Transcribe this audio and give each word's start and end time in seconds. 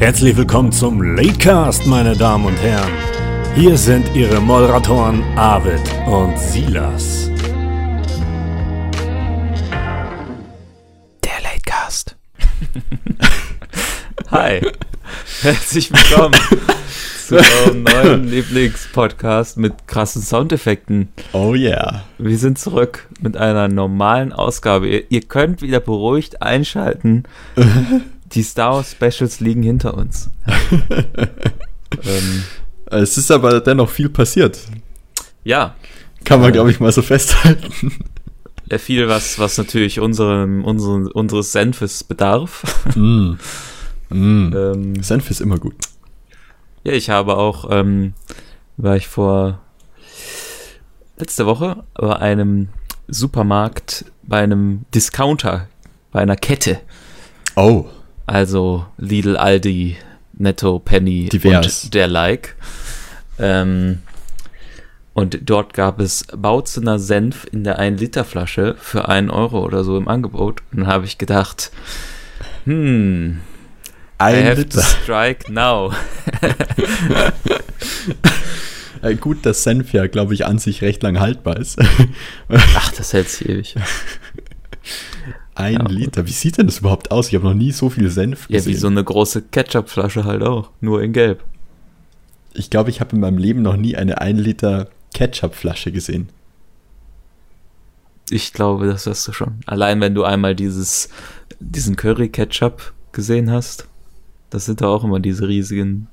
Herzlich 0.00 0.34
willkommen 0.34 0.72
zum 0.72 1.02
Latecast, 1.02 1.84
meine 1.84 2.16
Damen 2.16 2.46
und 2.46 2.56
Herren. 2.56 2.90
Hier 3.54 3.76
sind 3.76 4.16
Ihre 4.16 4.40
Moderatoren 4.40 5.22
Arvid 5.36 5.78
und 6.06 6.38
Silas. 6.38 7.30
Der 11.22 11.42
Latecast. 11.42 12.16
Hi. 14.30 14.62
Herzlich 15.42 15.92
willkommen 15.92 16.34
zu 17.26 17.36
eurem 17.36 17.82
neuen 17.82 18.24
Lieblingspodcast 18.24 19.58
mit 19.58 19.86
krassen 19.86 20.22
Soundeffekten. 20.22 21.10
Oh 21.32 21.54
yeah. 21.54 22.04
Wir 22.16 22.38
sind 22.38 22.58
zurück 22.58 23.06
mit 23.20 23.36
einer 23.36 23.68
normalen 23.68 24.32
Ausgabe. 24.32 24.88
Ihr, 24.88 25.10
ihr 25.10 25.20
könnt 25.20 25.60
wieder 25.60 25.80
beruhigt 25.80 26.40
einschalten. 26.40 27.24
Die 28.32 28.42
Star 28.42 28.74
Wars 28.74 28.92
Specials 28.92 29.40
liegen 29.40 29.62
hinter 29.62 29.94
uns. 29.94 30.30
ähm, 32.04 32.44
es 32.86 33.16
ist 33.16 33.30
aber 33.30 33.60
dennoch 33.60 33.90
viel 33.90 34.08
passiert. 34.08 34.58
Ja. 35.44 35.74
Kann 36.24 36.40
man, 36.40 36.52
glaube 36.52 36.70
ich, 36.70 36.80
mal 36.80 36.92
so 36.92 37.02
festhalten. 37.02 37.72
Viel, 38.78 39.08
was, 39.08 39.38
was 39.38 39.58
natürlich 39.58 39.98
unserem, 39.98 40.64
unseren, 40.64 41.08
unseres 41.08 41.50
Senfes 41.50 42.04
bedarf. 42.04 42.62
Mm. 42.94 43.32
Mm. 44.10 44.52
Ähm, 44.54 45.02
Senf 45.02 45.30
ist 45.30 45.40
immer 45.40 45.58
gut. 45.58 45.74
Ja, 46.84 46.92
ich 46.92 47.10
habe 47.10 47.36
auch, 47.36 47.68
ähm, 47.70 48.14
war 48.76 48.96
ich 48.96 49.06
vor 49.06 49.60
letzte 51.16 51.46
Woche 51.46 51.84
bei 51.94 52.16
einem 52.16 52.70
Supermarkt, 53.06 54.04
bei 54.22 54.40
einem 54.40 54.84
Discounter, 54.94 55.68
bei 56.10 56.20
einer 56.20 56.36
Kette. 56.36 56.80
Oh. 57.54 57.86
Also 58.30 58.86
Lidl, 58.96 59.36
Aldi, 59.36 59.96
Netto, 60.34 60.78
Penny 60.78 61.28
Divers. 61.28 61.82
und 61.82 61.94
der 61.94 62.06
Like. 62.06 62.54
Ähm, 63.40 64.02
und 65.14 65.40
dort 65.50 65.74
gab 65.74 65.98
es 65.98 66.28
Bautzener 66.36 67.00
Senf 67.00 67.44
in 67.50 67.64
der 67.64 67.80
1-Liter-Flasche 67.80 68.76
für 68.78 69.08
einen 69.08 69.30
Euro 69.30 69.64
oder 69.64 69.82
so 69.82 69.96
im 69.96 70.06
Angebot. 70.06 70.62
Und 70.70 70.82
dann 70.82 70.86
habe 70.86 71.06
ich 71.06 71.18
gedacht, 71.18 71.72
hm, 72.66 73.40
ein 74.18 74.34
I 74.36 74.44
have 74.44 74.60
Liter. 74.60 74.80
to 74.80 74.86
strike 74.86 75.52
now. 75.52 75.92
gut, 79.20 79.44
dass 79.44 79.64
Senf 79.64 79.92
ja, 79.92 80.06
glaube 80.06 80.34
ich, 80.34 80.46
an 80.46 80.60
sich 80.60 80.82
recht 80.82 81.02
lang 81.02 81.18
haltbar 81.18 81.56
ist. 81.56 81.80
Ach, 82.48 82.92
das 82.92 83.12
hält 83.12 83.28
sich 83.28 83.48
ewig. 83.48 83.74
Ein 85.60 85.74
ja. 85.74 85.88
Liter. 85.88 86.26
Wie 86.26 86.32
sieht 86.32 86.58
denn 86.58 86.66
das 86.66 86.78
überhaupt 86.78 87.10
aus? 87.10 87.28
Ich 87.28 87.34
habe 87.34 87.44
noch 87.44 87.54
nie 87.54 87.72
so 87.72 87.90
viel 87.90 88.10
Senf 88.10 88.48
gesehen. 88.48 88.62
Ja, 88.62 88.66
wie 88.66 88.78
so 88.78 88.86
eine 88.86 89.04
große 89.04 89.42
Ketchupflasche 89.42 90.24
halt 90.24 90.42
auch, 90.42 90.70
nur 90.80 91.02
in 91.02 91.12
Gelb. 91.12 91.44
Ich 92.54 92.70
glaube, 92.70 92.90
ich 92.90 93.00
habe 93.00 93.14
in 93.14 93.20
meinem 93.20 93.38
Leben 93.38 93.62
noch 93.62 93.76
nie 93.76 93.96
eine 93.96 94.20
1 94.20 94.40
Liter 94.40 94.88
Ketchupflasche 95.14 95.92
gesehen. 95.92 96.28
Ich 98.30 98.52
glaube, 98.52 98.86
das 98.86 99.06
hast 99.06 99.26
du 99.26 99.32
schon. 99.32 99.60
Allein 99.66 100.00
wenn 100.00 100.14
du 100.14 100.24
einmal 100.24 100.54
dieses, 100.54 101.08
diesen 101.58 101.96
Curry-Ketchup 101.96 102.92
gesehen 103.12 103.50
hast, 103.50 103.88
das 104.50 104.66
sind 104.66 104.80
da 104.80 104.86
auch 104.86 105.04
immer 105.04 105.20
diese 105.20 105.48
riesigen 105.48 106.08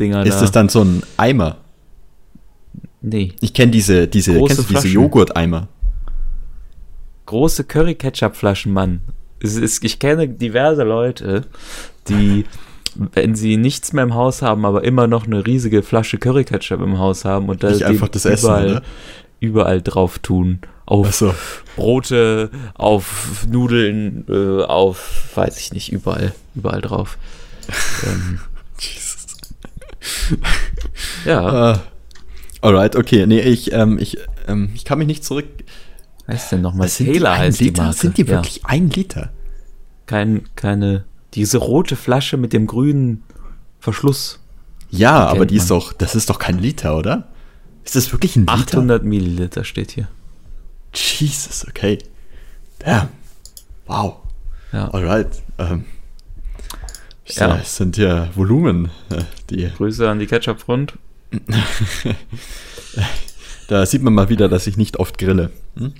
Dinger. 0.00 0.24
Ist 0.24 0.36
da. 0.36 0.40
das 0.40 0.52
dann 0.52 0.68
so 0.68 0.82
ein 0.82 1.02
Eimer? 1.16 1.58
Nee. 3.02 3.32
Ich 3.40 3.52
kenne 3.52 3.72
diese, 3.72 4.08
diese, 4.08 4.34
Große 4.34 4.54
kennst 4.54 4.58
du 4.58 4.62
diese 4.62 4.80
Flaschen. 4.80 4.92
Joghurt-Eimer? 4.92 5.68
Große 7.26 7.64
Curry-Ketchup-Flaschen, 7.64 8.72
Mann. 8.72 9.00
Ist, 9.40 9.84
ich 9.84 9.98
kenne 9.98 10.28
diverse 10.28 10.84
Leute, 10.84 11.42
die, 12.08 12.44
wenn 12.94 13.34
sie 13.34 13.56
nichts 13.56 13.92
mehr 13.92 14.04
im 14.04 14.14
Haus 14.14 14.42
haben, 14.42 14.64
aber 14.64 14.84
immer 14.84 15.06
noch 15.06 15.26
eine 15.26 15.46
riesige 15.46 15.82
Flasche 15.82 16.18
Curry-Ketchup 16.18 16.80
im 16.80 16.98
Haus 16.98 17.24
haben 17.24 17.48
und 17.48 17.62
da 17.62 17.68
einfach 17.68 18.08
das 18.08 18.24
Essen, 18.24 18.46
überall, 18.46 18.70
oder? 18.70 18.82
überall 19.40 19.82
drauf 19.82 20.18
tun. 20.18 20.60
Auf 20.86 21.14
so. 21.14 21.34
Brote, 21.76 22.50
auf 22.74 23.46
Nudeln, 23.50 24.24
äh, 24.28 24.64
auf, 24.64 25.30
weiß 25.34 25.58
ich 25.58 25.72
nicht, 25.72 25.92
überall, 25.92 26.34
überall 26.54 26.82
drauf. 26.82 27.16
ähm, 28.06 28.40
Jesus. 28.78 29.26
ja. 31.24 31.74
Uh, 31.74 31.78
alright, 32.60 32.96
okay. 32.96 33.26
Nee, 33.26 33.40
ich, 33.40 33.72
ähm, 33.72 33.98
ich, 33.98 34.18
ähm, 34.46 34.70
ich 34.74 34.84
kann 34.84 34.98
mich 34.98 35.06
nicht 35.06 35.24
zurück. 35.24 35.46
Was 36.26 36.36
heißt 36.36 36.52
denn 36.52 36.60
nochmal? 36.62 36.88
Die 36.88 37.04
Taylor 37.04 37.32
ein 37.32 37.38
heißt 37.40 37.60
die 37.60 37.64
Liter? 37.64 37.82
Marke. 37.84 37.98
Sind 37.98 38.16
die 38.18 38.22
Ja. 38.22 38.28
wirklich 38.28 38.64
ein 38.66 38.90
Liter? 38.90 39.30
Kein, 40.06 40.48
keine, 40.56 41.04
diese 41.34 41.58
rote 41.58 41.96
Flasche 41.96 42.36
mit 42.36 42.52
dem 42.52 42.66
grünen 42.66 43.22
Verschluss. 43.80 44.40
Ja, 44.90 45.26
Die 45.26 45.36
aber 45.36 45.46
die 45.46 45.56
ist 45.56 45.68
man. 45.70 45.80
doch, 45.80 45.92
das 45.92 46.14
ist 46.14 46.30
doch 46.30 46.38
kein 46.38 46.58
Liter, 46.58 46.96
oder? 46.96 47.28
Ist 47.84 47.96
das 47.96 48.12
wirklich 48.12 48.36
ein 48.36 48.42
Liter? 48.42 48.52
800 48.78 49.04
Milliliter 49.04 49.64
steht 49.64 49.90
hier. 49.90 50.08
Jesus, 50.94 51.66
okay. 51.68 51.98
Damn. 52.78 53.08
Wow. 53.86 54.16
Ja. 54.72 54.88
Alright. 54.92 55.42
Ähm, 55.58 55.84
Ja. 57.26 57.48
ja. 57.48 57.56
Es 57.56 57.76
sind 57.76 57.96
ja 57.96 58.28
Volumen, 58.34 58.90
äh, 59.10 59.22
die. 59.50 59.68
Grüße 59.76 60.08
an 60.08 60.18
die 60.18 60.26
Ketchup-Front. 60.26 60.94
Da 63.66 63.86
sieht 63.86 64.02
man 64.02 64.12
mal 64.12 64.28
wieder, 64.28 64.48
dass 64.48 64.66
ich 64.66 64.76
nicht 64.76 64.98
oft 64.98 65.16
grille. 65.18 65.50
Hm? 65.78 65.94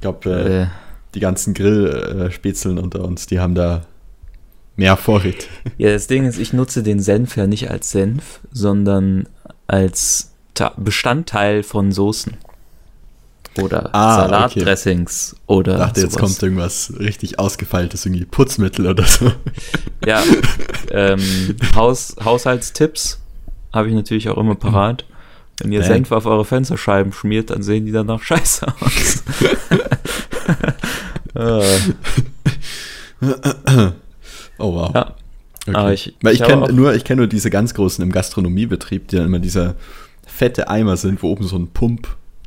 Ich 0.00 0.02
glaube, 0.02 0.30
äh, 0.30 0.62
Äh, 0.62 0.66
die 1.14 1.20
ganzen 1.20 1.52
Grillspätzeln 1.52 2.78
unter 2.78 3.04
uns, 3.04 3.26
die 3.26 3.38
haben 3.38 3.54
da 3.54 3.82
mehr 4.76 4.96
Vorräte. 4.96 5.44
ja, 5.76 5.92
das 5.92 6.06
Ding 6.06 6.24
ist, 6.24 6.38
ich 6.38 6.54
nutze 6.54 6.82
den 6.82 7.00
Senf 7.00 7.36
ja 7.36 7.46
nicht 7.46 7.70
als 7.70 7.90
Senf, 7.90 8.40
sondern 8.50 9.28
als 9.66 10.30
Ta 10.54 10.72
Bestandteil 10.78 11.62
von 11.62 11.92
Soßen. 11.92 12.34
Oder 13.60 13.94
Ah, 13.94 14.20
okay. 14.24 14.30
Salatdressings 14.30 15.36
oder 15.46 15.72
Ich 15.74 15.78
dachte, 15.80 16.00
jetzt 16.00 16.12
sowas. 16.12 16.28
kommt 16.30 16.42
irgendwas 16.44 16.92
richtig 16.98 17.38
ausgefeiltes, 17.38 18.06
irgendwie 18.06 18.24
Putzmittel 18.24 18.86
oder 18.86 19.04
so. 19.04 19.30
Ja, 20.06 20.22
ähm, 20.92 21.20
Haus, 21.74 22.16
Haushaltstipps 22.24 23.20
habe 23.72 23.88
ich 23.88 23.94
natürlich 23.94 24.28
auch 24.30 24.38
immer 24.38 24.54
parat. 24.54 25.04
Wenn 25.60 25.72
ihr. 25.72 25.82
Senf 25.82 26.12
auf 26.12 26.26
eure 26.26 26.44
Fensterscheiben 26.44 27.12
schmiert, 27.12 27.50
dann 27.50 27.62
sehen 27.62 27.86
die 27.86 27.92
danach 27.92 28.22
scheiße 28.22 28.66
aus. 28.80 29.22
Oh 34.58 34.74
wow. 34.74 34.94
ja, 34.94 35.14
Okay. 35.66 35.76
aber 35.76 35.92
ich, 35.92 36.14
Weil 36.22 36.34
ich 36.34 36.42
habe 36.42 36.52
kenne 36.52 36.72
nur, 36.72 36.94
ich 36.94 37.04
kenn 37.04 37.18
nur 37.18 37.26
diese 37.26 37.50
ganz 37.50 37.74
großen 37.74 38.02
im 38.02 38.12
Gastronomiebetrieb, 38.12 39.08
die 39.08 39.16
dann 39.16 39.26
immer 39.26 39.38
dieser 39.38 39.74
fette 40.26 40.68
Eimer 40.68 40.96
sind, 40.96 41.22
wo 41.22 41.30
oben 41.30 41.46
so 41.46 41.56
ein 41.56 41.68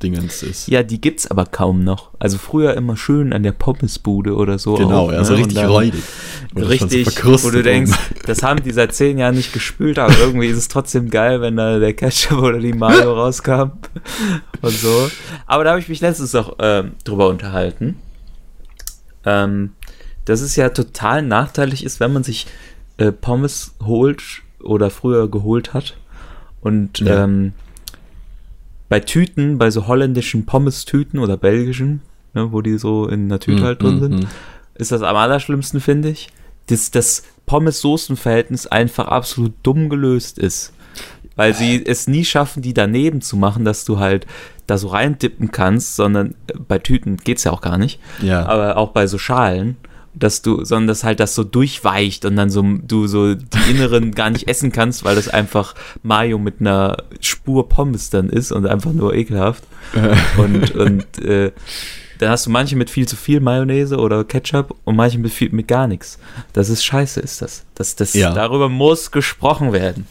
Pump-Dingens 0.03 0.43
ist. 0.43 0.67
Ja, 0.67 0.83
die 0.83 0.99
gibt's 0.99 1.29
aber 1.29 1.45
kaum 1.45 1.83
noch. 1.83 2.11
Also 2.19 2.37
früher 2.37 2.73
immer 2.75 2.97
schön 2.97 3.33
an 3.33 3.43
der 3.43 3.51
Pommesbude 3.53 4.35
oder 4.35 4.59
so. 4.59 4.75
genau, 4.75 5.07
auch, 5.07 5.11
ja, 5.11 5.23
so 5.23 5.33
ne? 5.33 5.39
richtig 5.39 5.65
räudig. 5.65 6.03
So 6.55 6.65
Richtig, 6.65 7.09
verkrustet 7.09 7.51
wo 7.51 7.55
du 7.55 7.63
denkst, 7.63 7.91
das 8.25 8.43
haben 8.43 8.61
die 8.63 8.71
seit 8.71 8.93
zehn 8.93 9.17
Jahren 9.17 9.35
nicht 9.35 9.53
gespült, 9.53 9.97
aber 9.99 10.17
irgendwie 10.19 10.47
ist 10.47 10.57
es 10.57 10.67
trotzdem 10.67 11.09
geil, 11.09 11.41
wenn 11.41 11.55
da 11.55 11.79
der 11.79 11.93
Ketchup 11.93 12.39
oder 12.39 12.59
die 12.59 12.73
Mayo 12.73 13.13
rauskam 13.15 13.71
und 14.61 14.73
so. 14.73 15.09
Aber 15.47 15.63
da 15.63 15.71
habe 15.71 15.79
ich 15.79 15.89
mich 15.89 16.01
letztens 16.01 16.33
noch 16.33 16.57
ähm, 16.59 16.91
drüber 17.03 17.29
unterhalten, 17.29 17.97
ähm, 19.25 19.71
dass 20.25 20.41
es 20.41 20.55
ja 20.55 20.69
total 20.69 21.21
nachteilig 21.21 21.83
ist, 21.83 21.99
wenn 21.99 22.13
man 22.13 22.23
sich 22.23 22.47
äh, 22.97 23.11
Pommes 23.11 23.73
holt 23.83 24.21
oder 24.61 24.89
früher 24.89 25.29
geholt 25.29 25.73
hat 25.73 25.97
und 26.61 26.99
Ja. 26.99 27.23
ähm, 27.23 27.53
bei 28.93 28.99
Tüten, 28.99 29.57
bei 29.57 29.71
so 29.71 29.87
holländischen 29.87 30.45
Pommes-Tüten 30.45 31.17
oder 31.17 31.35
belgischen, 31.35 32.01
ne, 32.35 32.51
wo 32.51 32.62
die 32.62 32.77
so 32.77 33.07
in 33.07 33.27
der 33.27 33.39
Tüte 33.39 33.63
Mm, 33.63 33.65
halt 33.65 33.81
drin 33.81 33.95
mm, 33.95 34.00
sind, 34.00 34.19
mm. 34.19 34.27
ist 34.75 34.91
das 34.91 35.01
am 35.01 35.15
allerschlimmsten, 35.15 35.81
finde 35.81 36.09
ich, 36.09 36.29
dass 36.68 36.91
das 36.91 37.23
Pommes-Soßen-Verhältnis 37.47 38.68
einfach 38.68 39.07
absolut 39.07 39.53
dumm 39.63 39.89
gelöst 39.89 40.38
ist. 40.38 40.73
Weil 41.35 41.56
sie 41.56 41.83
es 41.83 42.07
nie 42.07 42.23
schaffen, 42.23 42.62
die 42.62 42.75
daneben 42.75 43.21
zu 43.21 43.35
machen, 43.35 43.65
dass 43.65 43.83
du 43.83 43.97
halt 43.97 44.27
da 44.68 44.77
so 44.77 44.89
reindippen 44.89 45.50
kannst, 45.50 45.95
sondern 45.95 46.35
äh, 46.45 46.53
bei 46.59 46.77
Tüten 46.77 47.18
geht's 47.18 47.45
ja 47.45 47.51
auch 47.51 47.62
gar 47.62 47.79
nicht. 47.79 48.00
Ja. 48.21 48.45
Aber 48.45 48.77
auch 48.77 48.91
bei 48.91 49.07
so 49.07 49.18
Schalen, 49.18 49.75
dass 50.15 50.42
du, 50.42 50.63
sondern 50.63 50.88
dass 50.88 51.04
halt 51.04 51.19
das 51.19 51.36
so 51.36 51.44
durchweicht 51.44 52.25
und 52.25 52.36
dann 52.36 52.50
so 52.50 52.62
du 52.62 53.07
so 53.07 53.33
die 53.36 53.71
inneren 53.71 54.13
gar 54.13 54.30
nicht 54.30 54.48
essen 54.48 54.71
kannst, 54.71 55.04
weil 55.04 55.15
das 55.15 55.27
einfach 55.27 55.75
Mayo 56.04 56.38
mit 56.38 56.60
einer 56.60 56.98
Spur 57.19 57.68
Pommes 57.69 58.10
dann 58.10 58.30
ist 58.30 58.51
und 58.51 58.65
einfach 58.68 58.94
nur 58.94 59.13
ekelhaft. 59.13 59.63
Und, 60.38 60.71
und 60.75 61.19
äh, 61.24 61.51
dann 62.18 62.30
hast 62.30 62.45
du 62.45 62.50
manche 62.50 62.75
mit 62.75 62.89
viel 62.89 63.07
zu 63.07 63.15
viel 63.15 63.39
Mayonnaise 63.39 63.98
oder 63.98 64.24
Ketchup 64.24 64.75
und 64.86 64.95
manche 64.95 65.19
mit, 65.19 65.31
viel, 65.31 65.50
mit 65.51 65.68
gar 65.68 65.88
nichts. 65.88 66.19
Das 66.54 66.69
ist 66.69 66.83
scheiße, 66.83 67.19
ist 67.19 67.42
das. 67.42 67.66
das, 67.75 67.95
das 67.95 68.13
Ja. 68.13 68.33
Darüber 68.33 68.69
muss 68.69 69.12
gesprochen 69.12 69.74
werden. 69.74 70.07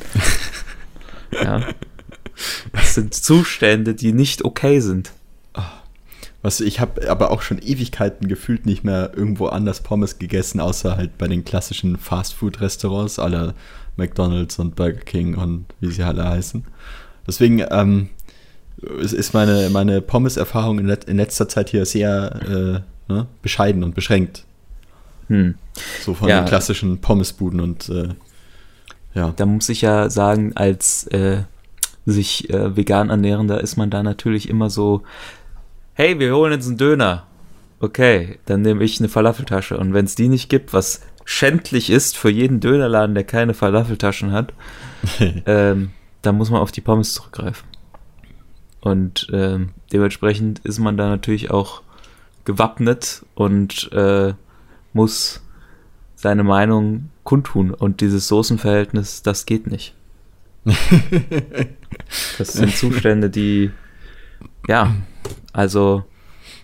ja. 1.32 1.62
Das 2.72 2.94
sind 2.94 3.14
Zustände, 3.14 3.94
die 3.94 4.12
nicht 4.12 4.44
okay 4.44 4.80
sind. 4.80 5.12
Was 6.42 6.60
ich 6.60 6.80
habe 6.80 7.08
aber 7.08 7.30
auch 7.30 7.40
schon 7.40 7.58
Ewigkeiten 7.58 8.26
gefühlt 8.26 8.66
nicht 8.66 8.82
mehr 8.82 9.12
irgendwo 9.14 9.46
anders 9.46 9.80
Pommes 9.80 10.18
gegessen, 10.18 10.60
außer 10.60 10.96
halt 10.96 11.16
bei 11.16 11.28
den 11.28 11.44
klassischen 11.44 11.96
Fastfood-Restaurants 11.96 13.20
aller 13.20 13.54
McDonald's 13.96 14.58
und 14.58 14.74
Burger 14.74 15.00
King 15.00 15.36
und 15.36 15.66
wie 15.80 15.92
sie 15.92 16.02
alle 16.02 16.28
heißen. 16.28 16.64
Deswegen 17.26 17.64
ähm, 17.70 18.08
ist 19.00 19.34
meine, 19.34 19.70
meine 19.70 20.02
Pommes-Erfahrung 20.02 20.80
in, 20.80 20.88
in, 20.88 21.16
letzter 21.16 21.48
Zeit 21.48 21.70
hier 21.70 21.86
sehr 21.86 22.82
äh, 23.08 23.12
ne, 23.12 23.26
bescheiden 23.42 23.84
und 23.84 23.94
beschränkt. 23.94 24.44
Hm. 25.28 25.54
So 26.04 26.14
von 26.14 26.28
Ja. 26.28 26.40
den 26.40 26.48
klassischen 26.48 26.98
Pommesbuden 26.98 27.60
und 27.60 27.88
äh, 27.88 28.08
ja. 29.14 29.32
Da 29.36 29.46
muss 29.46 29.68
ich 29.68 29.82
ja 29.82 30.10
sagen, 30.10 30.52
als 30.56 31.06
äh, 31.08 31.42
sich 32.06 32.50
äh, 32.50 32.76
vegan 32.76 33.10
ernährender 33.10 33.60
ist 33.60 33.76
man 33.76 33.90
da 33.90 34.02
natürlich 34.02 34.48
immer 34.48 34.70
so, 34.70 35.02
hey, 36.02 36.18
wir 36.18 36.34
holen 36.34 36.50
jetzt 36.50 36.66
einen 36.66 36.78
Döner. 36.78 37.28
Okay, 37.78 38.40
dann 38.46 38.62
nehme 38.62 38.82
ich 38.82 38.98
eine 38.98 39.08
Falafeltasche. 39.08 39.78
Und 39.78 39.94
wenn 39.94 40.04
es 40.04 40.16
die 40.16 40.26
nicht 40.26 40.48
gibt, 40.48 40.72
was 40.72 41.00
schändlich 41.24 41.90
ist 41.90 42.18
für 42.18 42.28
jeden 42.28 42.58
Dönerladen, 42.58 43.14
der 43.14 43.22
keine 43.22 43.54
Falafeltaschen 43.54 44.32
hat, 44.32 44.52
ähm, 45.46 45.92
dann 46.22 46.36
muss 46.36 46.50
man 46.50 46.60
auf 46.60 46.72
die 46.72 46.80
Pommes 46.80 47.14
zurückgreifen. 47.14 47.68
Und 48.80 49.28
ähm, 49.32 49.74
dementsprechend 49.92 50.58
ist 50.64 50.80
man 50.80 50.96
da 50.96 51.08
natürlich 51.08 51.52
auch 51.52 51.82
gewappnet 52.44 53.24
und 53.36 53.92
äh, 53.92 54.34
muss 54.92 55.40
seine 56.16 56.42
Meinung 56.42 57.10
kundtun. 57.22 57.72
Und 57.72 58.00
dieses 58.00 58.26
Soßenverhältnis, 58.26 59.22
das 59.22 59.46
geht 59.46 59.68
nicht. 59.68 59.94
das 62.38 62.54
sind 62.54 62.74
Zustände, 62.76 63.30
die, 63.30 63.70
ja, 64.66 64.92
also, 65.52 66.04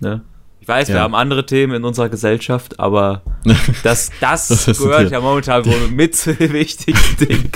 ne? 0.01 0.23
Ich 0.61 0.69
weiß, 0.69 0.89
wir 0.89 0.97
Ja. 0.97 1.03
haben 1.03 1.15
andere 1.15 1.47
Themen 1.47 1.73
in 1.75 1.85
unserer 1.85 2.11
Gesellschaft, 2.11 2.79
aber 2.79 3.23
das, 3.83 4.11
das, 4.21 4.49
Das 4.49 4.67
gehört 4.79 5.11
ja 5.11 5.21
momentan 5.21 5.65
wohl 5.65 5.89
mit 5.91 6.15
zu 6.15 6.35
den 6.35 6.53
wichtigsten 6.53 7.17
Dingen. 7.27 7.51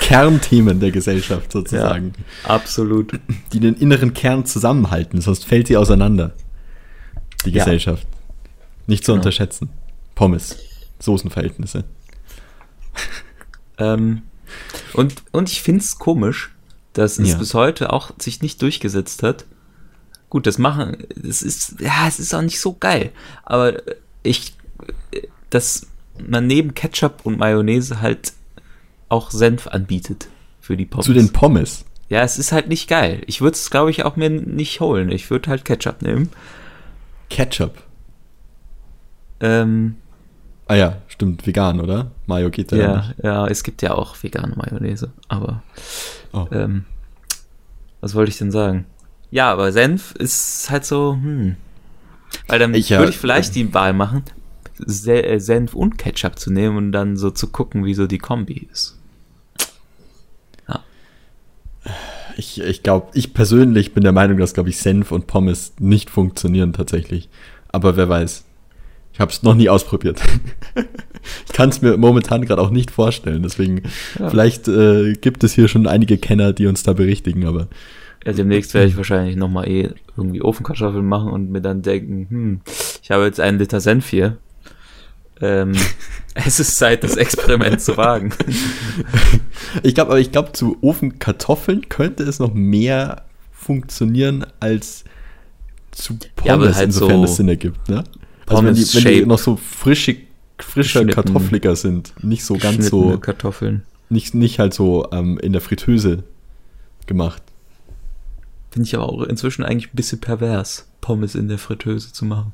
Kernthemen 0.00 0.80
der 0.80 0.90
Gesellschaft 0.90 1.50
sozusagen, 1.52 2.12
Absolut. 2.44 3.18
die 3.52 3.60
den 3.60 3.74
inneren 3.74 4.12
Kern 4.12 4.44
zusammenhalten, 4.44 5.20
sonst 5.22 5.44
fällt 5.46 5.68
sie 5.68 5.76
auseinander. 5.78 6.32
Die 7.46 7.50
Ja. 7.50 7.64
Gesellschaft. 7.64 8.06
Nicht 8.86 9.04
zu 9.04 9.12
Genau. 9.12 9.20
unterschätzen. 9.20 9.70
Pommes, 10.14 10.56
Soßenverhältnisse. 10.98 11.84
Ähm, 13.78 14.22
und, 14.94 15.14
und 15.32 15.48
ich 15.50 15.62
finde 15.62 15.82
es 15.82 15.98
komisch, 15.98 16.50
dass 16.94 17.18
es 17.18 17.30
Ja. 17.30 17.38
bis 17.38 17.54
heute 17.54 17.92
auch 17.92 18.10
sich 18.18 18.42
nicht 18.42 18.60
durchgesetzt 18.62 19.22
hat. 19.22 19.44
Gut, 20.30 20.46
das 20.46 20.58
machen, 20.58 20.96
es 21.26 21.42
ist, 21.42 21.80
ja, 21.80 22.06
es 22.06 22.18
ist 22.18 22.34
auch 22.34 22.42
nicht 22.42 22.60
so 22.60 22.74
geil. 22.74 23.12
Aber 23.44 23.74
ich, 24.22 24.54
dass 25.50 25.86
man 26.26 26.46
neben 26.46 26.74
Ketchup 26.74 27.20
und 27.24 27.38
Mayonnaise 27.38 28.00
halt 28.00 28.32
auch 29.08 29.30
Senf 29.30 29.66
anbietet 29.68 30.28
für 30.60 30.76
die 30.76 30.84
Pommes. 30.84 31.06
Zu 31.06 31.14
den 31.14 31.32
Pommes. 31.32 31.84
ja, 32.10 32.22
es 32.22 32.38
ist 32.38 32.52
halt 32.52 32.68
nicht 32.68 32.88
geil. 32.88 33.22
Ich 33.26 33.40
würde 33.40 33.54
es, 33.54 33.70
glaube 33.70 33.90
ich, 33.90 34.04
auch 34.04 34.16
mir 34.16 34.28
nicht 34.28 34.80
holen. 34.80 35.10
Ich 35.10 35.30
würde 35.30 35.48
halt 35.48 35.64
Ketchup 35.64 36.02
nehmen. 36.02 36.28
Ketchup. 37.30 37.82
Ähm, 39.40 39.96
Ah 40.70 40.74
ja, 40.74 40.96
stimmt, 41.08 41.46
vegan, 41.46 41.80
oder? 41.80 42.10
Mayo 42.26 42.50
geht 42.50 42.72
da 42.72 42.76
ja, 42.76 42.84
ja, 42.84 43.14
ja, 43.22 43.46
es 43.46 43.62
gibt 43.62 43.80
ja 43.80 43.94
auch 43.94 44.22
vegane 44.22 44.54
Mayonnaise, 44.54 45.10
aber 45.28 45.62
Oh. 46.34 46.46
Ähm, 46.52 46.84
was 48.02 48.14
wollte 48.14 48.30
ich 48.30 48.36
denn 48.36 48.50
sagen? 48.50 48.84
Ja, 49.30 49.52
aber 49.52 49.72
Senf 49.72 50.14
ist 50.18 50.70
halt 50.70 50.84
so, 50.84 51.14
hm. 51.14 51.56
Weil 52.46 52.58
dann 52.58 52.74
Ich, 52.74 52.88
ja, 52.88 52.98
würde 52.98 53.10
ich 53.10 53.18
vielleicht 53.18 53.54
die 53.54 53.72
Wahl 53.74 53.92
machen, 53.92 54.22
äh, 55.06 55.38
Senf 55.38 55.74
und 55.74 55.98
Ketchup 55.98 56.38
zu 56.38 56.52
nehmen 56.52 56.76
und 56.76 56.92
dann 56.92 57.16
so 57.16 57.30
zu 57.30 57.48
gucken, 57.48 57.84
wie 57.84 57.94
so 57.94 58.06
die 58.06 58.18
Kombi 58.18 58.68
ist. 58.72 58.94
Ich, 62.36 62.60
ich 62.60 62.84
glaube, 62.84 63.08
ich 63.14 63.34
persönlich 63.34 63.94
bin 63.94 64.04
der 64.04 64.12
Meinung, 64.12 64.38
dass, 64.38 64.54
glaube 64.54 64.68
ich, 64.68 64.78
Senf 64.78 65.10
und 65.10 65.26
Pommes 65.26 65.72
nicht 65.80 66.08
funktionieren 66.08 66.72
tatsächlich. 66.72 67.28
Aber 67.70 67.96
wer 67.96 68.08
weiß. 68.08 68.44
Ich 69.12 69.18
habe 69.18 69.32
es 69.32 69.42
noch 69.42 69.54
nie 69.54 69.68
ausprobiert. 69.68 70.20
ich 71.46 71.52
kann 71.52 71.70
es 71.70 71.82
mir 71.82 71.96
momentan 71.96 72.44
gerade 72.44 72.62
auch 72.62 72.70
nicht 72.70 72.92
vorstellen. 72.92 73.42
Deswegen, 73.42 73.82
Ja. 74.20 74.30
vielleicht 74.30 74.68
äh, 74.68 75.14
gibt 75.14 75.42
es 75.42 75.54
hier 75.54 75.66
schon 75.66 75.88
einige 75.88 76.16
Kenner, 76.16 76.52
die 76.52 76.66
uns 76.68 76.84
da 76.84 76.92
berichtigen. 76.92 77.44
Aber 77.44 77.66
Ja, 78.24 78.32
demnächst 78.32 78.74
werde 78.74 78.88
ich 78.88 78.96
wahrscheinlich 78.96 79.36
nochmal 79.36 79.68
eh 79.68 79.90
irgendwie 80.16 80.42
Ofenkartoffeln 80.42 81.06
machen 81.06 81.30
und 81.30 81.50
mir 81.50 81.60
dann 81.60 81.82
denken, 81.82 82.26
hm, 82.28 82.60
ich 83.02 83.10
habe 83.10 83.24
jetzt 83.24 83.40
einen 83.40 83.58
Liter 83.58 83.80
Senf 83.80 84.08
hier. 84.08 84.36
Ähm, 85.40 85.72
es 86.34 86.60
ist 86.60 86.76
Zeit, 86.76 87.04
das 87.04 87.16
Experiment 87.16 87.80
zu 87.80 87.96
wagen. 87.96 88.32
ich 89.82 89.94
glaube, 89.94 90.10
aber 90.10 90.20
ich 90.20 90.32
glaube, 90.32 90.52
zu 90.52 90.76
Ofenkartoffeln 90.80 91.88
könnte 91.88 92.24
es 92.24 92.38
noch 92.38 92.52
mehr 92.54 93.22
funktionieren 93.52 94.46
als 94.60 95.04
zu 95.90 96.14
Pommes, 96.14 96.46
Ja, 96.46 96.54
aber 96.54 96.74
halt 96.74 96.86
insofern 96.86 97.18
so 97.18 97.24
es 97.24 97.36
Sinn 97.36 97.48
ergibt. 97.48 97.88
Ne? 97.88 98.04
Also 98.46 98.64
wenn 98.64 98.74
die, 98.74 98.94
wenn 98.94 99.14
die 99.14 99.26
noch 99.26 99.38
so 99.38 99.56
frische, 99.56 100.16
frischer 100.58 101.04
Geschnitten. 101.04 101.14
kartoffeliger 101.14 101.76
sind, 101.76 102.12
nicht 102.22 102.44
so 102.44 102.56
ganz 102.56 102.88
so 102.88 103.18
Kartoffeln. 103.18 103.82
nicht, 104.08 104.34
nicht 104.34 104.58
halt 104.58 104.74
so 104.74 105.08
ähm, 105.12 105.38
in 105.38 105.52
der 105.52 105.60
Fritteuse 105.60 106.24
gemacht. 107.06 107.42
Finde 108.70 108.86
ich 108.86 108.94
aber 108.94 109.08
auch 109.08 109.22
inzwischen 109.22 109.64
eigentlich 109.64 109.92
ein 109.92 109.96
bisschen 109.96 110.20
pervers, 110.20 110.88
Pommes 111.00 111.34
in 111.34 111.48
der 111.48 111.58
Fritteuse 111.58 112.12
zu 112.12 112.24
machen. 112.24 112.52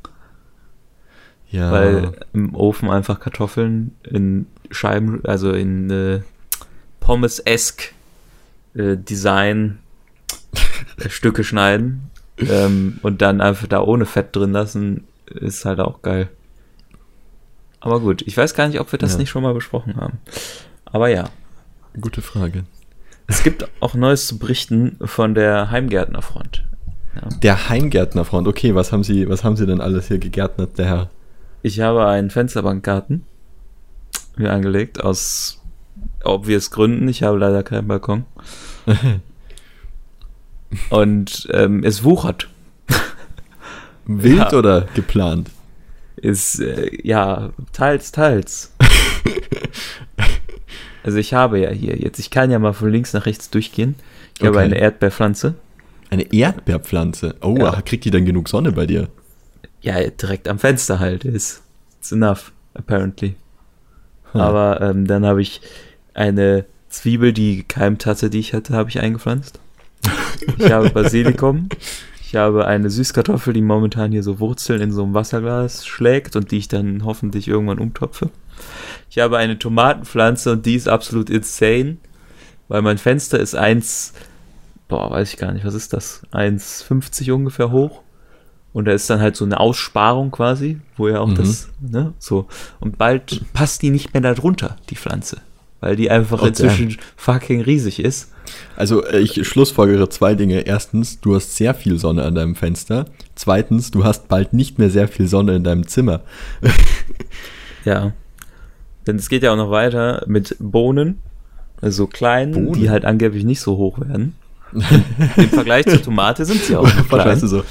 Ja. 1.51 1.71
Weil 1.71 2.13
im 2.33 2.55
Ofen 2.55 2.91
einfach 2.91 3.21
Kartoffeln 3.21 3.95
in 4.03 4.47
Scheiben, 4.71 5.25
also 5.25 5.53
in 5.53 5.91
äh, 5.91 6.21
Pommes-esque 7.01 7.93
äh, 8.75 8.97
Design 8.97 9.79
äh, 10.99 11.09
Stücke 11.09 11.45
schneiden 11.45 12.11
ähm, 12.39 12.99
und 13.03 13.23
dann 13.23 13.41
einfach 13.41 13.67
da 13.69 13.81
ohne 13.83 14.07
Fett 14.07 14.35
drin 14.35 14.53
lassen, 14.53 15.05
ist 15.27 15.65
halt 15.65 15.81
auch 15.81 16.03
geil. 16.03 16.29
Aber 17.81 18.01
gut, 18.01 18.23
ich 18.27 18.37
weiß 18.37 18.55
gar 18.55 18.67
nicht, 18.67 18.81
ob 18.81 18.91
wir 18.91 18.99
das 18.99 19.13
Ja. 19.13 19.19
nicht 19.19 19.31
schon 19.31 19.43
mal 19.43 19.55
besprochen 19.55 19.97
haben. 19.97 20.19
Aber 20.87 21.09
ja, 21.09 21.29
Gute 22.01 22.23
Frage. 22.23 22.65
Es 23.27 23.43
gibt 23.43 23.67
auch 23.81 23.95
Neues 23.95 24.27
zu 24.27 24.39
berichten 24.39 24.99
von 25.05 25.35
der 25.35 25.71
Heimgärtnerfront. 25.71 26.65
Ja. 27.17 27.29
Der 27.43 27.69
Heimgärtnerfreund. 27.69 28.49
Okay, 28.49 28.75
was 28.75 28.93
haben 28.93 29.05
Sie, 29.05 29.29
was 29.29 29.45
haben 29.45 29.57
Sie 29.57 29.67
denn 29.67 29.81
alles 29.81 30.09
hier 30.09 30.19
gegärtnet, 30.19 30.79
der 30.79 30.87
Herr? 30.87 31.11
Ich 31.63 31.81
habe 31.81 32.07
einen 32.07 32.31
Fensterbankgarten 32.31 33.25
mir 34.37 34.53
angelegt 34.53 35.03
aus 35.03 35.61
obvious 36.25 36.71
Gründen. 36.71 37.09
Ich 37.09 37.23
habe 37.23 37.39
leider 37.39 37.63
keinen 37.63 37.89
Balkon. 37.89 38.25
Und 40.91 41.49
ähm, 41.53 41.85
es 41.85 42.03
wuchert. 42.03 42.49
Wild 44.07 44.53
Ja. 44.53 44.59
oder 44.59 44.83
geplant? 44.95 45.51
Ist, 46.17 46.61
äh, 46.61 46.91
ja, 47.07 47.51
teils, 47.73 48.13
teils. 48.13 48.73
also 51.05 51.19
ich 51.19 51.33
habe 51.35 51.61
ja 51.61 51.71
hier 51.71 51.97
jetzt, 51.97 52.19
ich 52.19 52.31
kann 52.31 52.51
ja 52.51 52.59
mal 52.59 52.73
von 52.73 52.91
links 52.91 53.13
nach 53.13 53.27
rechts 53.27 53.51
durchgehen. 53.51 53.95
Ich 54.39 54.45
habe 54.45 54.57
Okay. 54.57 54.65
eine 54.65 54.79
Erdbeerpflanze. 54.79 55.55
Eine 56.11 56.33
Erdbeerpflanze. 56.33 57.37
Oh, 57.41 57.57
Ja. 57.59 57.81
kriegt 57.83 58.05
die 58.05 58.11
dann 58.11 58.25
genug 58.25 58.49
Sonne 58.49 58.73
bei 58.73 58.87
dir? 58.87 59.09
Ja, 59.81 60.01
direkt 60.01 60.49
am 60.49 60.59
Fenster 60.59 60.99
halt. 60.99 61.25
Ist 61.25 61.63
it's 62.01 62.11
enough, 62.11 62.51
apparently. 62.75 63.37
Hm. 64.33 64.41
Aber 64.41 64.81
ähm, 64.81 65.07
dann 65.07 65.25
habe 65.25 65.43
ich 65.43 65.61
eine 66.15 66.65
Zwiebel, 66.89 67.33
die 67.33 67.59
gekeimt 67.59 68.07
hatte, 68.07 68.31
die 68.31 68.39
ich 68.41 68.55
hatte, 68.55 68.75
habe 68.75 68.89
ich 68.89 68.99
eingepflanzt. 69.01 69.61
Ich 70.59 70.71
habe 70.73 70.91
Basilikum. 70.95 71.69
Ich 72.27 72.37
habe 72.37 72.67
eine 72.67 72.91
Süßkartoffel, 72.91 73.53
die 73.53 73.61
momentan 73.63 74.11
hier 74.11 74.23
so 74.25 74.41
Wurzeln 74.41 74.81
in 74.81 74.91
so 74.93 75.05
einem 75.05 75.15
Wasserglas 75.15 75.87
schlägt 75.87 76.35
und 76.37 76.51
die 76.51 76.59
ich 76.59 76.69
dann 76.69 77.05
hoffentlich 77.05 77.47
irgendwann 77.47 77.79
umtopfe. 77.79 78.31
Ich 79.15 79.21
habe 79.21 79.39
eine 79.39 79.57
Tomatenpflanze 79.57 80.51
und 80.51 80.67
die 80.67 80.75
ist 80.75 80.89
absolut 80.89 81.31
insane, 81.31 81.99
weil 82.67 82.83
mein 82.83 82.99
Fenster 82.99 83.39
ist 83.39 83.55
eins, 83.55 84.13
boah, 84.89 85.09
weiß 85.09 85.35
ich 85.35 85.37
gar 85.39 85.53
nicht, 85.53 85.65
was 85.65 85.75
ist 85.75 85.93
das? 85.93 86.23
1,50 86.33 87.31
ungefähr 87.31 87.71
hoch. 87.71 88.01
Und 88.73 88.87
da 88.87 88.93
ist 88.93 89.09
dann 89.09 89.21
halt 89.21 89.37
so 89.37 89.45
eine 89.45 89.61
Aussparung 89.61 90.33
quasi, 90.33 90.81
wo 90.97 91.07
ja 91.07 91.21
auch 91.21 91.29
Mhm. 91.29 91.35
das, 91.37 91.69
ne, 91.81 92.13
so. 92.19 92.49
Und 92.81 92.99
bald 92.99 93.41
passt 93.53 93.83
die 93.83 93.91
nicht 93.91 94.15
mehr 94.15 94.21
da 94.21 94.35
drunter, 94.35 94.79
die 94.91 94.97
Pflanze. 94.97 95.37
Weil 95.79 95.95
die 95.95 96.11
einfach 96.11 96.43
Oh, 96.43 96.47
inzwischen 96.47 96.97
fucking 97.15 97.61
riesig 97.61 98.01
ist. 98.01 98.33
Also 98.75 99.05
äh, 99.05 99.21
ich 99.21 99.47
schlussfolgere 99.47 100.09
zwei 100.09 100.35
Dinge. 100.35 100.63
Erstens, 100.67 101.21
du 101.21 101.37
hast 101.37 101.55
sehr 101.55 101.75
viel 101.75 102.01
Sonne 102.01 102.25
an 102.25 102.35
deinem 102.35 102.57
Fenster. 102.57 103.05
Zweitens, 103.37 103.93
du 103.93 104.03
hast 104.03 104.27
bald 104.27 104.55
nicht 104.55 104.81
mehr 104.81 104.91
sehr 104.91 105.07
viel 105.07 105.29
Sonne 105.29 105.55
in 105.55 105.63
deinem 105.63 105.87
Zimmer. 105.87 106.23
Ja. 107.85 108.13
Denn 109.07 109.17
es 109.17 109.29
geht 109.29 109.43
ja 109.43 109.53
auch 109.53 109.57
noch 109.57 109.71
weiter 109.71 110.25
mit 110.27 110.57
Bohnen. 110.59 111.19
Also 111.81 112.07
kleinen, 112.07 112.53
Bohnen? 112.53 112.73
die 112.73 112.91
halt 112.91 113.05
angeblich 113.05 113.45
nicht 113.45 113.61
so 113.61 113.77
hoch 113.77 113.99
werden. 114.01 114.35
Im 114.73 115.49
Vergleich 115.51 115.87
zur 115.87 116.03
Tomate 116.03 116.45
sind 116.45 116.63
sie 116.63 116.77
auch 116.77 116.83
noch 116.97 117.09
klein. 117.09 117.27
Weißt 117.27 117.43
du, 117.43 117.47
so, 117.47 117.65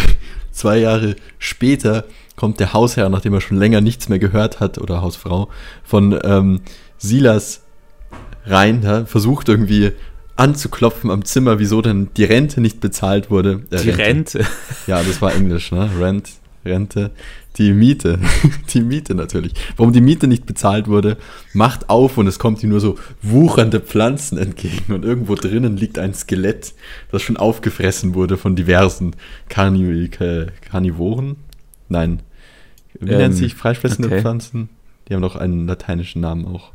zwei 0.52 0.78
Jahre 0.78 1.16
später 1.38 2.04
kommt 2.36 2.60
der 2.60 2.72
Hausherr, 2.72 3.08
nachdem 3.08 3.34
er 3.34 3.40
schon 3.40 3.58
länger 3.58 3.80
nichts 3.80 4.08
mehr 4.08 4.18
gehört 4.18 4.60
hat, 4.60 4.78
oder 4.78 5.02
Hausfrau, 5.02 5.48
von 5.84 6.18
ähm, 6.22 6.60
Silas 6.98 7.62
rein, 8.44 8.82
ja, 8.82 9.04
versucht 9.04 9.48
irgendwie 9.48 9.92
anzuklopfen 10.36 11.10
am 11.10 11.24
Zimmer, 11.24 11.58
wieso 11.58 11.80
denn 11.82 12.08
die 12.16 12.24
Rente 12.24 12.60
nicht 12.60 12.80
bezahlt 12.80 13.30
wurde. 13.30 13.62
Äh, 13.70 13.78
Die 13.82 13.90
Rente. 13.90 14.44
Ja, 14.86 15.02
das 15.02 15.20
war 15.22 15.34
Englisch, 15.34 15.72
ne? 15.72 15.90
Rent, 15.98 16.30
Rente. 16.66 17.10
Die 17.56 17.72
Miete. 17.72 18.18
Die 18.74 18.82
Miete 18.82 19.14
natürlich. 19.14 19.54
Warum 19.76 19.92
die 19.92 20.00
Miete 20.02 20.26
nicht 20.26 20.44
bezahlt 20.44 20.88
wurde, 20.88 21.16
macht 21.54 21.88
auf 21.88 22.18
und 22.18 22.26
es 22.26 22.38
kommt 22.38 22.62
ihm 22.62 22.70
nur 22.70 22.80
so 22.80 22.98
wuchernde 23.22 23.80
Pflanzen 23.80 24.36
entgegen 24.36 24.92
und 24.92 25.04
irgendwo 25.04 25.34
drinnen 25.36 25.76
liegt 25.76 25.98
ein 25.98 26.12
Skelett, 26.12 26.74
das 27.10 27.22
schon 27.22 27.36
aufgefressen 27.38 28.14
wurde 28.14 28.36
von 28.36 28.56
diversen 28.56 29.16
Karni 29.48 30.10
Karnivoren. 30.60 31.36
Nein. 31.88 32.20
Wie 33.00 33.12
Ähm, 33.12 33.18
nennt 33.18 33.34
sich 33.36 33.54
fleischfressende 33.54 34.08
okay. 34.08 34.20
Pflanzen? 34.20 34.68
Die 35.08 35.14
haben 35.14 35.22
doch 35.22 35.36
einen 35.36 35.66
lateinischen 35.66 36.20
Namen 36.20 36.44
auch. 36.44 36.72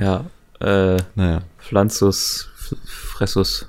Ja, 0.00 0.24
äh, 0.60 0.96
Naja. 1.14 1.42
Pflanzus, 1.58 2.48
Fressus. 2.86 3.68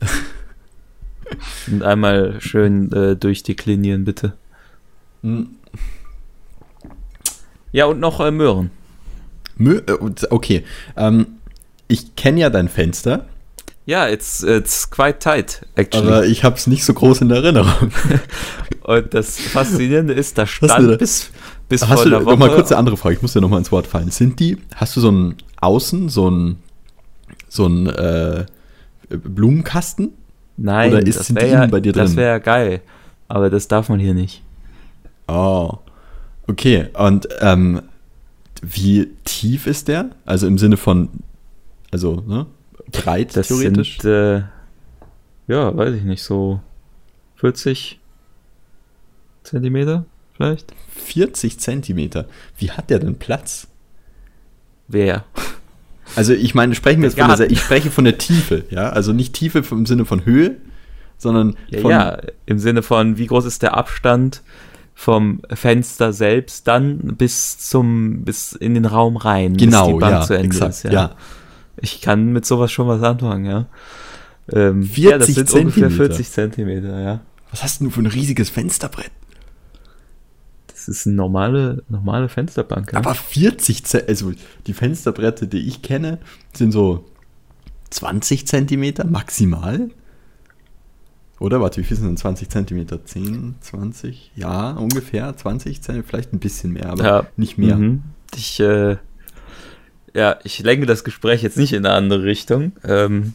Und 1.66 1.82
einmal 1.82 2.40
schön 2.40 2.92
äh, 2.92 3.16
durchdeklinieren, 3.16 4.04
bitte. 4.04 4.34
Hm. 5.22 5.50
Ja, 7.72 7.86
und 7.86 8.00
noch 8.00 8.20
äh, 8.20 8.30
Möhren. 8.30 8.70
Mö 9.56 9.78
äh, 9.86 9.92
okay. 10.30 10.64
Ähm, 10.96 11.26
ich 11.88 12.16
kenne 12.16 12.40
ja 12.40 12.50
dein 12.50 12.68
Fenster, 12.68 13.26
Ja, 13.86 14.08
it's, 14.08 14.42
it's 14.42 14.90
quite 14.90 15.18
tight, 15.18 15.66
actually. 15.74 16.06
aber 16.06 16.26
ich 16.26 16.44
habe 16.44 16.56
es 16.56 16.66
nicht 16.66 16.84
so 16.84 16.94
groß 16.94 17.20
in 17.22 17.30
Erinnerung. 17.30 17.90
und 18.84 19.12
das 19.14 19.38
Faszinierende 19.38 20.12
ist, 20.14 20.38
da 20.38 20.44
du 20.44 20.66
da? 20.66 20.74
stand 20.74 20.98
bis, 20.98 21.30
bis 21.68 21.82
Hast 21.82 22.02
vor 22.02 22.10
du 22.10 22.16
einer 22.16 22.24
noch 22.24 22.36
mal 22.38 22.48
Woche. 22.48 22.56
kurz 22.56 22.70
eine 22.72 22.78
andere 22.78 22.96
Frage? 22.96 23.16
Ich 23.16 23.22
muss 23.22 23.32
dir 23.32 23.40
noch 23.40 23.48
mal 23.50 23.58
ins 23.58 23.72
Wort 23.72 23.86
fallen. 23.86 24.10
Sind 24.10 24.40
die? 24.40 24.58
Hast 24.74 24.96
du 24.96 25.00
so 25.00 25.10
ein 25.10 25.34
Außen, 25.60 26.08
so 26.08 26.30
ein 26.30 26.56
so 27.48 27.66
ein 27.66 27.86
äh, 27.86 28.46
Blumenkasten? 29.10 30.12
Nein, 30.56 30.92
oder 30.92 31.06
ist- 31.06 31.18
das 31.18 31.34
wäre 31.34 31.48
ja, 31.48 31.66
bei 31.66 31.80
dir 31.80 31.92
das 31.92 32.10
drin? 32.10 32.16
wäre 32.18 32.40
geil. 32.40 32.80
Aber 33.28 33.50
das 33.50 33.68
darf 33.68 33.88
man 33.88 33.98
hier 34.00 34.14
nicht. 34.14 34.42
Oh, 35.28 35.78
okay. 36.46 36.88
Und 36.94 37.28
ähm, 37.40 37.82
wie 38.62 39.10
tief 39.24 39.66
ist 39.66 39.88
der? 39.88 40.10
Also 40.24 40.46
im 40.46 40.58
Sinne 40.58 40.76
von, 40.76 41.08
also 41.90 42.22
ne, 42.26 42.46
breit 42.92 43.36
Das 43.36 43.48
theoretisch? 43.48 43.98
sind, 43.98 44.10
äh, 44.10 44.42
ja, 45.48 45.76
weiß 45.76 45.94
ich 45.94 46.04
nicht, 46.04 46.22
so 46.22 46.60
40 47.36 47.98
Zentimeter 49.42 50.04
vielleicht? 50.36 50.72
40 50.94 51.58
Zentimeter. 51.58 52.26
Wie 52.56 52.70
hat 52.70 52.90
der 52.90 53.00
denn 53.00 53.18
Platz? 53.18 53.66
Wer? 54.88 55.24
Also 56.14 56.32
ich 56.34 56.54
meine, 56.54 56.74
sprechen 56.74 57.00
wir 57.02 57.08
jetzt 57.08 57.18
von 57.18 57.36
der, 57.36 57.50
ich 57.50 57.60
spreche 57.60 57.90
von 57.90 58.04
der 58.04 58.18
Tiefe, 58.18 58.64
ja, 58.70 58.90
also 58.90 59.12
nicht 59.12 59.32
Tiefe 59.34 59.62
im 59.70 59.86
Sinne 59.86 60.04
von 60.04 60.24
Höhe, 60.24 60.56
sondern 61.16 61.56
Ja, 61.68 61.80
von 61.80 61.90
ja, 61.90 62.18
im 62.46 62.58
Sinne 62.58 62.82
von, 62.82 63.16
wie 63.16 63.26
groß 63.26 63.46
ist 63.46 63.62
der 63.62 63.76
Abstand 63.76 64.42
vom 64.94 65.40
Fenster 65.52 66.12
selbst 66.12 66.68
dann 66.68 67.16
bis 67.16 67.58
zum, 67.58 68.24
bis 68.24 68.52
in 68.52 68.74
den 68.74 68.84
Raum 68.84 69.16
rein, 69.16 69.54
bis 69.54 69.62
genau, 69.62 69.92
die 69.92 69.98
Bank 69.98 70.12
ja, 70.12 70.22
zu 70.22 70.34
Ende 70.34 70.46
exakt, 70.46 70.84
ist. 70.84 70.84
ja. 70.84 71.14
Ich 71.80 72.00
kann 72.00 72.32
mit 72.32 72.46
sowas 72.46 72.70
schon 72.70 72.86
was 72.86 73.02
anfangen, 73.02 73.44
ja. 73.46 73.66
Ähm, 74.52 74.82
40 74.82 75.04
ja, 75.04 75.18
das 75.18 75.26
sind 75.28 75.38
ungefähr 75.52 75.88
Zentimeter. 75.88 75.90
40 75.90 76.30
Zentimeter, 76.30 77.00
ja. 77.00 77.20
Was 77.50 77.62
hast 77.62 77.80
denn 77.80 77.88
du 77.88 77.90
für 77.92 78.00
ein 78.00 78.06
riesiges 78.06 78.50
Fensterbrett? 78.50 79.10
Das 80.68 80.88
ist 80.88 81.06
eine 81.06 81.16
normale, 81.16 81.82
normale 81.88 82.28
Fensterbank. 82.28 82.92
Ja? 82.92 82.98
Aber 82.98 83.14
40 83.14 83.84
Zentimeter, 83.84 84.08
also 84.08 84.32
die 84.66 84.72
Fensterbretter, 84.72 85.46
die 85.46 85.66
ich 85.68 85.82
kenne, 85.82 86.18
sind 86.54 86.72
so 86.72 87.04
20 87.90 88.46
Zentimeter 88.46 89.06
maximal. 89.06 89.90
Oder 91.42 91.60
warte, 91.60 91.80
wie 91.80 91.84
viel 91.84 91.96
sind 91.96 92.06
denn 92.06 92.16
20 92.16 92.48
Zentimeter? 92.50 93.04
10, 93.04 93.56
20? 93.60 94.30
Ja, 94.36 94.70
ungefähr 94.72 95.36
20 95.36 95.82
Zentimeter, 95.82 96.08
vielleicht 96.08 96.32
ein 96.32 96.38
bisschen 96.38 96.72
mehr, 96.72 96.90
aber 96.90 97.04
Ja. 97.04 97.26
nicht 97.36 97.58
mehr. 97.58 97.76
Mhm. 97.76 98.04
Ich, 98.36 98.60
äh, 98.60 98.96
ja, 100.14 100.36
ich 100.44 100.60
lenke 100.60 100.86
das 100.86 101.02
Gespräch 101.02 101.42
jetzt 101.42 101.56
nicht 101.56 101.72
in 101.72 101.84
eine 101.84 101.96
andere 101.96 102.22
Richtung. 102.22 102.72
Ähm, 102.84 103.34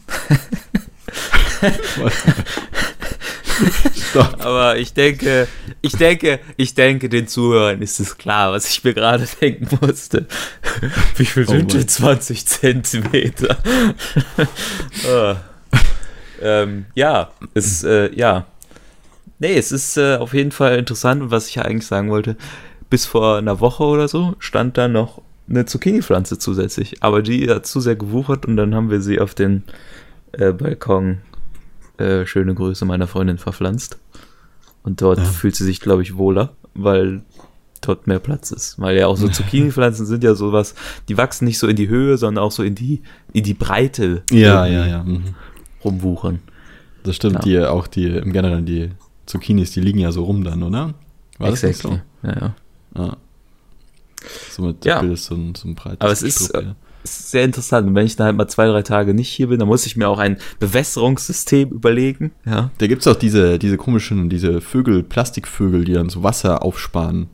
aber 4.38 4.78
ich 4.78 4.94
denke, 4.94 5.46
ich 5.82 5.92
denke, 5.92 6.40
ich 6.56 6.74
denke, 6.74 7.10
den 7.10 7.28
Zuhörern 7.28 7.82
ist 7.82 8.00
es 8.00 8.16
klar, 8.16 8.52
was 8.52 8.70
ich 8.70 8.82
mir 8.84 8.94
gerade 8.94 9.28
denken 9.40 9.68
musste. 9.82 10.26
Wie 11.16 11.26
viel 11.26 11.44
Oh 11.46 11.50
sind 11.50 11.74
denn 11.74 11.86
20 11.86 12.46
Zentimeter? 12.46 13.58
Ah. 15.06 15.36
Ähm, 16.42 16.86
ja, 16.94 17.30
es, 17.54 17.82
äh, 17.84 18.14
ja. 18.14 18.46
Nee, 19.38 19.56
es 19.56 19.70
ist 19.72 19.96
äh, 19.96 20.16
auf 20.16 20.34
jeden 20.34 20.50
Fall 20.52 20.78
interessant 20.78 21.22
und 21.22 21.30
was 21.30 21.48
ich 21.48 21.56
ja 21.56 21.62
eigentlich 21.62 21.86
sagen 21.86 22.10
wollte, 22.10 22.36
bis 22.90 23.06
vor 23.06 23.36
einer 23.38 23.60
Woche 23.60 23.84
oder 23.84 24.08
so 24.08 24.34
stand 24.38 24.76
da 24.76 24.88
noch 24.88 25.22
eine 25.48 25.64
Zucchini-Pflanze 25.64 26.38
zusätzlich, 26.38 27.02
aber 27.02 27.22
die 27.22 27.48
hat 27.48 27.66
zu 27.66 27.80
sehr 27.80 27.96
gewuchert 27.96 28.46
und 28.46 28.56
dann 28.56 28.74
haben 28.74 28.90
wir 28.90 29.00
sie 29.00 29.20
auf 29.20 29.34
den 29.34 29.62
äh, 30.32 30.52
Balkon, 30.52 31.18
äh, 31.98 32.26
schöne 32.26 32.54
Grüße 32.54 32.84
meiner 32.84 33.06
Freundin, 33.06 33.38
verpflanzt. 33.38 33.98
Und 34.82 35.02
dort 35.02 35.18
Ja. 35.18 35.24
fühlt 35.24 35.56
sie 35.56 35.64
sich, 35.64 35.80
glaube 35.80 36.02
ich, 36.02 36.16
wohler, 36.16 36.50
weil 36.74 37.22
dort 37.80 38.06
mehr 38.06 38.18
Platz 38.18 38.50
ist. 38.50 38.78
Weil 38.80 38.96
ja 38.96 39.06
auch 39.06 39.16
so 39.16 39.28
Zucchini-Pflanzen 39.28 40.06
sind 40.06 40.24
ja 40.24 40.34
sowas, 40.34 40.74
die 41.08 41.16
wachsen 41.16 41.44
nicht 41.44 41.58
so 41.58 41.66
in 41.66 41.76
die 41.76 41.88
Höhe, 41.88 42.16
sondern 42.18 42.42
auch 42.44 42.52
so 42.52 42.62
in 42.62 42.74
die, 42.74 43.02
in 43.32 43.44
die 43.44 43.54
Breite 43.54 44.22
Ja, 44.30 44.66
irgendwie 44.66 44.90
ja, 44.90 44.96
ja. 44.98 45.02
mhm. 45.04 45.34
Rumwuchern. 45.84 46.40
Das 47.04 47.16
stimmt, 47.16 47.34
Ja. 47.36 47.40
die 47.40 47.60
auch 47.60 47.86
die 47.86 48.06
im 48.06 48.32
Generellen 48.32 48.66
die 48.66 48.90
Zucchinis, 49.26 49.72
die 49.72 49.80
liegen 49.80 49.98
ja 49.98 50.12
so 50.12 50.24
rum 50.24 50.44
dann, 50.44 50.62
oder? 50.62 50.94
War 51.38 51.50
das 51.50 51.62
nicht 51.62 51.78
so? 51.80 52.00
Ja, 52.22 52.32
ja. 52.40 52.54
Ja. 52.96 53.16
Somit 54.50 54.84
Ja. 54.84 55.00
bildest 55.00 55.24
so 55.26 55.34
ein, 55.34 55.54
so 55.54 55.68
ein 55.68 55.74
breites 55.74 56.00
Aber 56.00 56.12
es 56.12 56.22
ist, 56.22 56.52
ja. 56.54 56.74
Ist 57.04 57.30
sehr 57.30 57.44
interessant. 57.44 57.86
Und 57.86 57.94
wenn 57.94 58.06
ich 58.06 58.16
dann 58.16 58.26
halt 58.26 58.36
mal 58.36 58.48
zwei, 58.48 58.66
drei 58.66 58.82
Tage 58.82 59.14
nicht 59.14 59.28
hier 59.28 59.46
bin, 59.46 59.60
dann 59.60 59.68
muss 59.68 59.86
ich 59.86 59.96
mir 59.96 60.08
auch 60.08 60.18
ein 60.18 60.36
Bewässerungssystem 60.58 61.70
überlegen. 61.70 62.32
Ja. 62.44 62.70
Da 62.78 62.86
gibt 62.88 63.02
es 63.02 63.06
auch 63.06 63.14
diese, 63.14 63.60
diese 63.60 63.76
komischen, 63.76 64.28
diese 64.28 64.60
Vögel, 64.60 65.04
Plastikvögel, 65.04 65.84
die 65.84 65.92
dann 65.92 66.08
so 66.08 66.24
Wasser 66.24 66.64
aufsparen. 66.64 67.28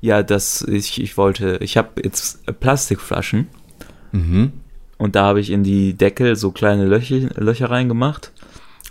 Ja, 0.00 0.22
das, 0.22 0.62
ich, 0.62 1.02
ich 1.02 1.18
wollte, 1.18 1.58
ich 1.60 1.76
habe 1.76 2.00
jetzt 2.02 2.48
äh, 2.48 2.52
Plastikflaschen 2.52 3.48
Mhm. 4.12 4.52
Und 5.02 5.16
da 5.16 5.24
habe 5.24 5.40
ich 5.40 5.50
in 5.50 5.64
die 5.64 5.94
Deckel 5.94 6.36
so 6.36 6.52
kleine 6.52 6.86
Löcher, 6.86 7.28
Löcher 7.34 7.70
reingemacht. 7.70 8.30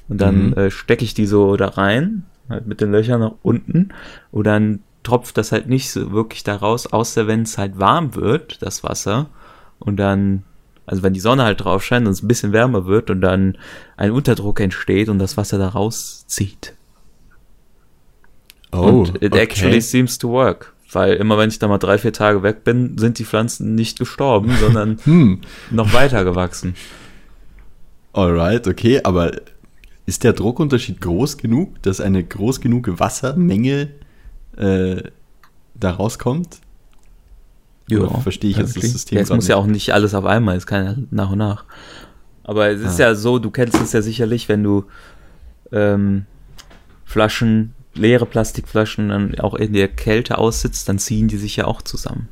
Und 0.09 0.19
dann 0.19 0.47
Mhm. 0.47 0.53
äh, 0.55 0.69
stecke 0.69 1.05
ich 1.05 1.13
die 1.13 1.25
so 1.25 1.55
da 1.55 1.69
rein, 1.69 2.23
halt 2.49 2.67
mit 2.67 2.81
den 2.81 2.91
Löchern 2.91 3.21
nach 3.21 3.35
unten. 3.43 3.93
Und 4.29 4.45
dann 4.45 4.79
tropft 5.03 5.37
das 5.37 5.53
halt 5.53 5.69
nicht 5.69 5.89
so 5.89 6.11
wirklich 6.11 6.43
da 6.43 6.57
raus, 6.57 6.85
außer 6.85 7.27
wenn 7.27 7.43
es 7.43 7.57
halt 7.57 7.79
warm 7.79 8.13
wird, 8.15 8.61
das 8.61 8.83
Wasser. 8.83 9.27
Und 9.79 9.95
dann, 9.95 10.43
also 10.85 11.01
wenn 11.01 11.13
die 11.13 11.21
Sonne 11.21 11.43
halt 11.43 11.63
drauf 11.63 11.81
scheint 11.81 12.05
und 12.05 12.11
es 12.11 12.21
ein 12.21 12.27
bisschen 12.27 12.51
wärmer 12.51 12.87
wird 12.87 13.09
und 13.09 13.21
dann 13.21 13.57
ein 13.95 14.11
Unterdruck 14.11 14.59
entsteht 14.59 15.07
und 15.07 15.17
das 15.17 15.37
Wasser 15.37 15.57
da 15.59 15.69
rauszieht. 15.69 16.73
Oh, 18.73 18.79
und 18.79 19.23
it 19.23 19.33
actually 19.33 19.79
seems 19.79 20.17
to 20.17 20.27
work. 20.27 20.73
Weil 20.91 21.13
immer 21.13 21.37
wenn 21.37 21.49
ich 21.49 21.59
da 21.59 21.67
mal 21.67 21.77
drei, 21.77 21.97
vier 21.97 22.11
Tage 22.13 22.43
weg 22.43 22.63
bin, 22.63 22.97
sind 22.97 23.17
die 23.19 23.25
Pflanzen 23.25 23.75
nicht 23.75 23.97
gestorben, 23.99 24.51
sondern 24.59 24.97
Hm, 25.03 25.41
noch 25.69 25.93
weiter 25.93 26.23
gewachsen. 26.23 26.75
alright, 28.13 28.67
okay, 28.67 29.01
aber 29.03 29.31
ist 30.05 30.23
der 30.23 30.33
Druckunterschied 30.33 30.99
groß 30.99 31.37
genug, 31.37 31.81
dass 31.83 32.01
eine 32.01 32.23
groß 32.23 32.59
genug 32.59 32.99
Wassermenge 32.99 33.89
äh, 34.57 35.03
da 35.75 35.91
rauskommt? 35.91 36.59
Oder 37.89 38.09
verstehe 38.21 38.51
ich 38.51 38.57
jetzt 38.57 38.75
das. 38.77 38.83
System 38.91 39.17
Ja, 39.17 39.23
es 39.23 39.29
muss 39.29 39.47
ja 39.47 39.55
nicht? 39.57 39.63
auch 39.63 39.67
nicht 39.67 39.93
alles 39.93 40.13
auf 40.13 40.25
einmal, 40.25 40.55
es 40.55 40.65
kann 40.65 40.85
ja 40.85 40.95
nach 41.11 41.31
und 41.31 41.37
nach. 41.39 41.65
Aber 42.43 42.69
es 42.69 42.81
ist 42.81 42.99
Ah. 42.99 43.03
ja 43.09 43.15
so, 43.15 43.37
du 43.39 43.51
kennst 43.51 43.79
es 43.81 43.91
ja 43.93 44.01
sicherlich, 44.01 44.49
wenn 44.49 44.63
du 44.63 44.85
ähm, 45.71 46.25
Flaschen, 47.05 47.73
leere 47.93 48.25
Plastikflaschen 48.25 49.09
dann 49.09 49.39
auch 49.39 49.53
in 49.55 49.73
der 49.73 49.87
Kälte 49.87 50.37
aussitzt, 50.37 50.87
dann 50.89 50.99
ziehen 50.99 51.27
die 51.27 51.37
sich 51.37 51.57
ja 51.57 51.65
auch 51.65 51.81
zusammen. 51.81 52.29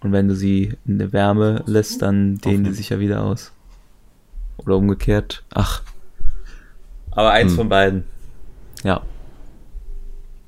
Und 0.00 0.12
wenn 0.12 0.28
du 0.28 0.34
sie 0.36 0.74
in 0.86 0.98
der 0.98 1.12
Wärme 1.12 1.62
lässt, 1.66 2.02
dann 2.02 2.36
dehnen 2.38 2.64
die 2.64 2.72
sich 2.72 2.90
ja 2.90 3.00
wieder 3.00 3.22
aus. 3.24 3.52
Oder 4.58 4.76
umgekehrt. 4.76 5.42
Ach. 5.54 5.82
Aber 7.12 7.30
eins 7.32 7.52
Hm. 7.52 7.56
von 7.56 7.68
beiden. 7.68 8.04
Ja. 8.84 9.02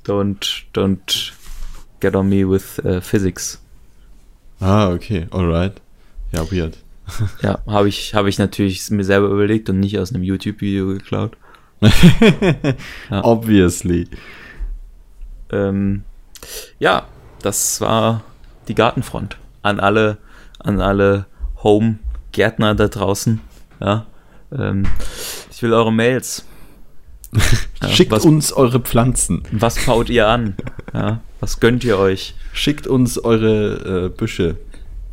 Don't, 0.07 0.65
don't 0.75 1.33
get 2.01 2.15
on 2.15 2.29
me 2.29 2.49
with 2.49 2.79
äh, 2.85 3.01
physics. 3.01 3.61
Ah, 4.61 4.93
okay, 4.93 5.27
alright. 5.31 5.81
Ja, 6.33 6.51
weird. 6.51 6.79
Ja, 7.43 7.61
habe 7.67 7.89
ich, 7.89 8.15
hab 8.15 8.27
ich 8.27 8.39
natürlich 8.39 8.91
mir 8.91 9.05
selber 9.05 9.29
überlegt 9.29 9.71
und 9.71 9.81
nicht 9.81 9.99
aus 9.99 10.13
einem 10.13 10.23
YouTube-Video 10.23 10.87
geklaut. 10.89 11.37
Ja. 13.11 13.25
Obviously. 13.25 14.09
Ähm, 15.51 16.03
ja, 16.79 17.07
das 17.43 17.81
war 17.81 18.23
die 18.69 18.75
Gartenfront. 18.75 19.39
An 19.63 19.81
alle, 19.81 20.19
an 20.59 20.81
alle 20.81 21.27
Home-Gärtner 21.63 22.75
da 22.75 22.89
draußen. 22.89 23.41
Ja, 23.81 24.07
ähm, 24.53 24.87
ich 25.51 25.63
will 25.63 25.73
eure 25.73 25.93
Mails. 25.93 26.45
Ja, 27.81 27.89
Schickt 27.91 28.11
was, 28.11 28.25
uns 28.25 28.53
eure 28.53 28.81
Pflanzen. 28.81 29.45
was 29.53 29.87
baut 29.87 30.11
ihr 30.11 30.27
an? 30.27 30.57
Ja, 30.93 31.21
was 31.39 31.61
gönnt 31.61 31.85
ihr 31.85 31.97
euch? 31.97 32.35
Schickt 32.53 32.89
uns 32.89 33.19
eure 33.23 34.07
äh, 34.07 34.09
Büsche. 34.09 34.57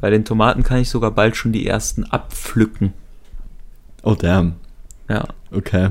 Bei 0.01 0.09
den 0.09 0.25
Tomaten 0.25 0.63
kann 0.63 0.79
ich 0.79 0.89
sogar 0.89 1.11
bald 1.11 1.35
schon 1.37 1.51
die 1.51 1.67
ersten 1.67 2.05
abpflücken. 2.05 2.93
Oh, 4.01 4.15
damn. 4.15 4.55
Ja, 5.07 5.25
Okay. 5.51 5.89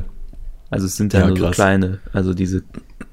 Also 0.75 0.87
es 0.87 0.97
sind 0.97 1.13
ja, 1.13 1.21
Ja, 1.21 1.27
nur 1.29 1.37
so 1.39 1.51
kleine, 1.51 2.01
also 2.13 2.35
diese 2.35 2.59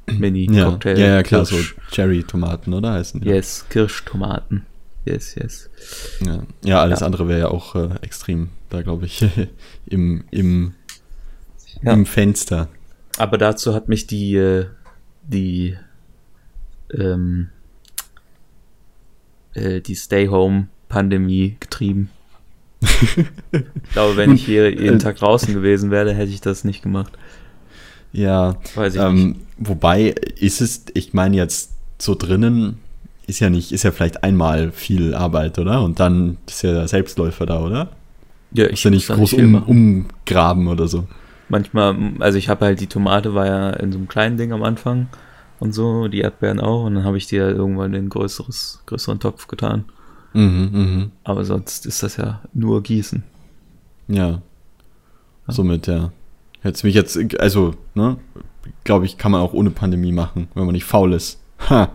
Ja, 0.10 0.14
Mini-Cocktail. 0.18 0.98
ja, 1.00 1.08
ja, 1.08 1.24
klar, 1.24 1.46
so 1.46 1.56
Kirsch, 1.56 1.76
Cherry-Tomaten, 1.92 2.74
oder? 2.74 2.94
Heißen 2.94 3.22
die? 3.22 3.28
yes, 3.30 3.66
Kirschtomaten. 3.70 4.66
Yes, 5.06 5.36
yes. 5.36 5.70
Ja, 6.26 6.44
ja 6.64 6.82
alles 6.82 7.00
Ja. 7.00 7.06
andere 7.06 7.28
wäre 7.28 7.40
ja 7.40 7.48
auch 7.48 7.76
äh, 7.76 7.90
extrem, 8.02 8.50
da 8.70 8.82
glaube 8.82 9.06
ich, 9.06 9.26
im, 9.88 10.24
im, 10.32 10.74
Ja. 11.82 11.94
im 11.94 12.06
Fenster. 12.06 12.68
Aber 13.18 13.38
dazu 13.38 13.74
hat 13.74 13.88
mich 13.90 14.06
die, 14.08 14.36
äh, 14.36 14.66
die, 15.24 15.76
ähm, 16.94 17.50
äh, 19.54 19.82
die 19.82 19.96
Stay-Home-Pandemie 19.96 21.58
getrieben. 21.60 22.10
ich 22.82 23.92
glaube, 23.94 24.18
wenn 24.18 24.34
ich 24.34 24.46
hier 24.46 24.72
jeden 24.72 24.98
Tag 25.00 25.18
draußen 25.18 25.54
gewesen 25.54 25.92
wäre, 25.92 26.14
hätte 26.14 26.32
ich 26.32 26.42
das 26.42 26.64
nicht 26.64 26.82
gemacht. 26.82 27.14
Ja, 28.14 28.58
Weiß 28.76 28.96
ich 28.96 29.02
nicht. 29.02 29.10
ähm, 29.10 29.36
wobei 29.58 30.10
ist 30.40 30.62
es, 30.62 30.86
ich 30.94 31.14
meine 31.14 31.36
jetzt 31.38 31.72
so 31.98 32.16
drinnen, 32.16 32.80
ist 33.28 33.40
ja 33.40 33.50
nicht, 33.50 33.72
ist 33.72 33.84
ja 33.84 33.92
vielleicht 33.92 34.24
einmal 34.24 34.72
viel 34.72 35.14
Arbeit, 35.16 35.58
oder? 35.60 35.82
Und 35.84 36.00
dann 36.00 36.38
ist 36.48 36.64
ja 36.64 36.74
der 36.74 36.88
Selbstläufer 36.88 37.46
da, 37.46 37.62
oder? 37.62 37.90
Ja, 38.52 38.66
Ist 38.66 38.84
ja 38.84 38.90
nicht 38.90 39.08
muss 39.10 39.18
groß 39.18 39.30
viel 39.32 39.46
um, 39.46 39.64
umgraben 39.64 40.68
oder 40.68 40.88
so. 40.88 41.08
Manchmal, 41.48 41.96
also 42.20 42.38
ich 42.38 42.50
habe 42.50 42.66
halt 42.66 42.82
die 42.82 42.88
Tomate 42.88 43.34
war 43.34 43.46
ja 43.46 43.70
in 43.72 43.92
so 43.92 43.98
einem 43.98 44.08
kleinen 44.08 44.38
Ding 44.38 44.52
am 44.52 44.64
Anfang 44.64 45.08
und 45.60 45.74
so, 45.74 46.08
die 46.08 46.20
Erdbeeren 46.20 46.60
auch 46.60 46.84
und 46.86 46.96
dann 46.96 47.04
habe 47.06 47.18
ich 47.18 47.28
die 47.28 47.40
halt 47.42 47.56
irgendwann 47.56 47.94
in 47.94 48.10
größeres, 48.10 48.84
größeren 48.88 49.20
Topf 49.20 49.48
getan. 49.48 49.86
Mhm, 50.34 50.70
mhm. 50.72 51.12
Aber 51.24 51.46
sonst 51.46 51.86
ist 51.86 52.04
das 52.04 52.18
ja 52.18 52.42
nur 52.54 52.84
Gießen. 52.84 53.24
Ja. 54.08 54.42
Somit, 55.48 55.88
ja. 55.88 56.12
Hätte 56.62 56.86
mich 56.86 56.96
jetzt, 56.96 57.18
also, 57.40 57.74
ne, 57.96 58.18
glaube 58.84 59.06
ich, 59.06 59.18
kann 59.18 59.32
man 59.32 59.42
auch 59.42 59.54
ohne 59.54 59.72
Pandemie 59.72 60.12
machen, 60.12 60.48
wenn 60.54 60.66
man 60.66 60.74
nicht 60.74 60.86
faul 60.86 61.14
ist. 61.14 61.40
Ha, 61.70 61.90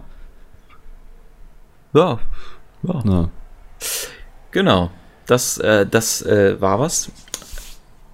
Ja, 1.93 2.19
ja. 2.83 3.01
na. 3.05 3.31
Genau. 4.51 4.91
Das, 5.27 5.59
äh, 5.59 5.87
das 5.87 6.23
äh, 6.23 6.61
war 6.61 6.79
was. 6.79 7.11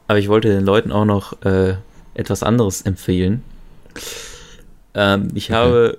Aber 0.08 0.18
ich 0.18 0.28
wollte 0.28 0.48
den 0.48 0.64
Leuten 0.64 0.92
auch 0.92 1.04
noch 1.04 1.42
äh, 1.42 1.76
etwas 2.14 2.42
anderes 2.42 2.82
empfehlen. 2.82 3.42
Ähm, 4.94 5.28
ich 5.34 5.50
Okay. 5.50 5.54
habe, 5.54 5.98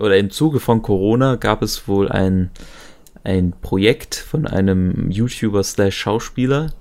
oder 0.00 0.16
im 0.16 0.30
Zuge 0.30 0.58
von 0.60 0.82
Corona 0.82 1.36
gab 1.36 1.62
es 1.62 1.86
wohl 1.88 2.08
ein, 2.08 2.50
ein 3.24 3.52
Projekt 3.62 4.14
von 4.16 4.46
einem 4.46 5.10
YouTuber 5.10 5.62
slash 5.62 5.96
Schauspieler. 5.96 6.72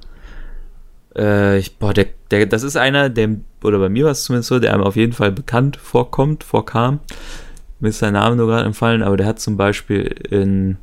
Äh, 1.15 1.60
ich, 1.60 1.77
boah, 1.77 1.94
der, 1.94 2.08
der, 2.30 2.46
das 2.46 2.63
ist 2.63 2.77
einer, 2.77 3.10
der, 3.10 3.30
oder 3.63 3.80
bei 3.80 3.89
mir 3.89 4.06
war 4.06 4.12
es 4.12 4.24
zumindest 4.24 4.50
so, 4.50 4.60
der 4.60 4.74
einem 4.74 4.84
auf 4.84 4.96
jeden 4.96 5.13
Fall 5.13 5.32
bekannt 5.32 5.77
vorkommt, 5.77 6.44
vorkam. 6.44 7.00
Mir 7.80 7.89
ist 7.89 8.00
sein 8.00 8.13
Name 8.13 8.36
nur 8.36 8.47
gerade 8.47 8.65
entfallen, 8.65 9.02
aber 9.04 9.17
der 9.17 9.26
hat 9.26 9.39
zum 9.39 9.58
Beispiel 9.58 10.04
in 10.30 10.78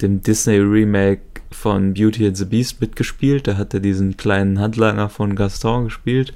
dem 0.00 0.22
Disney 0.22 0.58
Remake 0.58 1.22
von 1.50 1.94
Beauty 1.94 2.26
and 2.26 2.36
the 2.36 2.44
Beast 2.44 2.80
mitgespielt. 2.80 3.46
Da 3.48 3.56
hat 3.56 3.74
er 3.74 3.80
diesen 3.80 4.16
kleinen 4.16 4.60
Handlanger 4.60 5.08
von 5.08 5.34
Gaston 5.34 5.84
gespielt. 5.84 6.32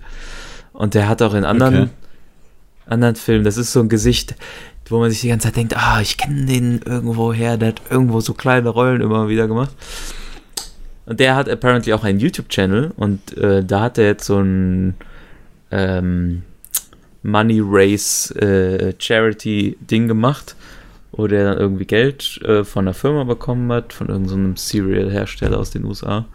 Und 0.73 0.95
der 0.95 1.09
hat 1.09 1.23
auch 1.23 1.35
in 1.35 1.45
anderen, 1.45 1.75
Okay. 1.75 1.91
anderen 2.87 3.17
Filmen, 3.17 3.45
das 3.45 3.57
ist 3.57 3.73
so 3.73 3.81
ein 3.81 3.89
Gesicht, 3.89 4.35
wo 4.89 4.99
man 4.99 5.11
sich 5.11 5.21
die 5.21 5.29
ganze 5.29 5.49
Zeit 5.49 5.57
denkt, 5.57 5.77
ah, 5.77 6.01
ich 6.01 6.17
kenne 6.17 6.47
den 6.47 6.81
irgendwo 6.85 7.33
her, 7.33 7.57
der 7.57 7.69
hat 7.69 7.83
irgendwo 7.91 8.21
so 8.21 8.35
kleine 8.35 8.69
Rollen 8.71 9.01
immer 9.01 9.29
wieder 9.29 9.47
gemacht. 9.47 9.71
Und 11.11 11.19
der 11.19 11.35
hat 11.35 11.49
apparently 11.49 11.93
auch 11.93 12.05
einen 12.05 12.21
YouTube-Channel 12.21 12.93
und 12.95 13.37
äh, 13.37 13.65
da 13.65 13.81
hat 13.81 13.99
er 13.99 14.05
jetzt 14.05 14.27
so 14.27 14.39
ein 14.39 14.95
ähm, 15.73 16.43
Money 17.25 17.61
Race 17.65 18.31
äh, 18.37 18.95
Charity 18.97 19.77
Ding 19.81 20.07
gemacht, 20.07 20.55
wo 21.11 21.27
der 21.27 21.43
dann 21.43 21.59
irgendwie 21.59 21.85
Geld 21.85 22.41
äh, 22.45 22.63
von 22.63 22.85
einer 22.85 22.95
Firma 22.95 23.25
bekommen 23.25 23.73
hat, 23.73 23.93
von 23.93 24.09
irgendeinem 24.09 24.55
Cereal-Hersteller 24.57 25.59
aus 25.59 25.73
den 25.73 25.85
USA. 25.85 26.27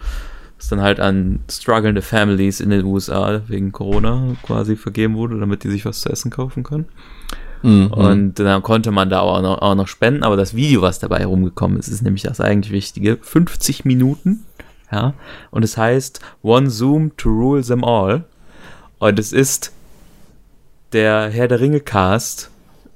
Das 0.58 0.68
dann 0.68 0.82
halt 0.82 1.00
an 1.00 1.40
strugglende 1.50 2.02
Families 2.02 2.60
in 2.60 2.70
den 2.70 2.84
USA 2.84 3.44
wegen 3.48 3.72
Corona 3.72 4.36
quasi 4.44 4.76
vergeben 4.76 5.16
wurde, 5.16 5.40
damit 5.40 5.64
die 5.64 5.70
sich 5.70 5.86
was 5.86 6.02
zu 6.02 6.10
essen 6.10 6.32
kaufen 6.32 6.64
können. 6.64 6.88
Mhm. 7.64 7.88
Und 7.88 8.40
dann 8.40 8.62
konnte 8.62 8.92
man 8.92 9.10
da 9.10 9.22
auch 9.22 9.42
noch, 9.42 9.62
auch 9.62 9.76
noch 9.76 9.88
spenden, 9.88 10.24
aber 10.24 10.36
das 10.36 10.54
Video, 10.54 10.82
was 10.82 11.00
dabei 11.00 11.20
herumgekommen 11.20 11.80
ist, 11.80 11.88
ist 11.88 12.02
nämlich 12.02 12.24
das 12.24 12.42
eigentlich 12.42 12.74
Wichtige. 12.74 13.18
50 13.22 13.86
Minuten, 13.86 14.44
ja, 14.92 15.14
und 15.52 15.64
es 15.64 15.78
heißt 15.78 16.20
One 16.42 16.70
Zoom 16.70 17.16
to 17.18 17.30
Rule 17.30 17.64
Them 17.64 17.84
All. 17.84 18.26
Und 19.00 19.20
es 19.20 19.34
ist 19.34 19.72
der 20.94 21.30
Herr 21.30 21.48
der 21.48 21.60
Ringe 21.60 21.82
Cast 21.82 22.50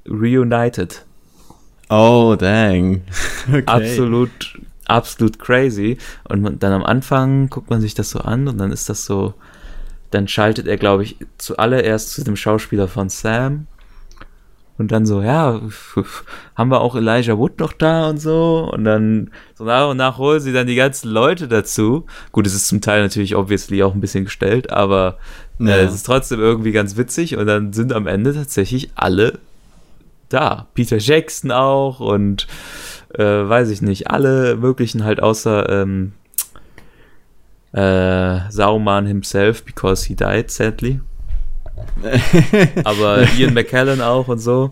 reunited. 0.08 1.06
Oh, 1.89 2.36
dang. 2.38 3.02
Okay. 3.47 3.63
Absolut, 3.65 4.60
absolut 4.86 5.39
crazy. 5.39 5.97
Und 6.28 6.62
dann 6.62 6.73
am 6.73 6.84
Anfang 6.84 7.49
guckt 7.49 7.71
man 7.71 7.82
sich 7.82 7.95
das 7.95 8.12
so 8.12 8.19
an 8.19 8.47
und 8.47 8.60
dann 8.60 8.71
ist 8.71 8.89
das 8.89 9.06
so, 9.06 9.34
dann 10.12 10.28
schaltet 10.28 10.67
er, 10.67 10.78
glaube 10.78 11.02
ich, 11.02 11.17
zuallererst 11.39 12.12
zu 12.12 12.23
dem 12.23 12.36
Schauspieler 12.36 12.88
von 12.88 13.10
Sam. 13.10 13.65
Und 14.80 14.92
dann 14.94 15.06
so, 15.06 15.22
ja, 15.22 15.60
haben 16.56 16.72
wir 16.72 16.80
auch 16.82 16.96
Elijah 16.96 17.38
Wood 17.38 17.60
noch 17.60 17.74
da 17.74 18.10
und 18.10 18.18
so. 18.20 18.68
Und 18.74 18.86
dann 18.86 19.30
so 19.54 19.65
nach 19.65 19.89
und 19.89 19.98
nach 19.98 20.18
holen 20.18 20.39
sie 20.39 20.54
dann 20.54 20.68
die 20.68 20.76
ganzen 20.76 21.10
Leute 21.10 21.48
dazu. 21.50 22.06
Gut, 22.32 22.48
es 22.48 22.56
ist 22.56 22.68
zum 22.68 22.80
Teil 22.82 23.04
natürlich 23.04 23.36
obviously 23.36 23.84
auch 23.84 23.94
ein 23.94 24.00
bisschen 24.02 24.24
gestellt, 24.24 24.72
aber 24.72 25.18
Ja. 25.60 25.76
äh, 25.76 25.84
es 25.84 25.94
ist 25.94 26.06
trotzdem 26.06 26.39
irgendwie 26.39 26.72
ganz 26.72 26.96
witzig. 26.96 27.36
Und 27.36 27.46
dann 27.46 27.74
sind 27.74 27.92
am 27.94 28.08
Ende 28.08 28.34
tatsächlich 28.34 28.89
alle 28.96 29.39
da. 30.30 30.68
Peter 30.76 30.98
Jackson 30.98 31.52
auch 31.52 32.00
und 32.00 32.48
äh, 33.15 33.24
weiß 33.24 33.70
ich 33.72 33.82
nicht, 33.82 34.10
alle 34.10 34.56
möglichen 34.56 35.04
halt 35.04 35.22
außer 35.22 35.68
ähm, 35.68 36.13
äh, 37.74 38.50
Sauron 38.50 39.06
himself, 39.06 39.63
because 39.65 40.08
he 40.08 40.15
died, 40.15 40.50
sadly. 40.50 41.02
Aber 42.84 43.24
Ian 43.38 43.54
McKellen 43.54 44.02
auch 44.02 44.28
und 44.28 44.39
so. 44.39 44.72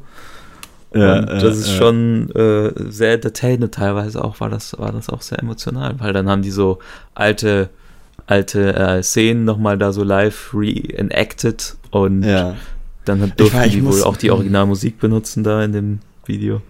Ja, 0.93 1.19
und 1.19 1.27
äh, 1.29 1.39
das 1.41 1.57
ist 1.57 1.69
äh. 1.69 1.77
schon 1.77 2.29
äh, 2.31 2.71
sehr 2.89 3.13
entertainend 3.13 3.73
teilweise 3.73 4.23
auch, 4.23 4.39
war 4.39 4.49
das, 4.49 4.77
war 4.79 4.91
das 4.91 5.09
auch 5.09 5.21
sehr 5.21 5.39
emotional, 5.39 5.99
weil 5.99 6.13
dann 6.13 6.29
haben 6.29 6.41
die 6.41 6.51
so 6.51 6.79
alte, 7.13 7.69
alte 8.25 8.73
äh, 8.75 9.03
Szenen 9.03 9.43
nochmal 9.43 9.77
da 9.77 9.91
so 9.91 10.03
live 10.03 10.51
reenacted 10.53 11.75
und 11.91 12.23
Ja. 12.23 12.55
dann 13.05 13.23
Ich 13.23 13.33
durften 13.33 13.57
war- 13.57 13.65
ich 13.65 13.73
die 13.73 13.85
wohl 13.85 14.03
auch 14.03 14.15
die 14.17 14.31
Originalmusik 14.31 14.99
benutzen 14.99 15.43
da 15.43 15.61
in 15.63 15.73
dem 15.73 15.99
Video. 16.25 16.61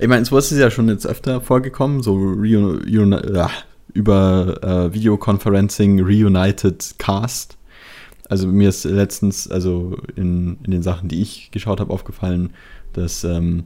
Ich 0.00 0.08
meine, 0.08 0.24
sowas 0.24 0.50
ist 0.52 0.58
ja 0.58 0.70
schon 0.70 0.88
jetzt 0.88 1.06
öfter 1.06 1.40
vorgekommen, 1.40 2.02
so 2.02 2.14
Reun 2.16 2.84
ja, 3.32 3.50
über 3.92 4.58
äh, 4.62 4.92
Videoconferencing 4.94 6.00
Reunited 6.02 6.94
Cast. 6.98 7.56
Also 8.28 8.46
mir 8.46 8.68
ist 8.68 8.84
letztens, 8.84 9.50
also 9.50 9.98
in, 10.16 10.58
in 10.64 10.70
den 10.70 10.82
Sachen, 10.82 11.08
die 11.08 11.20
ich 11.20 11.50
geschaut 11.50 11.80
habe, 11.80 11.92
aufgefallen, 11.92 12.50
dass, 12.92 13.24
ähm, 13.24 13.64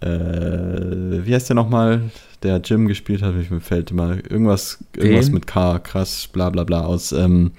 äh, 0.00 0.08
wie 0.08 1.34
heißt 1.34 1.48
der 1.48 1.56
nochmal, 1.56 2.02
der 2.42 2.58
Jim 2.58 2.86
gespielt 2.86 3.22
hat, 3.22 3.34
mir 3.34 3.60
fällt 3.60 3.90
immer 3.90 4.16
irgendwas, 4.30 4.84
irgendwas 4.96 5.30
mit 5.30 5.46
K, 5.46 5.80
krass, 5.80 6.28
bla 6.32 6.50
bla 6.50 6.62
bla, 6.64 6.84
aus, 6.84 7.10
ähm, 7.12 7.52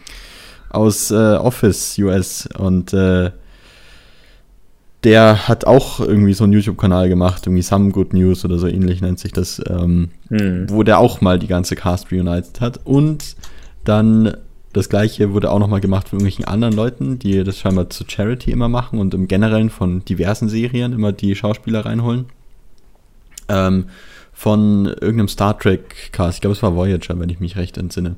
aus 0.69 1.11
äh, 1.11 1.15
Office 1.35 1.97
US 1.99 2.47
und 2.57 2.93
äh, 2.93 3.31
der 5.03 5.47
hat 5.47 5.65
auch 5.65 5.99
irgendwie 5.99 6.33
so 6.33 6.43
einen 6.43 6.53
YouTube-Kanal 6.53 7.07
gemacht, 7.07 7.45
irgendwie 7.47 7.61
Some 7.61 7.91
Good 7.91 8.13
News 8.13 8.43
oder 8.43 8.57
so 8.59 8.67
ähnlich 8.67 9.01
nennt 9.01 9.19
sich 9.19 9.31
das, 9.31 9.61
ähm, 9.69 10.09
Hm. 10.27 10.65
wo 10.69 10.83
der 10.83 10.99
auch 10.99 11.21
mal 11.21 11.39
die 11.39 11.47
ganze 11.47 11.75
Cast 11.75 12.11
reunited 12.11 12.59
hat. 12.59 12.85
Und 12.85 13.35
dann 13.85 14.35
das 14.73 14.89
gleiche 14.89 15.33
wurde 15.33 15.51
auch 15.51 15.59
nochmal 15.59 15.81
gemacht 15.81 16.09
von 16.09 16.19
irgendwelchen 16.19 16.45
anderen 16.45 16.75
Leuten, 16.75 17.19
die 17.19 17.43
das 17.43 17.57
scheinbar 17.57 17.89
zu 17.89 18.03
Charity 18.07 18.51
immer 18.51 18.69
machen 18.69 18.99
und 18.99 19.13
im 19.13 19.27
Generellen 19.27 19.69
von 19.69 20.05
diversen 20.05 20.47
Serien 20.47 20.93
immer 20.93 21.11
die 21.11 21.35
Schauspieler 21.35 21.85
reinholen. 21.85 22.25
Ähm, 23.47 23.85
von 24.31 24.85
irgendeinem 24.85 25.27
Star 25.27 25.57
Trek 25.57 26.13
Cast. 26.13 26.37
Ich 26.37 26.41
glaube, 26.41 26.55
es 26.55 26.63
war 26.63 26.73
Voyager, 26.73 27.19
wenn 27.19 27.29
ich 27.29 27.41
mich 27.41 27.57
recht 27.57 27.77
entsinne. 27.77 28.15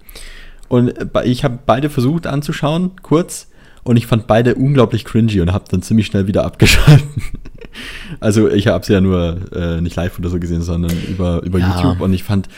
Und 0.67 0.93
ich 1.23 1.43
habe 1.43 1.57
beide 1.65 1.89
versucht 1.89 2.27
anzuschauen, 2.27 2.91
kurz, 3.01 3.47
und 3.83 3.97
ich 3.97 4.05
fand 4.05 4.27
beide 4.27 4.53
unglaublich 4.53 5.03
cringy 5.03 5.41
und 5.41 5.51
habe 5.51 5.65
dann 5.69 5.81
ziemlich 5.81 6.05
schnell 6.05 6.27
wieder 6.27 6.45
abgeschalten. 6.45 7.23
also 8.19 8.49
ich 8.49 8.67
habe 8.67 8.85
sie 8.85 8.93
ja 8.93 9.01
nur 9.01 9.37
äh, 9.51 9.81
nicht 9.81 9.95
live 9.95 10.19
oder 10.19 10.29
so 10.29 10.39
gesehen, 10.39 10.61
sondern 10.61 10.95
über, 11.09 11.41
über 11.43 11.57
ja. 11.57 11.75
YouTube 11.75 12.01
und 12.01 12.13
ich 12.13 12.23
fand, 12.23 12.49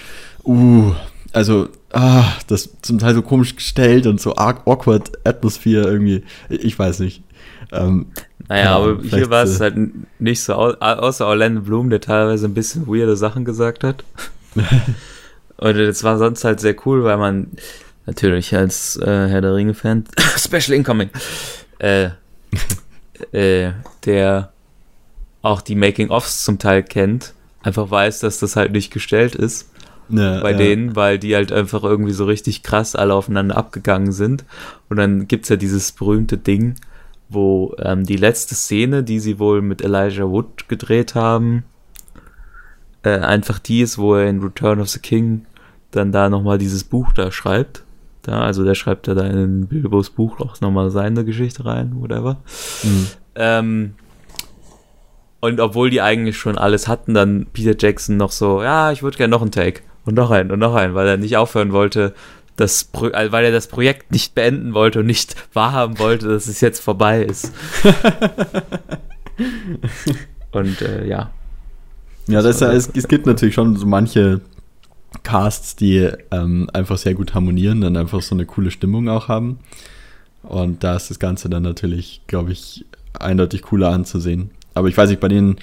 uh, 0.43 0.91
also 1.33 1.67
ah, 1.91 2.31
das 2.47 2.69
zum 2.81 2.99
Teil 2.99 3.15
so 3.15 3.21
komisch 3.21 3.55
gestellt 3.55 4.07
und 4.07 4.21
so 4.21 4.35
awkward 4.35 5.11
Atmosphäre 5.25 5.89
irgendwie. 5.89 6.23
Ich 6.49 6.77
weiß 6.77 6.99
nicht. 6.99 7.23
Ähm, 7.71 8.07
naja, 8.47 8.63
ja, 8.63 8.75
aber 8.75 9.01
hier 9.01 9.29
war 9.29 9.43
es 9.43 9.59
äh, 9.59 9.63
halt 9.63 9.75
nicht 10.19 10.41
so, 10.43 10.53
außer 10.53 11.25
Orlando 11.25 11.61
Bloom, 11.61 11.89
der 11.89 12.01
teilweise 12.01 12.45
ein 12.45 12.53
bisschen 12.53 12.87
weirde 12.87 13.15
Sachen 13.17 13.45
gesagt 13.45 13.83
hat. 13.83 14.03
und 15.57 15.77
das 15.77 16.03
war 16.03 16.17
sonst 16.17 16.43
halt 16.43 16.59
sehr 16.59 16.75
cool, 16.85 17.03
weil 17.03 17.17
man 17.17 17.47
natürlich 18.05 18.55
als 18.55 18.97
äh, 18.97 19.27
Herr 19.27 19.41
der 19.41 19.55
Ringe-Fan, 19.55 20.05
Special 20.37 20.77
Incoming, 20.77 21.09
äh, 21.79 22.09
äh, 23.31 23.71
der 24.05 24.51
auch 25.41 25.61
die 25.61 25.75
Making-ofs 25.75 26.43
zum 26.43 26.59
Teil 26.59 26.83
kennt, 26.83 27.33
einfach 27.63 27.89
weiß, 27.89 28.19
dass 28.19 28.39
das 28.39 28.55
halt 28.55 28.71
nicht 28.71 28.91
gestellt 28.91 29.35
ist 29.35 29.72
ja, 30.09 30.41
bei 30.41 30.51
ja. 30.51 30.57
denen, 30.57 30.95
weil 30.95 31.19
die 31.19 31.35
halt 31.35 31.51
einfach 31.51 31.83
irgendwie 31.83 32.13
so 32.13 32.25
richtig 32.25 32.63
krass 32.63 32.95
alle 32.95 33.13
aufeinander 33.13 33.57
abgegangen 33.57 34.11
sind. 34.11 34.45
Und 34.89 34.97
dann 34.97 35.27
gibt 35.27 35.45
es 35.45 35.49
ja 35.49 35.55
dieses 35.55 35.91
berühmte 35.91 36.37
Ding, 36.37 36.75
wo 37.29 37.75
ähm, 37.79 38.05
die 38.05 38.17
letzte 38.17 38.55
Szene, 38.55 39.03
die 39.03 39.19
sie 39.19 39.39
wohl 39.39 39.61
mit 39.61 39.81
Elijah 39.81 40.29
Wood 40.29 40.67
gedreht 40.67 41.15
haben, 41.15 41.63
äh, 43.03 43.19
einfach 43.19 43.59
die 43.59 43.81
ist, 43.81 43.97
wo 43.97 44.15
er 44.15 44.29
in 44.29 44.41
Return 44.41 44.79
of 44.79 44.89
the 44.89 44.99
King 44.99 45.45
dann 45.91 46.11
da 46.11 46.29
nochmal 46.29 46.57
dieses 46.57 46.83
Buch 46.83 47.13
da 47.13 47.31
schreibt. 47.31 47.83
Da, 48.23 48.41
also 48.41 48.63
der 48.63 48.75
schreibt 48.75 49.07
ja 49.07 49.13
da 49.13 49.25
in 49.25 49.67
Bilbos 49.67 50.09
Buch 50.09 50.39
auch 50.39 50.59
nochmal 50.61 50.89
seine 50.89 51.25
Geschichte 51.25 51.65
rein, 51.65 51.93
whatever. 51.99 52.37
Mhm. 52.83 53.07
Ähm, 53.35 53.93
und 55.41 55.59
obwohl 55.59 55.89
die 55.89 56.01
eigentlich 56.01 56.37
schon 56.37 56.57
alles 56.57 56.87
hatten, 56.87 57.13
dann 57.13 57.47
Peter 57.51 57.75
Jackson 57.77 58.15
noch 58.15 58.31
so, 58.31 58.63
ja, 58.63 58.93
ich 58.93 59.03
würde 59.03 59.17
gerne 59.17 59.31
noch 59.31 59.41
einen 59.41 59.51
Take 59.51 59.81
und 60.05 60.15
noch 60.15 60.31
einen 60.31 60.51
und 60.51 60.59
noch 60.59 60.75
einen, 60.75 60.95
weil 60.95 61.07
er 61.07 61.17
nicht 61.17 61.37
aufhören 61.37 61.71
wollte, 61.71 62.13
das 62.55 62.83
Pro 62.83 63.07
äh, 63.07 63.31
weil 63.31 63.45
er 63.45 63.51
das 63.51 63.67
Projekt 63.67 64.11
nicht 64.11 64.35
beenden 64.35 64.73
wollte 64.73 64.99
und 64.99 65.05
nicht 65.05 65.35
wahrhaben 65.53 65.99
wollte, 65.99 66.27
dass 66.27 66.47
es 66.47 66.61
jetzt 66.61 66.81
vorbei 66.81 67.23
ist. 67.23 67.51
und 70.51 70.81
äh, 70.81 71.07
ja. 71.07 71.31
Ja, 72.27 72.41
das, 72.41 72.59
das, 72.59 72.87
es, 72.87 72.95
es 72.95 73.07
gibt 73.07 73.25
natürlich 73.25 73.55
schon 73.55 73.75
so 73.75 73.85
manche 73.85 74.41
Casts, 75.23 75.75
die 75.75 76.09
ähm, 76.31 76.69
einfach 76.73 76.97
sehr 76.97 77.13
gut 77.13 77.33
harmonieren, 77.33 77.81
dann 77.81 77.97
einfach 77.97 78.21
so 78.21 78.35
eine 78.35 78.45
coole 78.45 78.71
Stimmung 78.71 79.09
auch 79.09 79.27
haben. 79.27 79.59
Und 80.43 80.83
da 80.83 80.95
ist 80.95 81.09
das 81.09 81.19
Ganze 81.19 81.49
dann 81.49 81.63
natürlich, 81.63 82.21
glaube 82.27 82.51
ich, 82.51 82.85
eindeutig 83.19 83.61
cooler 83.61 83.89
anzusehen. 83.89 84.51
Aber 84.73 84.87
ich 84.87 84.97
weiß 84.97 85.09
nicht, 85.09 85.21
bei 85.21 85.27
denen 85.27 85.57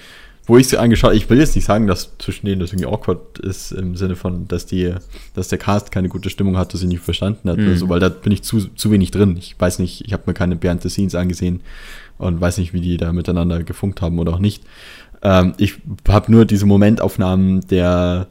wo 0.50 0.58
ich 0.58 0.66
sie 0.66 0.78
angeschaut 0.78 1.14
ich 1.14 1.30
will 1.30 1.38
jetzt 1.38 1.54
nicht 1.54 1.64
sagen, 1.64 1.86
dass 1.86 2.10
zwischen 2.18 2.46
denen 2.46 2.60
das 2.60 2.72
irgendwie 2.72 2.88
awkward 2.88 3.38
ist, 3.38 3.70
im 3.70 3.94
Sinne 3.94 4.16
von, 4.16 4.48
dass 4.48 4.66
die, 4.66 4.92
dass 5.34 5.46
der 5.46 5.58
Cast 5.58 5.92
keine 5.92 6.08
gute 6.08 6.28
Stimmung 6.28 6.56
hat, 6.56 6.74
dass 6.74 6.80
sie 6.80 6.88
nicht 6.88 7.02
verstanden 7.02 7.48
hat, 7.48 7.58
mhm. 7.58 7.68
oder 7.68 7.76
so, 7.76 7.88
weil 7.88 8.00
da 8.00 8.08
bin 8.08 8.32
ich 8.32 8.42
zu, 8.42 8.58
zu 8.74 8.90
wenig 8.90 9.12
drin. 9.12 9.36
Ich 9.36 9.54
weiß 9.58 9.78
nicht, 9.78 10.04
ich 10.04 10.12
habe 10.12 10.24
mir 10.26 10.34
keine 10.34 10.56
Behind 10.56 10.82
the 10.82 10.88
Scenes 10.88 11.14
angesehen 11.14 11.60
und 12.18 12.40
weiß 12.40 12.58
nicht, 12.58 12.72
wie 12.72 12.80
die 12.80 12.96
da 12.96 13.12
miteinander 13.12 13.62
gefunkt 13.62 14.02
haben 14.02 14.18
oder 14.18 14.34
auch 14.34 14.40
nicht. 14.40 14.64
Ähm, 15.22 15.52
ich 15.56 15.78
habe 16.08 16.32
nur 16.32 16.44
diese 16.46 16.66
Momentaufnahmen 16.66 17.60
der 17.68 18.26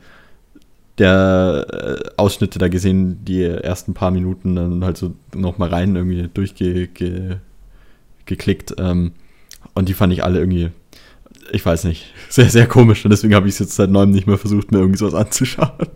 der 0.97 1.65
äh, 1.71 2.10
Ausschnitte 2.17 2.60
da 2.60 2.67
gesehen, 2.67 3.23
die 3.23 3.43
ersten 3.43 3.93
paar 3.93 4.12
Minuten 4.12 4.58
dann 4.58 4.84
halt 4.84 4.97
so 4.97 5.13
nochmal 5.34 5.69
rein 5.69 5.95
irgendwie 5.95 6.29
durchgeklickt. 6.34 7.38
Ge, 8.25 8.75
ähm, 8.77 9.13
und 9.73 9.88
die 9.88 9.93
fand 9.93 10.12
ich 10.12 10.25
alle 10.25 10.39
irgendwie 10.39 10.71
ich 11.51 11.65
weiß 11.65 11.85
nicht, 11.85 12.13
sehr, 12.29 12.49
sehr 12.49 12.67
komisch. 12.67 13.03
Und 13.05 13.12
deswegen 13.12 13.35
habe 13.35 13.47
ich 13.47 13.55
es 13.55 13.59
jetzt 13.59 13.75
seit 13.75 13.89
neuem 13.89 14.12
nicht 14.12 14.27
mehr 14.27 14.38
versucht, 14.38 14.71
mir 14.71 14.79
irgendwas 14.79 15.13
anzuschauen. 15.13 15.88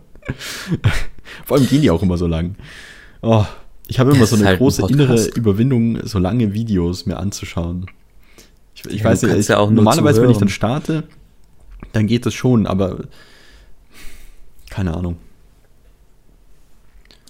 Vor 1.44 1.56
allem 1.56 1.66
gehen 1.66 1.82
die 1.82 1.90
auch 1.90 2.02
immer 2.02 2.16
so 2.16 2.26
lang. 2.26 2.56
Oh, 3.22 3.44
ich 3.86 3.98
habe 3.98 4.12
immer 4.12 4.26
so 4.26 4.36
eine 4.36 4.46
halt 4.46 4.58
große 4.58 4.84
ein 4.84 4.90
innere 4.90 5.26
Überwindung, 5.34 6.06
so 6.06 6.18
lange 6.18 6.54
Videos 6.54 7.06
mir 7.06 7.18
anzuschauen. 7.18 7.86
Ich, 8.74 8.84
ich 8.86 9.00
ja, 9.00 9.04
weiß 9.04 9.22
nicht, 9.22 9.36
ich, 9.36 9.48
ja 9.48 9.64
normalerweise, 9.70 10.22
wenn 10.22 10.30
ich 10.30 10.38
dann 10.38 10.48
starte, 10.48 11.04
dann 11.92 12.06
geht 12.06 12.26
das 12.26 12.34
schon, 12.34 12.66
aber 12.66 13.04
keine 14.70 14.94
Ahnung. 14.96 15.18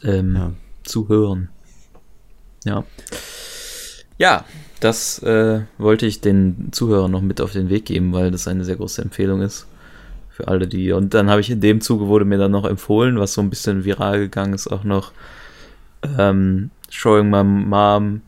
Ähm, 0.02 0.36
ja. 0.36 0.52
Zu 0.84 1.08
hören. 1.08 1.48
Ja. 2.64 2.84
Ja, 4.18 4.44
das 4.84 5.22
äh, 5.22 5.62
wollte 5.78 6.04
ich 6.04 6.20
den 6.20 6.68
Zuhörern 6.72 7.10
noch 7.10 7.22
mit 7.22 7.40
auf 7.40 7.52
den 7.52 7.70
Weg 7.70 7.86
geben, 7.86 8.12
weil 8.12 8.30
das 8.30 8.46
eine 8.46 8.64
sehr 8.64 8.76
große 8.76 9.00
Empfehlung 9.00 9.40
ist 9.40 9.66
für 10.28 10.48
alle 10.48 10.66
die. 10.66 10.92
Und 10.92 11.14
dann 11.14 11.30
habe 11.30 11.40
ich 11.40 11.50
in 11.50 11.60
dem 11.60 11.80
Zuge 11.80 12.06
wurde 12.06 12.24
mir 12.24 12.38
dann 12.38 12.50
noch 12.50 12.66
empfohlen, 12.66 13.18
was 13.18 13.32
so 13.32 13.40
ein 13.40 13.50
bisschen 13.50 13.84
viral 13.84 14.18
gegangen 14.18 14.52
ist, 14.52 14.66
auch 14.66 14.84
noch 14.84 15.12
ähm, 16.18 16.70
Showing 16.90 17.30
My 17.30 17.42
Mom 17.42 18.20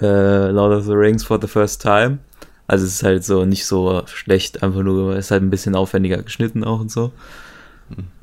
äh, 0.00 0.50
Lord 0.50 0.78
of 0.78 0.84
the 0.84 0.92
Rings 0.92 1.22
for 1.22 1.38
the 1.40 1.48
first 1.48 1.82
time. 1.82 2.18
Also 2.66 2.86
es 2.86 2.94
ist 2.94 3.02
halt 3.02 3.24
so 3.24 3.44
nicht 3.44 3.66
so 3.66 4.02
schlecht, 4.06 4.62
einfach 4.62 4.82
nur, 4.82 5.12
es 5.12 5.26
ist 5.26 5.30
halt 5.32 5.42
ein 5.42 5.50
bisschen 5.50 5.74
aufwendiger 5.74 6.22
geschnitten 6.22 6.64
auch 6.64 6.80
und 6.80 6.90
so. 6.90 7.12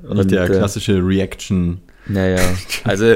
Und, 0.02 0.17
und 0.19 0.32
der 0.32 0.45
äh, 0.45 0.47
klassische 0.47 1.06
Reaction. 1.06 1.80
Naja, 2.08 2.41
also 2.86 3.15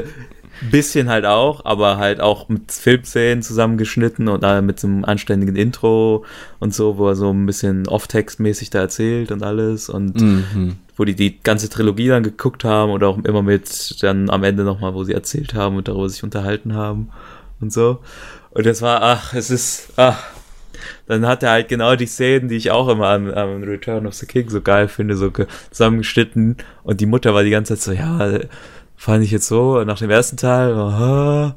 Bisschen 0.70 1.08
halt 1.08 1.24
auch, 1.26 1.64
aber 1.64 1.98
halt 1.98 2.20
auch 2.20 2.48
mit 2.48 2.72
Filmszenen 2.72 3.42
zusammengeschnitten 3.42 4.28
und 4.28 4.42
äh, 4.42 4.62
mit 4.62 4.80
so 4.80 4.86
einem 4.86 5.04
anständigen 5.04 5.56
Intro 5.56 6.24
und 6.58 6.74
so, 6.74 6.98
wo 6.98 7.08
er 7.08 7.14
so 7.14 7.30
ein 7.30 7.46
bisschen 7.46 7.86
off-text-mäßig 7.86 8.70
da 8.70 8.80
erzählt 8.80 9.32
und 9.32 9.42
alles 9.42 9.88
und 9.88 10.20
mhm. 10.20 10.76
wo 10.96 11.04
die 11.04 11.14
die 11.14 11.40
ganze 11.40 11.68
Trilogie 11.68 12.08
dann 12.08 12.22
geguckt 12.22 12.64
haben 12.64 12.90
oder 12.90 13.08
auch 13.08 13.18
immer 13.18 13.42
mit 13.42 14.02
dann 14.02 14.30
am 14.30 14.44
Ende 14.44 14.64
nochmal, 14.64 14.94
wo 14.94 15.04
sie 15.04 15.12
erzählt 15.12 15.54
haben 15.54 15.76
und 15.76 15.88
darüber 15.88 16.08
sich 16.08 16.22
unterhalten 16.22 16.74
haben 16.74 17.10
und 17.60 17.72
so. 17.72 18.00
Und 18.50 18.64
das 18.64 18.80
war, 18.80 19.02
ach, 19.02 19.34
es 19.34 19.50
ist, 19.50 19.92
ach, 19.96 20.22
dann 21.06 21.26
hat 21.26 21.42
er 21.42 21.50
halt 21.50 21.68
genau 21.68 21.96
die 21.96 22.06
Szenen, 22.06 22.48
die 22.48 22.56
ich 22.56 22.70
auch 22.70 22.88
immer 22.88 23.08
an, 23.08 23.32
an 23.32 23.64
Return 23.64 24.06
of 24.06 24.14
the 24.14 24.26
King 24.26 24.48
so 24.48 24.60
geil 24.60 24.88
finde, 24.88 25.16
so 25.16 25.30
zusammengeschnitten 25.70 26.56
und 26.82 27.00
die 27.00 27.06
Mutter 27.06 27.34
war 27.34 27.42
die 27.42 27.50
ganze 27.50 27.76
Zeit 27.76 27.82
so, 27.82 27.92
ja, 27.92 28.40
fand 28.96 29.24
ich 29.24 29.30
jetzt 29.30 29.48
so, 29.48 29.82
nach 29.84 29.98
dem 29.98 30.10
ersten 30.10 30.36
Teil, 30.36 30.74
aha, 30.74 31.56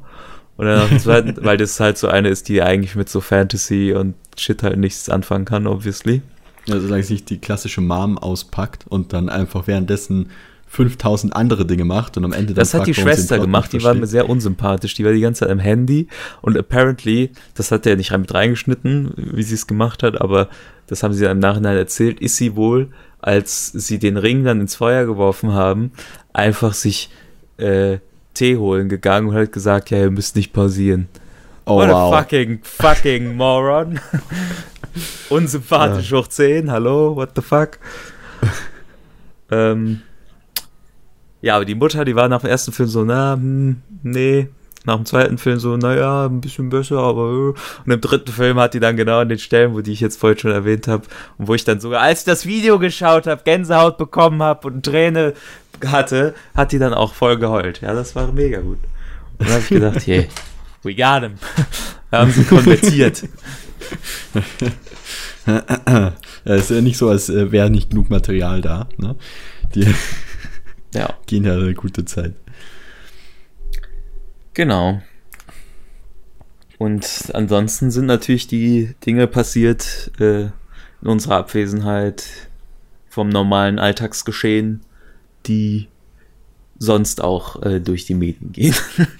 und 0.56 0.66
dann 0.66 0.78
nach 0.78 0.88
dem 0.88 0.98
zweiten, 0.98 1.36
weil 1.44 1.56
das 1.56 1.80
halt 1.80 1.96
so 1.98 2.08
eine 2.08 2.28
ist, 2.28 2.48
die 2.48 2.62
eigentlich 2.62 2.94
mit 2.94 3.08
so 3.08 3.20
Fantasy 3.20 3.94
und 3.96 4.14
Shit 4.36 4.62
halt 4.62 4.78
nichts 4.78 5.08
anfangen 5.08 5.44
kann, 5.44 5.66
obviously. 5.66 6.22
Also 6.68 6.82
solange 6.82 7.02
sich 7.02 7.24
die 7.24 7.38
klassische 7.38 7.80
Mom 7.80 8.18
auspackt 8.18 8.84
und 8.88 9.12
dann 9.12 9.28
einfach 9.28 9.66
währenddessen 9.66 10.28
5000 10.70 11.34
andere 11.34 11.66
Dinge 11.66 11.84
macht 11.84 12.16
und 12.16 12.24
am 12.24 12.32
Ende 12.32 12.54
Das 12.54 12.74
hat 12.74 12.86
die 12.86 12.94
Schwester 12.94 13.40
gemacht, 13.40 13.72
die 13.72 13.82
war 13.82 13.92
mir 13.94 14.06
sehr 14.06 14.28
unsympathisch. 14.28 14.94
Die 14.94 15.04
war 15.04 15.12
die 15.12 15.20
ganze 15.20 15.40
Zeit 15.40 15.50
am 15.50 15.58
Handy 15.58 16.06
und 16.42 16.56
apparently, 16.56 17.30
das 17.54 17.72
hat 17.72 17.86
er 17.86 17.96
nicht 17.96 18.16
mit 18.16 18.32
reingeschnitten, 18.32 19.12
wie 19.16 19.42
sie 19.42 19.54
es 19.54 19.66
gemacht 19.66 20.04
hat, 20.04 20.20
aber 20.20 20.48
das 20.86 21.02
haben 21.02 21.12
sie 21.12 21.24
dann 21.24 21.38
im 21.38 21.38
Nachhinein 21.40 21.76
erzählt, 21.76 22.20
ist 22.20 22.36
sie 22.36 22.54
wohl, 22.54 22.90
als 23.18 23.72
sie 23.72 23.98
den 23.98 24.16
Ring 24.16 24.44
dann 24.44 24.60
ins 24.60 24.76
Feuer 24.76 25.06
geworfen 25.06 25.52
haben, 25.52 25.90
einfach 26.32 26.72
sich 26.72 27.10
äh, 27.60 27.98
Tee 28.34 28.56
holen 28.56 28.88
gegangen 28.88 29.28
und 29.28 29.34
hat 29.34 29.52
gesagt, 29.52 29.90
ja, 29.90 29.98
ihr 29.98 30.10
müsst 30.10 30.36
nicht 30.36 30.52
pausieren. 30.52 31.08
Oh, 31.66 31.76
What 31.76 31.88
wow. 31.90 32.12
a 32.12 32.18
fucking, 32.18 32.60
fucking 32.62 33.36
moron. 33.36 34.00
Unsympathisch 35.28 36.10
ja. 36.10 36.18
hoch 36.18 36.26
10, 36.26 36.70
hallo, 36.70 37.14
what 37.16 37.30
the 37.36 37.42
fuck? 37.42 37.78
ähm, 39.50 40.02
ja, 41.42 41.56
aber 41.56 41.64
die 41.64 41.74
Mutter, 41.74 42.04
die 42.04 42.16
war 42.16 42.28
nach 42.28 42.40
dem 42.40 42.50
ersten 42.50 42.72
Film 42.72 42.88
so, 42.88 43.04
na, 43.04 43.34
hm, 43.34 43.82
nee, 44.02 44.48
nach 44.84 44.96
dem 44.96 45.04
zweiten 45.04 45.38
Film 45.38 45.58
so, 45.58 45.76
naja, 45.76 46.26
ein 46.26 46.40
bisschen 46.40 46.70
besser, 46.70 46.98
aber. 46.98 47.22
Äh. 47.22 47.84
Und 47.84 47.92
im 47.92 48.00
dritten 48.00 48.32
Film 48.32 48.58
hat 48.58 48.74
die 48.74 48.80
dann 48.80 48.96
genau 48.96 49.20
an 49.20 49.28
den 49.28 49.38
Stellen, 49.38 49.74
wo 49.74 49.80
die 49.80 49.92
ich 49.92 50.00
jetzt 50.00 50.18
vorhin 50.18 50.38
schon 50.38 50.52
erwähnt 50.52 50.88
habe, 50.88 51.04
und 51.38 51.48
wo 51.48 51.54
ich 51.54 51.64
dann 51.64 51.80
sogar, 51.80 52.00
als 52.02 52.20
ich 52.20 52.24
das 52.24 52.46
Video 52.46 52.78
geschaut 52.78 53.26
habe, 53.26 53.42
Gänsehaut 53.44 53.98
bekommen 53.98 54.42
habe 54.42 54.68
und 54.68 54.84
Träne 54.84 55.34
hatte, 55.86 56.34
hat 56.54 56.72
die 56.72 56.78
dann 56.78 56.94
auch 56.94 57.14
voll 57.14 57.38
geheult. 57.38 57.80
Ja, 57.80 57.94
das 57.94 58.14
war 58.14 58.32
mega 58.32 58.60
gut. 58.60 58.78
Und 59.38 59.48
dann 59.48 59.50
habe 59.50 59.60
ich 59.60 59.68
gedacht, 59.68 60.06
hey, 60.06 60.28
we 60.82 60.94
got 60.94 61.22
him. 61.22 61.34
Wir 62.10 62.18
haben 62.18 62.32
sie 62.32 62.44
konvertiert. 62.44 63.22
ja, 65.46 66.54
ist 66.54 66.70
ja 66.70 66.80
nicht 66.80 66.98
so, 66.98 67.08
als 67.08 67.28
äh, 67.28 67.52
wäre 67.52 67.70
nicht 67.70 67.90
genug 67.90 68.10
Material 68.10 68.60
da. 68.60 68.88
Ne? 68.98 69.16
Die 69.74 69.86
ja. 70.94 71.14
gehen 71.26 71.44
ja 71.44 71.54
eine 71.54 71.74
gute 71.74 72.04
Zeit. 72.04 72.34
Genau. 74.54 75.00
Und 76.78 77.30
ansonsten 77.34 77.90
sind 77.90 78.06
natürlich 78.06 78.46
die 78.46 78.94
Dinge 79.04 79.26
passiert 79.26 80.10
äh, 80.18 80.44
in 81.02 81.08
unserer 81.08 81.36
Abwesenheit, 81.36 82.24
vom 83.08 83.28
normalen 83.28 83.78
Alltagsgeschehen, 83.78 84.80
die 85.46 85.88
sonst 86.78 87.22
auch 87.22 87.62
äh, 87.62 87.80
durch 87.80 88.06
die 88.06 88.14
Medien 88.14 88.52
gehen. 88.52 88.74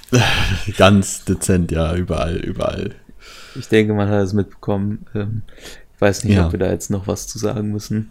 Ganz 0.79 1.25
dezent, 1.25 1.71
ja, 1.73 1.95
überall, 1.95 2.37
überall. 2.37 2.95
Ich 3.55 3.69
denke, 3.69 3.93
man 3.93 4.09
hat 4.09 4.23
es 4.25 4.33
mitbekommen. 4.33 5.05
Ähm, 5.15 5.43
ich 5.95 6.01
weiß 6.01 6.25
nicht, 6.25 6.37
Ja. 6.37 6.47
ob 6.47 6.53
wir 6.53 6.59
da 6.59 6.71
jetzt 6.71 6.91
noch 6.91 7.07
was 7.07 7.27
zu 7.29 7.39
sagen 7.39 7.71
müssen. 7.71 8.11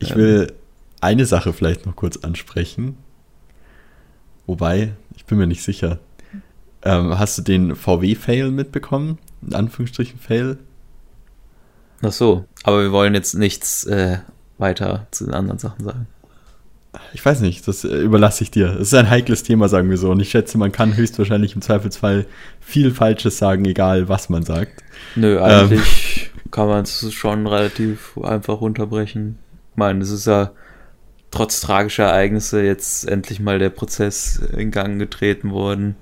Ich 0.00 0.10
Ähm. 0.12 0.16
will 0.16 0.52
eine 1.00 1.26
Sache 1.26 1.52
vielleicht 1.52 1.86
noch 1.86 1.94
kurz 1.94 2.16
ansprechen. 2.18 2.96
Wobei, 4.46 4.94
ich 5.16 5.24
bin 5.24 5.38
mir 5.38 5.46
nicht 5.46 5.62
sicher. 5.62 6.00
Ähm, 6.84 7.16
hast 7.16 7.38
du 7.38 7.42
den 7.42 7.76
VW-Fail 7.76 8.50
mitbekommen? 8.50 9.18
In 9.42 9.54
Anführungsstrichen 9.54 10.18
Fail? 10.18 10.58
Ach 12.02 12.10
so, 12.10 12.44
aber 12.64 12.82
wir 12.82 12.90
wollen 12.90 13.14
jetzt 13.14 13.34
nichts 13.34 13.84
äh, 13.84 14.18
weiter 14.58 15.06
zu 15.12 15.24
den 15.24 15.34
anderen 15.34 15.58
Sachen 15.60 15.84
sagen. 15.84 16.06
Ich 17.14 17.24
weiß 17.24 17.40
nicht, 17.40 17.66
das 17.66 17.84
äh, 17.84 17.96
überlasse 17.96 18.44
ich 18.44 18.50
dir. 18.50 18.68
Es 18.74 18.88
ist 18.88 18.94
ein 18.94 19.08
heikles 19.08 19.42
Thema, 19.42 19.68
sagen 19.68 19.88
wir 19.88 19.96
so. 19.96 20.10
Und 20.10 20.20
ich 20.20 20.30
schätze, 20.30 20.58
man 20.58 20.72
kann 20.72 20.94
höchstwahrscheinlich 20.96 21.54
im 21.54 21.62
Zweifelsfall 21.62 22.26
viel 22.60 22.90
Falsches 22.90 23.38
sagen, 23.38 23.64
egal 23.64 24.08
was 24.08 24.28
man 24.28 24.42
sagt. 24.42 24.82
Nö, 25.16 25.40
eigentlich 25.40 26.30
kann 26.50 26.68
man 26.68 26.82
es 26.82 27.10
schon 27.12 27.46
relativ 27.46 28.18
einfach 28.22 28.60
runterbrechen. 28.60 29.38
Ich 29.72 29.76
meine, 29.78 30.00
es 30.02 30.10
ist 30.10 30.26
ja 30.26 30.50
trotz 31.30 31.60
tragischer 31.62 32.04
Ereignisse 32.04 32.62
jetzt 32.62 33.08
endlich 33.08 33.40
mal 33.40 33.58
der 33.58 33.70
Prozess 33.70 34.36
in 34.54 34.70
Gang 34.70 34.98
getreten 34.98 35.50
worden, 35.50 35.96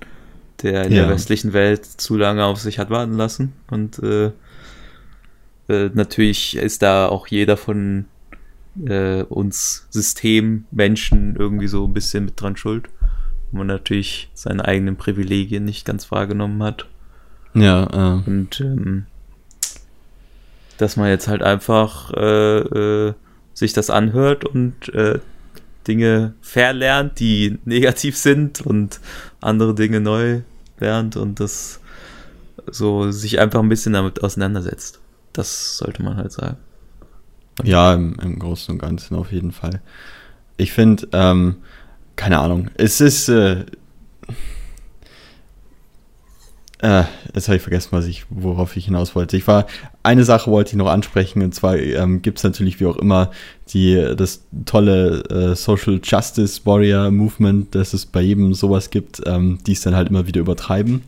der 0.62 0.86
in 0.86 0.92
Ja. 0.92 1.02
der 1.02 1.10
westlichen 1.14 1.52
Welt 1.52 1.86
zu 1.86 2.16
lange 2.16 2.44
auf 2.44 2.58
sich 2.58 2.80
hat 2.80 2.90
warten 2.90 3.14
lassen. 3.14 3.52
Und 3.70 4.00
äh, 4.02 4.32
äh, 5.68 5.90
natürlich 5.94 6.56
ist 6.56 6.82
da 6.82 7.06
auch 7.06 7.28
jeder 7.28 7.56
von 7.56 8.06
äh, 8.86 9.22
uns 9.22 9.86
Systemmenschen 9.90 11.36
irgendwie 11.36 11.68
so 11.68 11.84
ein 11.86 11.92
bisschen 11.92 12.24
mit 12.24 12.40
dran 12.40 12.56
schuld. 12.56 12.88
Wo 13.50 13.58
man 13.58 13.66
natürlich 13.66 14.30
seine 14.34 14.64
eigenen 14.64 14.96
Privilegien 14.96 15.64
nicht 15.64 15.84
ganz 15.84 16.10
wahrgenommen 16.10 16.62
hat. 16.62 16.86
Ja, 17.54 17.84
äh, 17.84 18.28
Und 18.28 18.60
ähm, 18.60 19.06
dass 20.78 20.96
man 20.96 21.08
jetzt 21.08 21.28
halt 21.28 21.42
einfach 21.42 22.12
äh, 22.14 22.58
äh, 22.58 23.14
sich 23.52 23.72
das 23.72 23.90
anhört 23.90 24.44
und 24.44 24.88
äh, 24.94 25.18
Dinge 25.86 26.34
verlernt, 26.40 27.18
die 27.20 27.58
negativ 27.64 28.16
sind 28.16 28.60
und 28.60 29.00
andere 29.40 29.74
Dinge 29.74 30.00
neu 30.00 30.40
lernt 30.78 31.16
und 31.16 31.40
das 31.40 31.80
so 32.70 33.10
sich 33.10 33.38
einfach 33.40 33.60
ein 33.60 33.68
bisschen 33.68 33.92
damit 33.92 34.22
auseinandersetzt. 34.22 35.00
Das 35.32 35.76
sollte 35.76 36.02
man 36.02 36.16
halt 36.16 36.32
sagen. 36.32 36.56
Ja 37.64 37.94
im, 37.94 38.16
im 38.22 38.38
Großen 38.38 38.72
und 38.72 38.78
Ganzen 38.78 39.16
auf 39.16 39.32
jeden 39.32 39.52
Fall. 39.52 39.80
Ich 40.56 40.72
finde, 40.72 41.08
ähm, 41.12 41.56
keine 42.16 42.38
Ahnung, 42.38 42.70
es 42.76 43.00
ist. 43.00 43.28
Äh, 43.28 43.64
äh, 46.82 47.04
jetzt 47.34 47.48
habe 47.48 47.56
ich 47.56 47.62
vergessen, 47.62 47.88
was 47.92 48.06
ich, 48.06 48.24
worauf 48.30 48.76
ich 48.76 48.86
hinaus 48.86 49.14
wollte. 49.14 49.36
Ich 49.36 49.46
war, 49.46 49.66
eine 50.02 50.24
Sache 50.24 50.50
wollte 50.50 50.70
ich 50.70 50.76
noch 50.76 50.88
ansprechen, 50.88 51.42
und 51.42 51.54
zwar 51.54 51.76
ähm, 51.76 52.22
gibt 52.22 52.38
es 52.38 52.44
natürlich 52.44 52.80
wie 52.80 52.86
auch 52.86 52.96
immer 52.96 53.30
die, 53.68 54.14
das 54.16 54.44
tolle 54.64 55.22
äh, 55.24 55.54
Social 55.54 56.00
Justice 56.02 56.62
Warrior 56.64 57.10
Movement, 57.10 57.74
dass 57.74 57.92
es 57.92 58.06
bei 58.06 58.22
jedem 58.22 58.54
sowas 58.54 58.88
gibt, 58.88 59.20
ähm, 59.26 59.58
die 59.66 59.72
es 59.72 59.82
dann 59.82 59.94
halt 59.94 60.08
immer 60.08 60.26
wieder 60.26 60.40
übertreiben. 60.40 61.02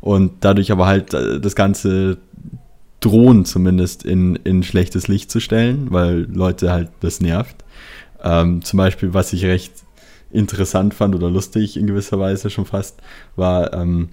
Und 0.00 0.32
dadurch 0.40 0.72
aber 0.72 0.86
halt 0.86 1.14
äh, 1.14 1.40
das 1.40 1.54
Ganze 1.54 2.18
drohen 3.06 3.44
zumindest 3.44 4.04
in, 4.04 4.36
in 4.36 4.62
schlechtes 4.62 5.08
Licht 5.08 5.30
zu 5.30 5.40
stellen, 5.40 5.88
weil 5.90 6.26
Leute 6.32 6.72
halt 6.72 6.90
das 7.00 7.20
nervt. 7.20 7.64
Ähm, 8.22 8.62
zum 8.62 8.78
Beispiel, 8.78 9.14
was 9.14 9.32
ich 9.32 9.44
recht 9.44 9.72
interessant 10.30 10.94
fand 10.94 11.14
oder 11.14 11.30
lustig 11.30 11.76
in 11.76 11.86
gewisser 11.86 12.18
Weise 12.18 12.50
schon 12.50 12.66
fast, 12.66 13.00
war 13.36 13.72
ähm, 13.72 14.08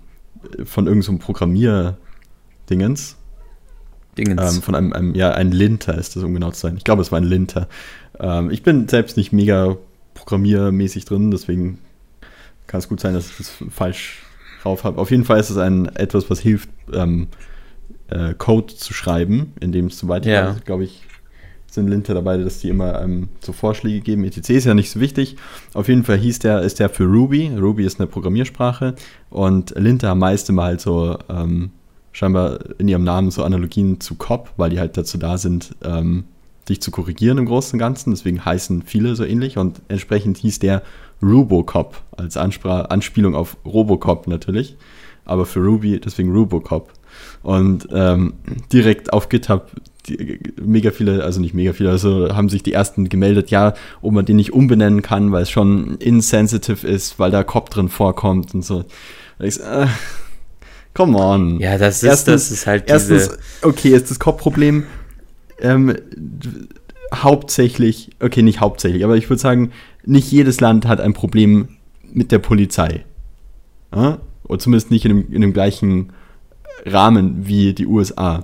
von 0.64 0.86
irgendeinem 0.88 1.18
so 1.20 1.26
Programmier-Dingens, 1.26 3.18
Dingens. 4.18 4.56
ähm, 4.56 4.62
von 4.62 4.76
einem, 4.76 4.94
einem, 4.94 5.16
ja, 5.16 5.32
ein 5.32 5.52
Linter 5.52 5.98
ist 5.98 6.16
das, 6.16 6.24
um 6.24 6.34
genau 6.34 6.52
zu 6.52 6.62
sein. 6.62 6.78
Ich 6.78 6.84
glaube, 6.84 7.02
es 7.02 7.12
war 7.12 7.20
ein 7.20 7.24
Linter. 7.24 7.68
Ähm, 8.20 8.52
ich 8.52 8.62
bin 8.62 8.88
selbst 8.88 9.18
nicht 9.18 9.34
mega 9.34 9.76
programmiermäßig 10.14 11.06
drin, 11.06 11.32
deswegen 11.32 11.80
kann 12.68 12.80
es 12.80 12.88
gut 12.88 13.00
sein, 13.00 13.16
dass 13.16 13.32
ich 13.32 13.38
das 13.38 13.52
falsch 13.72 14.22
drauf 14.62 14.84
habe. 14.84 15.00
Auf 15.00 15.10
jeden 15.10 15.26
Fall 15.26 15.40
ist 15.40 15.50
es 15.50 15.58
ein 15.58 15.88
etwas, 15.96 16.30
was 16.30 16.40
hilft, 16.40 16.70
ähm, 16.94 17.28
äh, 18.14 18.34
Code 18.38 18.76
zu 18.76 18.94
schreiben, 18.94 19.54
in 19.60 19.72
dem 19.72 19.88
es 19.88 19.98
zum 19.98 20.10
Beispiel, 20.10 20.32
Ja. 20.34 20.56
glaube 20.66 20.84
ich, 20.86 21.02
sind 21.70 21.88
Linter 21.88 22.14
dabei, 22.14 22.38
dass 22.38 22.60
die 22.60 22.70
immer 22.70 23.02
ähm, 23.02 23.30
so 23.40 23.52
Vorschläge 23.52 24.02
geben. 24.02 24.24
ETC 24.24 24.50
ist 24.52 24.66
ja 24.66 24.76
nicht 24.76 24.92
so 24.92 25.00
wichtig. 25.00 25.38
Auf 25.74 25.88
jeden 25.88 26.04
Fall 26.04 26.18
hieß 26.18 26.38
der, 26.40 26.62
ist 26.62 26.80
der 26.80 26.90
für 26.90 27.06
Ruby. 27.06 27.50
Ruby 27.58 27.84
ist 27.84 28.00
eine 28.00 28.06
Programmiersprache 28.08 28.94
und 29.32 29.74
Linter 29.76 30.10
haben 30.10 30.20
meist 30.20 30.50
immer 30.50 30.64
halt 30.66 30.82
so 30.82 31.18
ähm, 31.30 31.72
scheinbar 32.12 32.60
in 32.78 32.88
ihrem 32.88 33.04
Namen 33.04 33.32
so 33.32 33.44
Analogien 33.44 34.00
zu 34.00 34.14
COP, 34.16 34.52
weil 34.56 34.70
die 34.70 34.80
halt 34.80 34.96
dazu 34.98 35.18
da 35.18 35.40
sind, 35.40 35.76
ähm, 35.84 36.26
dich 36.70 36.80
zu 36.80 36.92
korrigieren 36.92 37.40
im 37.40 37.48
Großen 37.48 37.74
und 37.74 37.80
Ganzen. 37.80 38.12
Deswegen 38.12 38.46
heißen 38.46 38.84
viele 38.84 39.16
so 39.16 39.26
ähnlich 39.26 39.58
und 39.58 39.82
entsprechend 39.88 40.38
hieß 40.38 40.60
der 40.60 40.84
Rubocop 41.24 42.02
als 42.16 42.38
Anspra 42.38 42.82
Anspielung 42.84 43.34
auf 43.34 43.58
Robocop 43.66 44.28
natürlich, 44.28 44.76
aber 45.26 45.46
für 45.48 45.60
Ruby 45.62 46.00
deswegen 46.00 46.32
Rubocop. 46.32 46.92
Und 47.42 47.88
ähm, 47.92 48.34
direkt 48.72 49.14
auf 49.14 49.30
GitHub 49.30 49.72
die, 50.08 50.40
mega 50.62 50.92
viele, 50.92 51.24
also 51.24 51.40
nicht 51.40 51.54
mega 51.54 51.74
viele, 51.74 51.90
also 51.90 52.36
haben 52.36 52.50
sich 52.50 52.62
die 52.62 52.74
ersten 52.74 53.08
gemeldet, 53.08 53.52
ja, 53.52 53.74
ob 54.02 54.12
man 54.12 54.26
den 54.26 54.36
nicht 54.36 54.52
umbenennen 54.52 55.02
kann, 55.02 55.32
weil 55.32 55.44
es 55.44 55.50
schon 55.50 55.96
insensitive 55.98 56.86
ist, 56.86 57.20
weil 57.20 57.32
da 57.32 57.44
Cop 57.44 57.70
drin 57.70 57.90
vorkommt 57.90 58.54
und 58.54 58.64
so. 58.64 58.84
Und 59.40 59.46
ich 59.46 59.56
so, 59.56 59.64
äh, 59.64 59.88
come 60.94 61.18
on. 61.18 61.60
ja, 61.60 61.78
das 61.78 62.04
ist, 62.04 62.28
das 62.28 62.52
ist 62.52 62.68
halt 62.68 62.84
Erstens, 62.88 63.30
diese. 63.30 63.40
okay, 63.62 63.90
ist 63.90 64.12
das 64.12 64.20
Cop-Problem 64.20 64.84
ähm, 65.60 65.96
hauptsächlich, 67.14 68.12
okay, 68.20 68.42
nicht 68.42 68.60
hauptsächlich, 68.60 69.04
aber 69.04 69.16
ich 69.16 69.30
würde 69.30 69.42
sagen, 69.42 69.72
nicht 70.06 70.32
jedes 70.32 70.60
Land 70.60 70.86
hat 70.86 71.00
ein 71.00 71.14
Problem 71.14 71.70
mit 72.12 72.32
der 72.32 72.40
Polizei. 72.40 73.06
Ja? 73.96 74.20
Oder 74.44 74.60
zumindest 74.60 74.92
nicht 74.92 75.06
in 75.06 75.10
dem, 75.10 75.34
in 75.34 75.42
dem 75.42 75.54
gleichen 75.54 76.12
Rahmen 76.86 77.48
wie 77.48 77.74
die 77.74 77.88
USA. 77.88 78.44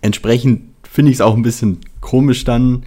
Entsprechend 0.00 0.62
finde 0.82 1.10
ich 1.10 1.16
es 1.16 1.20
auch 1.20 1.34
ein 1.34 1.42
bisschen 1.42 1.78
komisch 2.00 2.44
dann, 2.44 2.84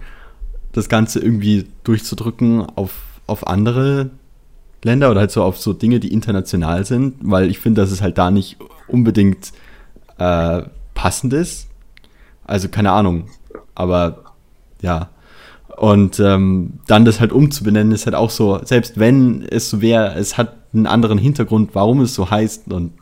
das 0.72 0.88
Ganze 0.88 1.20
irgendwie 1.20 1.66
durchzudrücken 1.84 2.60
auf, 2.76 2.92
auf 3.26 3.46
andere 3.46 4.10
Länder 4.84 5.10
oder 5.10 5.20
halt 5.20 5.30
so 5.30 5.42
auf 5.42 5.58
so 5.58 5.72
Dinge, 5.72 6.00
die 6.00 6.12
international 6.12 6.84
sind, 6.84 7.14
weil 7.22 7.50
ich 7.50 7.58
finde, 7.58 7.80
dass 7.80 7.90
es 7.90 8.02
halt 8.02 8.18
da 8.18 8.30
nicht 8.30 8.58
unbedingt 8.86 9.52
äh, 10.18 10.62
passend 10.94 11.32
ist. 11.32 11.68
Also 12.44 12.68
keine 12.68 12.92
Ahnung, 12.92 13.28
aber 13.74 14.24
ja. 14.82 15.10
Und 15.76 16.20
ähm, 16.20 16.74
dann 16.86 17.04
das 17.04 17.20
halt 17.20 17.32
umzubenennen, 17.32 17.92
ist 17.92 18.06
halt 18.06 18.14
auch 18.14 18.30
so, 18.30 18.60
selbst 18.64 18.98
wenn 18.98 19.42
es 19.42 19.68
so 19.68 19.82
wäre, 19.82 20.14
es 20.14 20.38
hat 20.38 20.56
einen 20.72 20.86
anderen 20.86 21.18
Hintergrund, 21.18 21.74
warum 21.74 22.00
es 22.00 22.14
so 22.14 22.30
heißt 22.30 22.72
und 22.72 22.92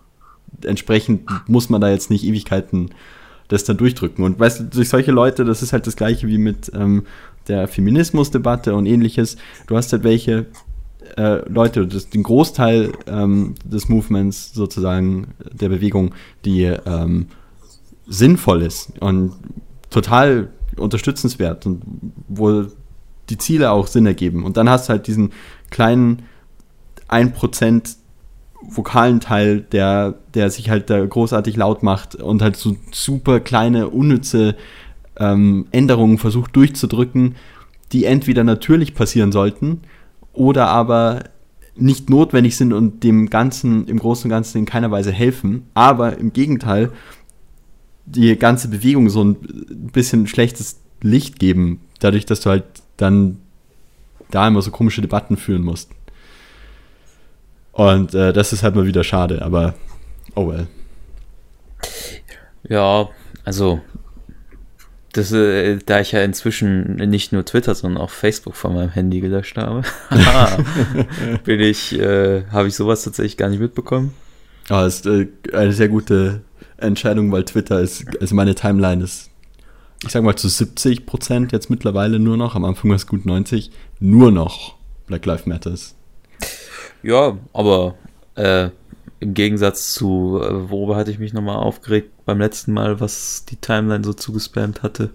entsprechend 0.67 1.29
muss 1.47 1.69
man 1.69 1.81
da 1.81 1.91
jetzt 1.91 2.11
nicht 2.11 2.25
Ewigkeiten 2.25 2.91
das 3.49 3.65
dann 3.65 3.77
durchdrücken. 3.77 4.25
Und 4.25 4.39
weißt 4.39 4.61
du, 4.61 4.65
durch 4.65 4.89
solche 4.89 5.13
Leute, 5.13 5.45
das 5.45 5.63
ist 5.63 5.73
halt 5.73 5.87
das 5.87 5.97
gleiche 5.97 6.27
wie 6.27 6.39
mit 6.39 6.73
ähm, 6.75 7.05
der 7.49 7.69
Feminismusdebatte 7.69 8.75
und 8.75 8.87
ähnliches. 8.87 9.37
Du 9.67 9.77
hast 9.77 9.93
halt 9.93 10.03
welche 10.03 10.47
äh, 11.17 11.49
Leute, 11.49 11.87
das, 11.87 12.09
den 12.09 12.23
Großteil 12.23 12.93
ähm, 13.07 13.55
des 13.65 13.89
Movements 13.89 14.53
sozusagen, 14.55 15.29
der 15.53 15.69
Bewegung, 15.69 16.15
die 16.45 16.65
ähm, 16.65 17.27
sinnvoll 18.07 18.63
ist 18.63 18.93
und 19.01 19.33
total 19.91 20.49
unterstützenswert 20.77 21.67
und 21.67 21.83
wo 22.29 22.65
die 23.31 23.39
Ziele 23.39 23.71
auch 23.71 23.87
Sinn 23.87 24.07
ergeben. 24.07 24.45
Und 24.45 24.57
dann 24.57 24.69
hast 24.69 24.89
du 24.89 24.91
halt 24.91 25.07
diesen 25.07 25.33
kleinen 25.71 26.23
1% 27.09 27.97
vokalen 28.69 29.21
Teil, 29.21 29.61
der, 29.61 30.15
der 30.35 30.51
sich 30.51 30.71
halt 30.71 30.91
da 30.91 31.05
großartig 31.05 31.57
laut 31.57 31.83
macht 31.83 32.17
und 32.17 32.43
halt 32.43 32.57
so 32.57 32.77
super 32.93 33.41
kleine, 33.41 33.89
unnütze 33.89 34.57
ähm, 35.19 35.67
Änderungen 35.71 36.19
versucht 36.19 36.57
durchzudrücken, 36.57 37.37
die 37.93 38.05
entweder 38.05 38.45
natürlich 38.45 38.95
passieren 38.95 39.33
sollten 39.33 39.83
oder 40.33 40.69
aber 40.69 41.25
nicht 41.77 42.11
notwendig 42.11 42.57
sind 42.57 42.73
und 42.73 43.03
dem 43.03 43.31
Ganzen, 43.31 43.87
im 43.89 43.99
Großen 43.99 44.25
und 44.25 44.31
Ganzen 44.31 44.59
in 44.59 44.65
keiner 44.65 44.91
Weise 44.91 45.13
helfen, 45.13 45.65
aber 45.75 46.19
im 46.19 46.33
Gegenteil 46.33 46.91
die 48.07 48.37
ganze 48.37 48.69
Bewegung 48.69 49.09
so 49.09 49.25
ein 49.25 49.37
bisschen 49.93 50.27
schlechtes 50.27 50.81
Licht 51.01 51.39
geben, 51.39 51.81
dadurch, 52.01 52.27
dass 52.27 52.41
du 52.41 52.51
halt 52.51 52.65
dann 52.97 53.39
da 54.31 54.47
immer 54.47 54.63
so 54.63 54.71
komische 54.71 55.01
Debatten 55.01 55.37
führen 55.37 55.63
musst. 55.63 55.91
Und 57.75 58.15
äh, 58.15 58.33
das 58.33 58.53
ist 58.53 58.63
halt 58.63 58.75
mal 58.77 58.87
wieder 58.87 59.05
schade, 59.05 59.43
aber 59.43 59.75
oh 60.35 60.49
well. 60.49 60.67
Ja, 62.69 63.09
also 63.45 63.81
Das, 65.13 65.31
äh, 65.33 65.79
da 65.85 66.01
ich 66.01 66.13
ja 66.13 66.23
inzwischen 66.23 66.97
nicht 66.97 67.33
nur 67.33 67.45
Twitter, 67.45 67.75
sondern 67.75 68.03
auch 68.03 68.11
Facebook 68.11 68.57
von 68.57 68.75
meinem 68.75 68.91
Handy 68.91 69.21
gelöscht 69.21 69.57
habe, 69.57 69.83
bin 71.45 71.61
ich, 71.61 71.97
äh, 71.99 72.45
habe 72.51 72.69
ich 72.69 72.75
sowas 72.75 73.05
tatsächlich 73.05 73.37
gar 73.37 73.49
nicht 73.49 73.61
mitbekommen. 73.61 74.13
Ah, 74.69 74.87
ist 74.87 75.07
äh, 75.07 75.29
eine 75.53 75.73
sehr 75.73 75.89
gute 75.89 76.41
Entscheidung, 76.79 77.31
weil 77.31 77.45
Twitter 77.45 77.81
ist, 77.81 78.07
also 78.21 78.35
meine 78.35 78.55
Timeline 78.55 79.05
ist, 79.05 79.31
ich 80.05 80.11
sag 80.11 80.23
mal 80.25 80.37
zu 80.37 80.49
70 80.49 81.07
Prozent 81.07 81.53
jetzt 81.53 81.71
mittlerweile 81.71 82.19
nur 82.19 82.37
noch, 82.37 82.55
am 82.55 82.65
Anfang 82.65 82.91
war 82.91 82.97
es 82.97 83.07
gut 83.07 83.25
90, 83.27 83.71
nur 84.01 84.33
noch 84.33 84.77
Black 85.07 85.27
Lives 85.27 85.47
Matters. 85.47 85.95
Ja, 87.05 87.37
aber 87.53 87.97
äh, 88.35 88.71
im 89.21 89.35
Gegensatz 89.35 89.93
zu, 89.93 90.41
äh, 90.43 90.71
worüber 90.71 90.97
hatte 90.97 91.11
ich 91.11 91.19
mich 91.19 91.35
nochmal 91.35 91.57
aufgeregt 91.57 92.11
beim 92.25 92.39
letzten 92.41 92.73
Mal, 92.73 92.99
was 92.99 93.45
die 93.45 93.57
Timeline 93.57 94.03
so 94.03 94.15
zugespammt 94.15 94.83
hatte. 94.83 95.11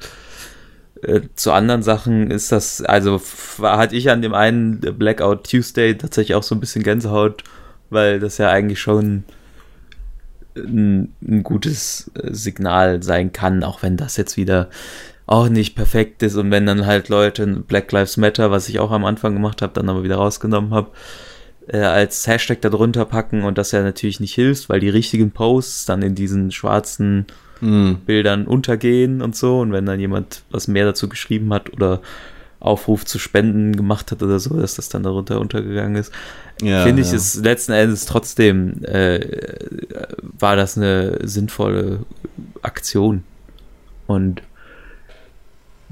Äh, 1.01 1.21
zu 1.33 1.51
anderen 1.51 1.81
Sachen 1.81 2.29
ist 2.29 2.51
das, 2.51 2.83
also 2.83 3.19
hatte 3.63 3.95
ich 3.95 4.11
an 4.11 4.21
dem 4.21 4.35
einen 4.35 4.79
Blackout 4.79 5.49
Tuesday 5.49 5.97
tatsächlich 5.97 6.35
auch 6.35 6.43
so 6.43 6.53
ein 6.53 6.59
bisschen 6.59 6.83
Gänsehaut, 6.83 7.43
weil 7.89 8.19
das 8.19 8.37
ja 8.37 8.49
eigentlich 8.49 8.79
schon 8.79 9.23
ein, 10.55 11.15
ein 11.23 11.41
gutes 11.41 12.11
äh, 12.13 12.31
Signal 12.33 13.01
sein 13.01 13.33
kann, 13.33 13.63
auch 13.63 13.81
wenn 13.81 13.97
das 13.97 14.15
jetzt 14.15 14.37
wieder 14.37 14.69
auch 15.25 15.49
nicht 15.49 15.75
perfekt 15.75 16.21
ist 16.21 16.35
und 16.35 16.51
wenn 16.51 16.67
dann 16.67 16.85
halt 16.85 17.09
Leute 17.09 17.47
Black 17.47 17.91
Lives 17.91 18.17
Matter, 18.17 18.51
was 18.51 18.69
ich 18.69 18.79
auch 18.79 18.91
am 18.91 19.05
Anfang 19.05 19.33
gemacht 19.33 19.63
habe, 19.63 19.73
dann 19.73 19.89
aber 19.89 20.03
wieder 20.03 20.17
rausgenommen 20.17 20.71
habe, 20.73 20.91
äh, 21.71 21.79
als 21.79 22.27
Hashtag 22.27 22.61
darunter 22.61 23.05
packen 23.05 23.43
und 23.43 23.57
das 23.57 23.71
ja 23.71 23.81
natürlich 23.81 24.19
nicht 24.19 24.33
hilft, 24.33 24.69
weil 24.69 24.79
die 24.79 24.89
richtigen 24.89 25.31
Posts 25.31 25.85
dann 25.85 26.01
in 26.01 26.15
diesen 26.15 26.51
schwarzen 26.51 27.25
mm. 27.61 27.93
Bildern 28.05 28.45
untergehen 28.45 29.21
und 29.21 29.35
so 29.35 29.59
und 29.59 29.71
wenn 29.71 29.85
dann 29.85 29.99
jemand 29.99 30.43
was 30.49 30.67
mehr 30.67 30.85
dazu 30.85 31.09
geschrieben 31.09 31.53
hat 31.53 31.71
oder 31.73 32.01
Aufruf 32.59 33.05
zu 33.05 33.19
Spenden 33.19 33.75
gemacht 33.75 34.11
hat 34.11 34.21
oder 34.21 34.39
so, 34.39 34.59
dass 34.59 34.75
das 34.75 34.89
dann 34.89 35.03
darunter 35.03 35.39
untergegangen 35.39 35.95
ist. 35.95 36.11
Ja, 36.61 36.83
Finde 36.83 37.01
ich 37.01 37.09
ja. 37.09 37.15
es 37.15 37.35
letzten 37.35 37.71
Endes 37.71 38.05
trotzdem 38.05 38.83
äh, 38.83 39.19
war 40.21 40.57
das 40.57 40.77
eine 40.77 41.19
sinnvolle 41.25 41.99
Aktion. 42.61 43.23
Und 44.07 44.41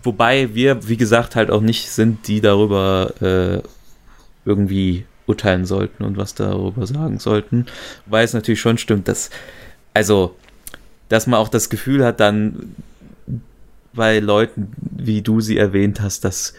wobei 0.03 0.53
wir, 0.55 0.89
wie 0.89 0.97
gesagt, 0.97 1.37
halt 1.37 1.51
auch 1.51 1.61
nicht 1.61 1.89
sind, 1.89 2.27
die 2.27 2.41
darüber 2.41 3.13
äh, 3.21 3.61
irgendwie 4.43 5.05
urteilen 5.27 5.65
sollten 5.65 6.03
und 6.03 6.17
was 6.17 6.33
darüber 6.33 6.87
sagen 6.87 7.19
sollten. 7.19 7.67
Weil 8.07 8.25
es 8.25 8.33
natürlich 8.33 8.61
schon 8.61 8.79
stimmt, 8.79 9.07
dass, 9.07 9.29
also, 9.93 10.35
dass 11.09 11.27
man 11.27 11.39
auch 11.39 11.49
das 11.49 11.69
Gefühl 11.69 12.03
hat, 12.03 12.19
dann 12.19 12.75
bei 13.93 14.19
Leuten, 14.19 14.71
wie 14.77 15.21
du 15.21 15.41
sie 15.41 15.57
erwähnt 15.57 16.01
hast, 16.01 16.25
dass 16.25 16.55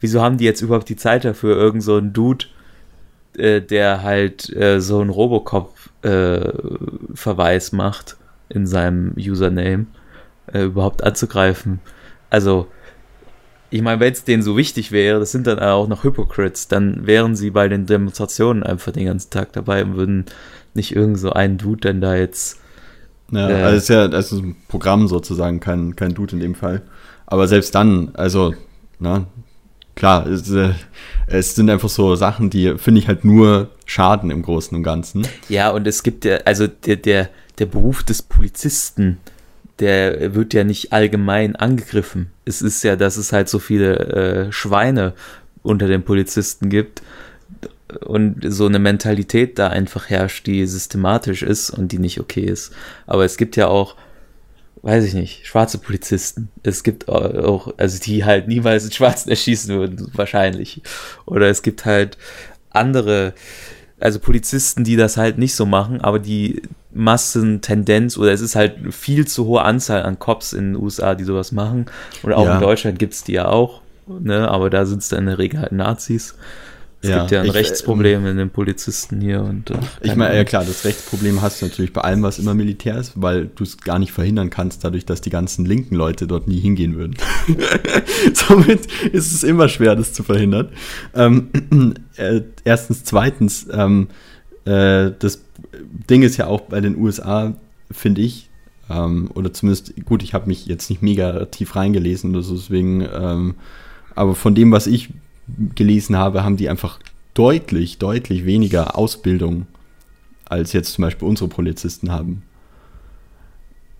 wieso 0.00 0.22
haben 0.22 0.38
die 0.38 0.44
jetzt 0.44 0.60
überhaupt 0.60 0.88
die 0.88 0.96
Zeit 0.96 1.24
dafür, 1.24 1.56
irgend 1.56 1.82
so 1.82 1.96
ein 1.96 2.12
Dude, 2.12 2.46
äh, 3.36 3.60
der 3.60 4.02
halt 4.02 4.54
äh, 4.54 4.80
so 4.80 5.00
ein 5.00 5.08
Robocop-Verweis 5.08 7.72
äh, 7.72 7.76
macht 7.76 8.16
in 8.48 8.66
seinem 8.66 9.14
Username, 9.16 9.86
äh, 10.52 10.64
überhaupt 10.64 11.02
anzugreifen. 11.02 11.80
Also, 12.28 12.66
ich 13.74 13.82
meine, 13.82 13.98
wenn 13.98 14.12
es 14.12 14.22
denen 14.22 14.44
so 14.44 14.56
wichtig 14.56 14.92
wäre, 14.92 15.18
das 15.18 15.32
sind 15.32 15.48
dann 15.48 15.58
auch 15.58 15.88
noch 15.88 16.04
Hypocrites, 16.04 16.68
dann 16.68 17.08
wären 17.08 17.34
sie 17.34 17.50
bei 17.50 17.66
den 17.66 17.86
Demonstrationen 17.86 18.62
einfach 18.62 18.92
den 18.92 19.06
ganzen 19.06 19.30
Tag 19.30 19.52
dabei 19.52 19.82
und 19.82 19.96
würden 19.96 20.26
nicht 20.74 20.94
irgend 20.94 21.18
so 21.18 21.32
einen 21.32 21.58
Dude 21.58 21.80
denn 21.80 22.00
da 22.00 22.14
jetzt 22.14 22.60
ja, 23.32 23.50
äh, 23.50 23.62
also 23.64 23.76
ist 23.76 23.88
ja 23.88 24.02
also 24.02 24.38
ein 24.38 24.54
Programm 24.68 25.08
sozusagen, 25.08 25.58
kein, 25.58 25.96
kein 25.96 26.14
Dude 26.14 26.36
in 26.36 26.40
dem 26.40 26.54
Fall. 26.54 26.82
Aber 27.26 27.48
selbst 27.48 27.74
dann, 27.74 28.10
also, 28.14 28.54
na, 29.00 29.26
klar, 29.96 30.24
es, 30.28 30.48
äh, 30.52 30.74
es 31.26 31.56
sind 31.56 31.68
einfach 31.68 31.88
so 31.88 32.14
Sachen, 32.14 32.50
die 32.50 32.78
finde 32.78 33.00
ich 33.00 33.08
halt 33.08 33.24
nur 33.24 33.70
schaden 33.86 34.30
im 34.30 34.42
Großen 34.42 34.76
und 34.76 34.84
Ganzen. 34.84 35.26
Ja, 35.48 35.70
und 35.70 35.84
es 35.88 36.04
gibt 36.04 36.24
ja, 36.24 36.36
also 36.44 36.68
der, 36.68 36.94
der, 36.94 37.28
der 37.58 37.66
Beruf 37.66 38.04
des 38.04 38.22
Polizisten, 38.22 39.18
der 39.80 40.34
wird 40.34 40.54
ja 40.54 40.64
nicht 40.64 40.92
allgemein 40.92 41.56
angegriffen. 41.56 42.30
Es 42.44 42.62
ist 42.62 42.82
ja, 42.84 42.96
dass 42.96 43.16
es 43.16 43.32
halt 43.32 43.48
so 43.48 43.58
viele 43.58 43.98
äh, 43.98 44.52
Schweine 44.52 45.14
unter 45.62 45.88
den 45.88 46.04
Polizisten 46.04 46.68
gibt 46.68 47.02
und 48.00 48.40
so 48.46 48.66
eine 48.66 48.78
Mentalität 48.78 49.58
da 49.58 49.68
einfach 49.68 50.08
herrscht, 50.08 50.46
die 50.46 50.66
systematisch 50.66 51.42
ist 51.42 51.70
und 51.70 51.92
die 51.92 51.98
nicht 51.98 52.20
okay 52.20 52.44
ist. 52.44 52.72
Aber 53.06 53.24
es 53.24 53.36
gibt 53.36 53.56
ja 53.56 53.68
auch, 53.68 53.96
weiß 54.82 55.04
ich 55.04 55.14
nicht, 55.14 55.46
schwarze 55.46 55.78
Polizisten. 55.78 56.48
Es 56.62 56.82
gibt 56.82 57.08
auch, 57.08 57.74
also 57.76 57.98
die 57.98 58.24
halt 58.24 58.48
niemals 58.48 58.84
einen 58.84 58.92
Schwarzen 58.92 59.30
erschießen 59.30 59.74
würden, 59.76 60.10
wahrscheinlich. 60.12 60.82
Oder 61.26 61.48
es 61.48 61.62
gibt 61.62 61.84
halt 61.84 62.18
andere, 62.70 63.34
also 64.00 64.18
Polizisten, 64.18 64.84
die 64.84 64.96
das 64.96 65.16
halt 65.16 65.38
nicht 65.38 65.54
so 65.54 65.66
machen, 65.66 66.00
aber 66.00 66.18
die 66.18 66.62
Massentendenz 66.92 68.16
oder 68.16 68.32
es 68.32 68.40
ist 68.40 68.56
halt 68.56 68.78
eine 68.78 68.92
viel 68.92 69.26
zu 69.26 69.46
hohe 69.46 69.62
Anzahl 69.62 70.02
an 70.02 70.18
Cops 70.18 70.52
in 70.52 70.72
den 70.72 70.82
USA, 70.82 71.14
die 71.14 71.24
sowas 71.24 71.52
machen. 71.52 71.86
Und 72.22 72.32
auch 72.32 72.44
ja. 72.44 72.54
in 72.54 72.60
Deutschland 72.60 72.98
gibt 72.98 73.14
es 73.14 73.24
die 73.24 73.32
ja 73.32 73.48
auch, 73.48 73.80
ne? 74.06 74.48
aber 74.48 74.70
da 74.70 74.84
sind 74.86 75.02
es 75.02 75.08
dann 75.08 75.20
in 75.20 75.26
der 75.26 75.38
Regel 75.38 75.60
halt 75.60 75.72
Nazis. 75.72 76.36
Es 77.04 77.10
ja, 77.10 77.18
gibt 77.18 77.32
ja 77.32 77.40
ein 77.42 77.46
ich, 77.48 77.54
Rechtsproblem 77.54 78.24
äh, 78.24 78.30
in 78.30 78.38
den 78.38 78.48
Polizisten 78.48 79.20
hier 79.20 79.42
und. 79.42 79.68
Äh, 79.68 79.74
ich 80.00 80.16
meine, 80.16 80.34
ja 80.34 80.44
klar, 80.44 80.64
das 80.64 80.86
Rechtsproblem 80.86 81.42
hast 81.42 81.60
du 81.60 81.66
natürlich 81.66 81.92
bei 81.92 82.00
allem, 82.00 82.22
was 82.22 82.38
immer 82.38 82.54
Militär 82.54 82.96
ist, 82.96 83.12
weil 83.16 83.50
du 83.54 83.62
es 83.62 83.76
gar 83.76 83.98
nicht 83.98 84.10
verhindern 84.10 84.48
kannst, 84.48 84.84
dadurch, 84.84 85.04
dass 85.04 85.20
die 85.20 85.28
ganzen 85.28 85.66
linken 85.66 85.96
Leute 85.96 86.26
dort 86.26 86.48
nie 86.48 86.58
hingehen 86.58 86.96
würden. 86.96 87.14
Somit 88.32 88.86
ist 89.12 89.34
es 89.34 89.42
immer 89.42 89.68
schwer, 89.68 89.96
das 89.96 90.14
zu 90.14 90.22
verhindern. 90.22 90.70
Ähm, 91.14 91.50
äh, 92.16 92.40
erstens, 92.64 93.04
zweitens, 93.04 93.66
ähm, 93.70 94.08
äh, 94.64 95.10
das 95.18 95.42
Ding 96.08 96.22
ist 96.22 96.38
ja 96.38 96.46
auch 96.46 96.62
bei 96.62 96.80
den 96.80 96.96
USA, 96.96 97.52
finde 97.90 98.22
ich, 98.22 98.48
ähm, 98.88 99.30
oder 99.34 99.52
zumindest, 99.52 99.92
gut, 100.06 100.22
ich 100.22 100.32
habe 100.32 100.46
mich 100.46 100.64
jetzt 100.64 100.88
nicht 100.88 101.02
mega 101.02 101.44
tief 101.44 101.76
reingelesen, 101.76 102.32
deswegen, 102.32 103.06
ähm, 103.14 103.56
aber 104.14 104.34
von 104.34 104.54
dem, 104.54 104.72
was 104.72 104.86
ich 104.86 105.10
gelesen 105.74 106.16
habe, 106.16 106.44
haben 106.44 106.56
die 106.56 106.68
einfach 106.68 106.98
deutlich, 107.34 107.98
deutlich 107.98 108.44
weniger 108.44 108.96
Ausbildung 108.96 109.66
als 110.46 110.72
jetzt 110.72 110.92
zum 110.92 111.02
Beispiel 111.02 111.28
unsere 111.28 111.48
Polizisten 111.48 112.12
haben. 112.12 112.42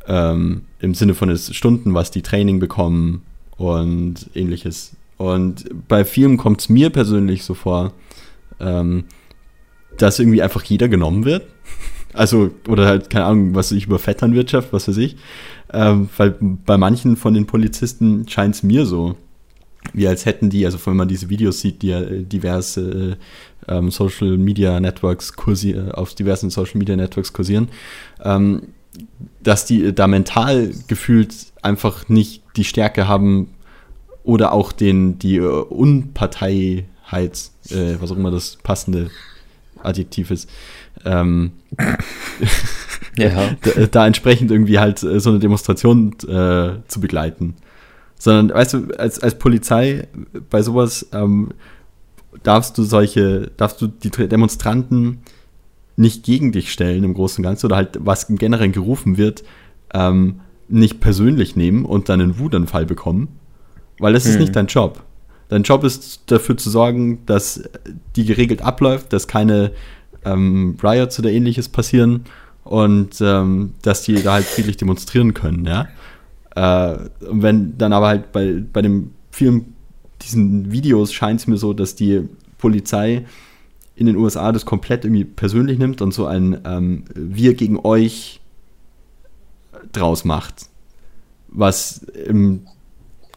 Ähm, 0.07 0.63
Im 0.81 0.95
Sinne 0.95 1.15
von 1.15 1.31
es 1.31 1.55
Stunden, 1.55 1.95
was 1.95 2.11
die 2.11 2.23
Training 2.23 2.61
bekommen 2.61 3.23
und 3.57 4.31
ähnliches. 4.35 4.97
Und 5.17 5.65
bei 5.89 6.05
vielen 6.05 6.37
kommt 6.37 6.61
es 6.61 6.69
mir 6.69 6.91
persönlich 6.91 7.45
so 7.45 7.55
vor, 7.55 7.93
ähm, 8.61 9.05
dass 9.97 10.19
irgendwie 10.19 10.43
einfach 10.43 10.63
jeder 10.65 10.89
genommen 10.89 11.25
wird. 11.25 11.47
Also, 12.17 12.53
oder 12.69 12.87
halt, 12.87 13.11
keine 13.11 13.25
Ahnung, 13.25 13.57
was 13.57 13.73
ich 13.73 13.87
über 13.87 13.99
Vetternwirtschaft, 13.99 14.73
was 14.73 14.87
weiß 14.87 14.99
ich. 14.99 15.17
Ähm, 15.73 16.09
weil 16.17 16.37
bei 16.39 16.79
manchen 16.79 17.17
von 17.17 17.35
den 17.35 17.47
Polizisten 17.47 18.29
scheint 18.29 18.55
es 18.55 18.63
mir 18.63 18.87
so, 18.87 19.17
wie 19.93 20.09
als 20.09 20.27
hätten 20.27 20.51
die, 20.51 20.65
also 20.65 20.79
wenn 20.87 20.97
man 20.97 21.09
diese 21.09 21.29
Videos 21.29 21.61
sieht, 21.61 21.83
die 21.83 21.89
ja 21.89 22.01
äh, 22.01 22.23
diverse 22.23 23.17
äh, 23.69 23.73
ähm, 23.73 23.91
Social 23.91 24.37
Media 24.39 24.81
Networks 24.81 25.35
kursieren, 25.35 25.89
äh, 25.89 25.93
auf 25.93 26.15
diversen 26.15 26.51
Social 26.51 26.79
Media 26.79 26.97
Networks 26.97 27.33
kursieren, 27.33 27.69
ähm, 28.23 28.69
dass 29.43 29.67
die 29.67 29.95
da 29.95 30.07
mental 30.07 30.73
gefühlt 30.87 31.35
einfach 31.63 32.09
nicht 32.09 32.43
die 32.57 32.65
Stärke 32.65 33.09
haben 33.09 33.49
oder 34.23 34.53
auch 34.53 34.73
den, 34.73 35.19
die 35.19 35.41
Unparteiheit, 35.41 36.87
äh, 37.71 37.97
was 37.99 38.11
auch 38.11 38.17
immer 38.17 38.31
das 38.31 38.57
passende 38.63 39.11
Adjektiv 39.83 40.31
ist, 40.31 40.49
ähm, 41.05 41.53
ja. 43.17 43.51
da, 43.63 43.87
da, 43.87 44.07
entsprechend 44.07 44.51
irgendwie 44.51 44.79
halt 44.79 44.99
so 45.01 45.31
eine 45.31 45.39
Demonstration 45.39 46.15
äh, 46.23 46.77
zu 46.89 47.01
begleiten. 47.01 47.57
Sondern, 48.19 48.57
weißt 48.57 48.75
du, 48.75 48.99
als, 48.99 49.21
als 49.21 49.39
Polizei 49.39 50.09
bei 50.51 50.63
sowas 50.63 51.07
ähm, 51.13 51.51
darfst 52.43 52.79
du 52.79 52.83
solche, 52.83 53.51
darfst 53.57 53.81
du 53.81 53.87
die 53.87 54.11
Demonstranten 54.11 55.21
nicht 55.97 56.25
gegen 56.25 56.53
dich 56.53 56.73
stellen 56.73 57.05
im 57.05 57.15
Großen 57.15 57.43
und 57.45 57.49
Ganzen 57.49 57.67
oder 57.67 57.77
halt, 57.77 57.99
was 58.01 58.25
im 58.25 58.37
Generellen 58.37 58.73
gerufen 58.73 59.17
wird, 59.17 59.45
ähm, 59.93 60.41
nicht 60.69 61.01
persönlich 61.01 61.57
nehmen 61.57 61.85
und 61.85 62.09
dann 62.09 62.21
einen 62.21 62.39
Wutanfall 62.39 62.87
bekommen, 62.87 63.29
weil 63.99 64.13
das 64.13 64.25
hm. 64.25 64.33
ist 64.33 64.39
nicht 64.39 64.57
dein 64.57 64.67
Job. 64.67 65.03
Dein 65.49 65.63
Job 65.63 65.85
ist 65.85 66.23
dafür 66.27 66.57
zu 66.57 66.71
sorgen, 66.71 67.25
dass 67.27 67.63
die 68.17 68.25
geregelt 68.25 68.63
abläuft, 68.63 69.13
dass 69.13 69.29
keine 69.29 69.73
ähm, 70.25 70.77
Riots 70.83 71.19
oder 71.19 71.31
ähnliches 71.31 71.69
passieren 71.69 72.25
und 72.65 73.21
ähm, 73.21 73.75
dass 73.83 74.03
die 74.03 74.23
da 74.23 74.33
halt 74.35 74.47
friedlich 74.47 74.79
demonstrieren 74.79 75.35
können, 75.35 75.67
ja. 75.67 75.87
Äh, 76.55 76.97
wenn 77.21 77.77
dann 77.79 77.93
aber 77.93 78.09
halt 78.09 78.33
bei, 78.33 78.63
bei 78.73 78.83
dem 78.83 79.13
vielen 79.31 79.75
diesen 80.23 80.73
Videos 80.73 81.13
scheint 81.13 81.41
es 81.41 81.47
mir 81.47 81.57
so, 81.57 81.73
dass 81.73 81.97
die 81.97 82.29
Polizei 82.59 83.27
in 83.97 84.07
den 84.07 84.17
USA 84.17 84.53
das 84.53 84.65
komplett 84.65 85.05
irgendwie 85.05 85.25
persönlich 85.25 85.79
nimmt 85.79 86.01
und 86.03 86.13
so 86.13 86.27
ein 86.27 86.61
ähm, 86.65 87.05
Wir 87.15 87.55
gegen 87.55 87.79
euch 87.79 88.41
draus 89.93 90.25
macht. 90.25 90.67
was 91.49 91.99
im 92.27 92.67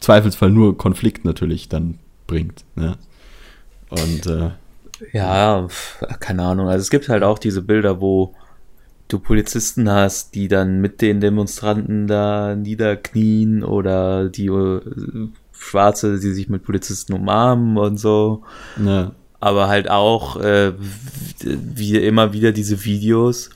Zweifelsfall 0.00 0.50
nur 0.50 0.76
Konflikt 0.76 1.24
natürlich 1.24 1.68
dann 1.68 1.98
bringt. 2.26 2.64
Ne? 2.74 2.96
Und 3.90 4.26
äh, 4.26 4.50
ja, 5.12 5.68
keine 6.20 6.42
Ahnung. 6.42 6.68
Also 6.68 6.82
es 6.82 6.90
gibt 6.90 7.08
halt 7.08 7.22
auch 7.22 7.38
diese 7.38 7.62
Bilder, 7.62 8.00
wo 8.00 8.34
du 9.08 9.18
Polizisten 9.18 9.90
hast, 9.90 10.34
die 10.34 10.48
dann 10.48 10.80
mit 10.80 11.00
den 11.00 11.20
Demonstranten 11.20 12.06
da 12.06 12.54
niederknien 12.54 13.64
oder 13.64 14.28
die 14.28 14.46
äh, 14.46 14.80
Schwarze, 15.52 16.20
die 16.20 16.32
sich 16.32 16.48
mit 16.48 16.62
Polizisten 16.62 17.14
umarmen 17.14 17.78
und 17.78 17.96
so. 17.96 18.44
ja. 18.82 19.12
Aber 19.40 19.68
halt 19.68 19.88
auch 19.88 20.36
äh, 20.40 20.72
wie 21.44 21.96
immer 21.96 22.32
wieder 22.32 22.50
diese 22.50 22.84
Videos, 22.84 23.50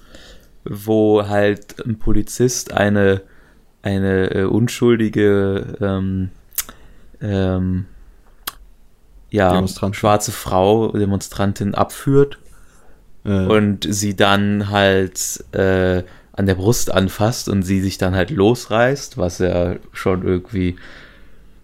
wo 0.64 1.26
halt 1.26 1.84
ein 1.84 1.98
Polizist 1.98 2.72
eine 2.72 3.22
eine 3.82 4.30
äh, 4.30 4.44
unschuldige 4.44 5.76
ähm, 5.80 6.30
ähm, 7.20 7.86
ja, 9.30 9.66
schwarze 9.66 10.30
Frau, 10.30 10.92
Demonstrantin 10.92 11.74
abführt 11.74 12.38
Und 13.46 13.86
sie 13.88 14.16
dann 14.16 14.70
halt 14.70 15.44
äh, 15.52 16.02
an 16.32 16.46
der 16.46 16.54
Brust 16.54 16.90
anfasst 16.90 17.48
und 17.48 17.62
sie 17.62 17.80
sich 17.80 17.98
dann 17.98 18.14
halt 18.14 18.30
losreißt, 18.30 19.18
was 19.18 19.38
ja 19.38 19.76
schon 19.92 20.26
irgendwie 20.26 20.76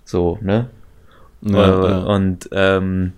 so, 0.05 0.39
ne? 0.41 0.69
ja, 1.43 1.85
äh, 1.85 1.91
ja. 1.91 1.99
Und 2.05 2.49
ähm, 2.53 3.13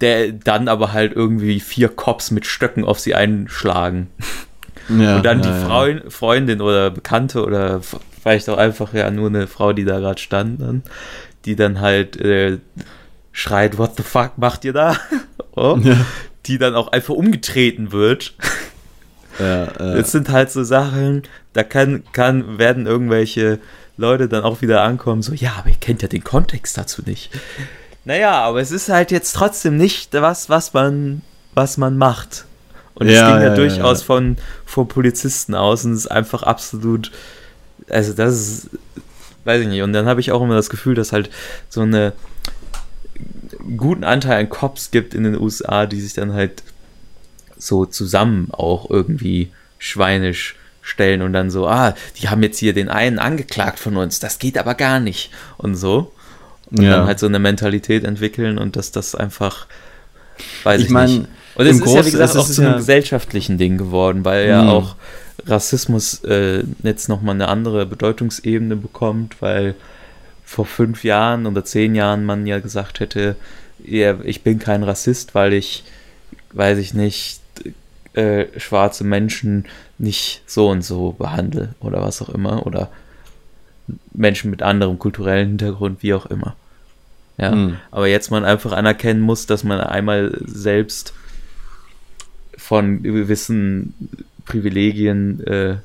der 0.00 0.32
dann 0.32 0.68
aber 0.68 0.92
halt 0.92 1.14
irgendwie 1.14 1.60
vier 1.60 1.88
Cops 1.88 2.30
mit 2.30 2.46
Stöcken 2.46 2.84
auf 2.84 3.00
sie 3.00 3.14
einschlagen. 3.14 4.08
ja, 4.88 5.16
und 5.16 5.24
dann 5.24 5.42
die. 5.42 5.48
Freund, 5.48 6.12
Freundin 6.12 6.60
oder 6.60 6.90
Bekannte 6.90 7.44
oder 7.44 7.80
vielleicht 7.80 8.48
auch 8.48 8.58
einfach 8.58 8.92
ja 8.92 9.10
nur 9.10 9.28
eine 9.28 9.46
Frau, 9.46 9.72
die 9.72 9.84
da 9.84 9.98
gerade 9.98 10.20
stand, 10.20 10.60
dann, 10.60 10.82
die 11.44 11.56
dann 11.56 11.80
halt 11.80 12.16
äh, 12.16 12.58
schreit, 13.32 13.78
what 13.78 13.96
the 13.96 14.02
fuck 14.02 14.36
macht 14.36 14.64
ihr 14.64 14.72
da? 14.72 14.96
oh, 15.56 15.78
Ja, 15.82 15.96
die 16.46 16.58
dann 16.58 16.74
auch 16.74 16.88
einfach 16.88 17.14
umgetreten 17.14 17.92
wird. 17.92 18.34
ja, 19.38 19.64
äh, 19.64 19.96
Das 19.96 20.12
sind 20.12 20.28
halt 20.28 20.50
so 20.50 20.64
Sachen, 20.64 21.22
da 21.52 21.62
kann, 21.62 22.02
kann, 22.12 22.58
werden 22.58 22.86
irgendwelche 22.86 23.58
Leute 23.96 24.28
dann 24.28 24.44
auch 24.44 24.60
wieder 24.60 24.82
ankommen, 24.82 25.22
so, 25.22 25.32
ja, 25.32 25.54
aber 25.58 25.70
ihr 25.70 25.76
kennt 25.80 26.02
ja 26.02 26.08
den 26.08 26.24
Kontext 26.24 26.76
dazu 26.76 27.02
nicht. 27.04 27.30
Naja, 28.04 28.32
aber 28.42 28.60
es 28.60 28.70
ist 28.70 28.88
halt 28.88 29.10
jetzt 29.10 29.32
trotzdem 29.32 29.76
nicht 29.76 30.12
was, 30.12 30.48
was 30.48 30.72
man, 30.74 31.22
was 31.54 31.76
man 31.76 31.96
macht. 31.96 32.44
Und 32.94 33.08
es 33.08 33.14
Ja, 33.14 33.30
ging 33.32 33.36
ja, 33.36 33.42
ja, 33.42 33.48
ja, 33.48 33.54
durchaus 33.54 34.00
ja. 34.00 34.06
von, 34.06 34.36
von 34.64 34.88
Polizisten 34.88 35.54
aus 35.54 35.84
und 35.84 35.92
es 35.92 36.00
ist 36.00 36.10
einfach 36.10 36.42
absolut, 36.42 37.10
also 37.88 38.12
das 38.12 38.34
ist, 38.34 38.70
weiß 39.44 39.62
ich 39.62 39.68
nicht. 39.68 39.82
Und 39.82 39.92
dann 39.92 40.06
habe 40.06 40.20
ich 40.20 40.32
auch 40.32 40.42
immer 40.42 40.54
das 40.54 40.70
Gefühl, 40.70 40.94
dass 40.94 41.12
halt 41.12 41.30
so 41.68 41.80
eine 41.82 42.12
guten 43.76 44.04
Anteil 44.04 44.38
an 44.40 44.48
Cops 44.48 44.90
gibt 44.90 45.14
in 45.14 45.24
den 45.24 45.38
USA, 45.40 45.86
die 45.86 46.00
sich 46.00 46.14
dann 46.14 46.32
halt 46.32 46.62
so 47.58 47.86
zusammen 47.86 48.48
auch 48.52 48.90
irgendwie 48.90 49.50
schweinisch 49.78 50.56
stellen 50.82 51.22
und 51.22 51.32
dann 51.32 51.50
so, 51.50 51.66
ah, 51.66 51.94
die 52.20 52.28
haben 52.28 52.42
jetzt 52.42 52.58
hier 52.58 52.72
den 52.72 52.88
einen 52.88 53.18
angeklagt 53.18 53.78
von 53.78 53.96
uns, 53.96 54.20
das 54.20 54.38
geht 54.38 54.56
aber 54.58 54.74
gar 54.74 55.00
nicht 55.00 55.30
und 55.58 55.74
so. 55.74 56.12
Und 56.70 56.82
Ja. 56.82 56.90
dann 56.98 57.06
halt 57.06 57.18
so 57.18 57.26
eine 57.26 57.38
Mentalität 57.38 58.04
entwickeln 58.04 58.58
und 58.58 58.76
dass 58.76 58.90
das 58.92 59.14
einfach, 59.14 59.66
weiß 60.64 60.80
ich, 60.80 60.86
Ich 60.86 60.92
mein, 60.92 61.08
nicht. 61.10 61.28
Und 61.56 61.66
es 61.66 61.80
ist 61.80 61.94
ja, 61.94 62.04
wie 62.06 62.10
gesagt, 62.10 62.30
es 62.30 62.36
auch 62.36 62.46
zu 62.48 62.60
einem 62.60 62.72
ja- 62.72 62.76
gesellschaftlichen 62.76 63.56
Ding 63.58 63.78
geworden, 63.78 64.24
weil 64.24 64.48
ja 64.48 64.62
Mhm. 64.62 64.68
auch 64.68 64.96
Rassismus 65.46 66.22
äh, 66.24 66.64
jetzt 66.82 67.08
nochmal 67.08 67.34
eine 67.34 67.48
andere 67.48 67.86
Bedeutungsebene 67.86 68.76
bekommt, 68.76 69.40
weil 69.40 69.74
vor 70.46 70.64
fünf 70.64 71.04
Jahren 71.04 71.44
oder 71.46 71.64
zehn 71.64 71.94
Jahren 71.94 72.24
man 72.24 72.46
ja 72.46 72.60
gesagt 72.60 73.00
hätte, 73.00 73.36
ja, 73.84 74.18
ich 74.22 74.42
bin 74.42 74.58
kein 74.58 74.84
Rassist, 74.84 75.34
weil 75.34 75.52
ich, 75.52 75.84
weiß 76.52 76.78
ich 76.78 76.94
nicht, 76.94 77.40
äh, 78.14 78.46
schwarze 78.58 79.04
Menschen 79.04 79.66
nicht 79.98 80.42
so 80.46 80.70
und 80.70 80.82
so 80.82 81.12
behandle 81.12 81.74
oder 81.80 82.00
was 82.00 82.22
auch 82.22 82.30
immer 82.30 82.66
oder 82.66 82.90
Menschen 84.14 84.50
mit 84.50 84.62
anderem 84.62 84.98
kulturellen 84.98 85.48
Hintergrund, 85.48 86.02
wie 86.02 86.14
auch 86.14 86.26
immer. 86.26 86.56
Ja, 87.38 87.50
Mhm. 87.54 87.76
aber 87.90 88.06
jetzt 88.06 88.30
man 88.30 88.44
einfach 88.44 88.72
anerkennen 88.72 89.20
muss, 89.20 89.46
dass 89.46 89.64
man 89.64 89.80
einmal 89.80 90.38
selbst 90.46 91.12
von 92.56 93.02
gewissen 93.02 93.94
Privilegien 94.46 95.44
äh, 95.46 95.76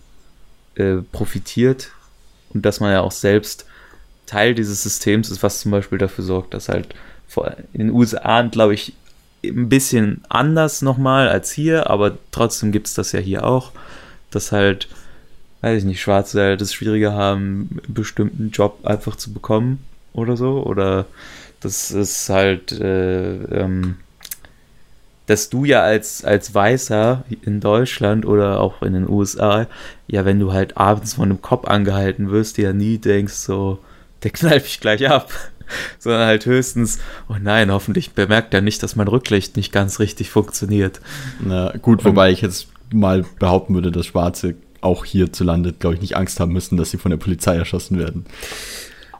äh, 0.75 1.01
profitiert 1.11 1.91
und 2.53 2.65
dass 2.65 2.79
man 2.79 2.91
ja 2.91 3.01
auch 3.01 3.11
selbst 3.11 3.65
Teil 4.31 4.55
dieses 4.55 4.81
Systems 4.81 5.29
ist, 5.29 5.43
was 5.43 5.59
zum 5.59 5.71
Beispiel 5.71 5.97
dafür 5.97 6.23
sorgt, 6.23 6.53
dass 6.53 6.69
halt 6.69 6.95
in 7.73 7.79
den 7.79 7.91
USA, 7.91 8.43
glaube 8.43 8.73
ich, 8.73 8.93
ein 9.43 9.67
bisschen 9.67 10.21
anders 10.29 10.81
nochmal 10.81 11.27
als 11.27 11.51
hier, 11.51 11.89
aber 11.89 12.17
trotzdem 12.31 12.71
gibt 12.71 12.87
es 12.87 12.93
das 12.93 13.11
ja 13.11 13.19
hier 13.19 13.45
auch, 13.45 13.73
dass 14.29 14.53
halt, 14.53 14.87
weiß 15.59 15.79
ich 15.79 15.83
nicht, 15.85 16.01
Schwarze 16.01 16.41
halt 16.41 16.61
das 16.61 16.73
Schwierige 16.73 17.11
haben, 17.11 17.69
einen 17.83 17.93
bestimmten 17.93 18.51
Job 18.51 18.85
einfach 18.85 19.17
zu 19.17 19.33
bekommen 19.33 19.83
oder 20.13 20.37
so, 20.37 20.63
oder 20.63 21.05
das 21.59 21.91
ist 21.91 22.29
halt, 22.29 22.71
äh, 22.71 23.33
ähm, 23.33 23.97
dass 25.25 25.49
du 25.49 25.65
ja 25.65 25.81
als, 25.81 26.23
als 26.23 26.53
Weißer 26.53 27.25
in 27.41 27.59
Deutschland 27.59 28.25
oder 28.25 28.61
auch 28.61 28.81
in 28.81 28.93
den 28.93 29.09
USA, 29.09 29.67
ja, 30.07 30.23
wenn 30.23 30.39
du 30.39 30.53
halt 30.53 30.77
abends 30.77 31.15
von 31.15 31.25
einem 31.25 31.41
Cop 31.41 31.69
angehalten 31.69 32.31
wirst, 32.31 32.57
dir 32.57 32.69
ja 32.69 32.73
nie 32.73 32.97
denkst, 32.97 33.33
so, 33.33 33.79
der 34.23 34.31
knallt 34.31 34.63
mich 34.63 34.79
gleich 34.79 35.07
ab. 35.09 35.31
Sondern 35.99 36.25
halt 36.25 36.45
höchstens, 36.45 36.99
oh 37.29 37.37
nein, 37.41 37.71
hoffentlich 37.71 38.11
bemerkt 38.11 38.53
er 38.53 38.59
nicht, 38.59 38.83
dass 38.83 38.97
mein 38.97 39.07
Rücklicht 39.07 39.55
nicht 39.55 39.71
ganz 39.71 39.99
richtig 39.99 40.29
funktioniert. 40.29 40.99
Na, 41.39 41.71
gut, 41.81 42.03
wobei 42.03 42.29
ich 42.31 42.41
jetzt 42.41 42.67
mal 42.93 43.23
behaupten 43.39 43.73
würde, 43.73 43.89
dass 43.89 44.07
Schwarze 44.07 44.55
auch 44.81 45.05
hierzulande, 45.05 45.71
glaube 45.71 45.95
ich, 45.95 46.01
nicht 46.01 46.17
Angst 46.17 46.39
haben 46.39 46.51
müssen, 46.51 46.75
dass 46.75 46.91
sie 46.91 46.97
von 46.97 47.11
der 47.11 47.17
Polizei 47.17 47.55
erschossen 47.55 47.97
werden. 47.97 48.25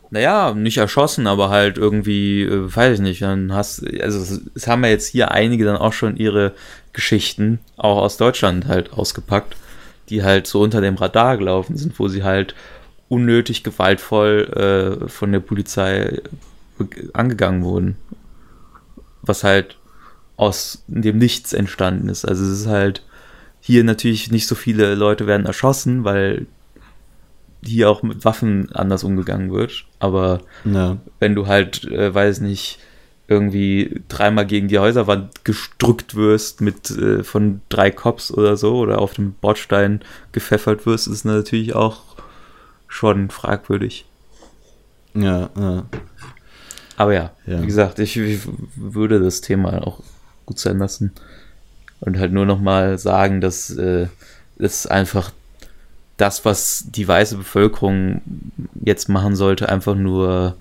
Naja, 0.10 0.54
nicht 0.54 0.78
erschossen, 0.78 1.26
aber 1.26 1.50
halt 1.50 1.78
irgendwie, 1.78 2.42
äh, 2.42 2.76
weiß 2.76 2.96
ich 2.96 3.02
nicht, 3.02 3.22
dann 3.22 3.54
hast, 3.54 3.86
also 4.02 4.20
es, 4.20 4.42
es 4.54 4.68
haben 4.68 4.84
ja 4.84 4.90
jetzt 4.90 5.08
hier 5.08 5.32
einige 5.32 5.64
dann 5.64 5.78
auch 5.78 5.94
schon 5.94 6.18
ihre 6.18 6.54
Geschichten, 6.92 7.60
auch 7.78 7.98
aus 7.98 8.18
Deutschland 8.18 8.68
halt 8.68 8.92
ausgepackt, 8.92 9.56
die 10.10 10.24
halt 10.24 10.48
so 10.48 10.62
unter 10.62 10.82
dem 10.82 10.96
Radar 10.96 11.38
gelaufen 11.38 11.78
sind, 11.78 11.98
wo 11.98 12.10
sie 12.10 12.24
halt 12.24 12.56
unnötig 13.12 13.64
gewaltvoll 13.64 15.02
äh, 15.04 15.10
von 15.10 15.34
der 15.34 15.42
Polizei 15.42 16.22
be- 16.78 17.10
angegangen 17.12 17.64
wurden. 17.64 17.98
Was 19.22 19.44
halt 19.44 19.78
aus 20.38 20.84
dem 20.88 21.18
Nichts 21.18 21.52
entstanden 21.52 22.08
ist. 22.08 22.24
Also 22.26 22.44
es 22.46 22.62
ist 22.62 22.68
halt 22.68 23.04
hier 23.60 23.84
natürlich 23.84 24.32
nicht 24.32 24.48
so 24.48 24.56
viele 24.56 24.96
Leute 24.96 25.28
werden 25.28 25.46
erschossen, 25.46 26.04
weil 26.06 26.48
hier 27.64 27.90
auch 27.90 28.02
mit 28.02 28.24
Waffen 28.26 28.72
anders 28.72 29.04
umgegangen 29.04 29.52
wird. 29.52 29.86
Aber 30.00 30.40
Ja, 30.64 30.98
wenn 31.20 31.36
du 31.36 31.46
halt, 31.48 31.84
äh, 31.92 32.16
weiß 32.16 32.40
nicht, 32.40 32.80
irgendwie 33.28 34.02
dreimal 34.08 34.48
gegen 34.48 34.68
die 34.70 34.80
Häuserwand 34.80 35.46
gedrückt 35.46 36.16
wirst 36.16 36.62
mit 36.62 36.90
äh, 36.92 37.24
von 37.24 37.62
drei 37.70 37.92
Cops 37.92 38.32
oder 38.32 38.58
so 38.58 38.78
oder 38.78 39.00
auf 39.00 39.14
dem 39.14 39.34
Bordstein 39.34 40.02
gepfeffert 40.32 40.86
wirst, 40.86 41.08
ist 41.08 41.26
natürlich 41.26 41.76
auch 41.76 42.02
schon 42.92 43.30
fragwürdig. 43.30 44.06
ja, 45.14 45.50
ja. 45.58 45.86
Aber 46.98 47.14
ja, 47.14 47.32
Ja. 47.48 47.62
wie 47.62 47.66
gesagt, 47.66 47.98
ich, 48.00 48.16
ich 48.18 48.42
würde 48.76 49.20
das 49.20 49.42
Thema 49.42 49.88
auch 49.88 50.02
gut 50.46 50.60
sein 50.60 50.78
lassen 50.78 51.12
und 52.00 52.20
halt 52.20 52.32
nur 52.32 52.46
noch 52.46 52.60
mal 52.60 53.00
sagen, 53.00 53.42
dass 53.42 53.72
äh, 53.72 54.08
es 54.60 54.86
einfach 54.86 55.32
das, 56.18 56.46
was 56.46 56.86
die 56.90 57.08
weiße 57.08 57.38
Bevölkerung 57.38 58.22
jetzt 58.84 59.10
machen 59.10 59.36
sollte, 59.36 59.70
einfach 59.70 59.96
nur 59.96 60.58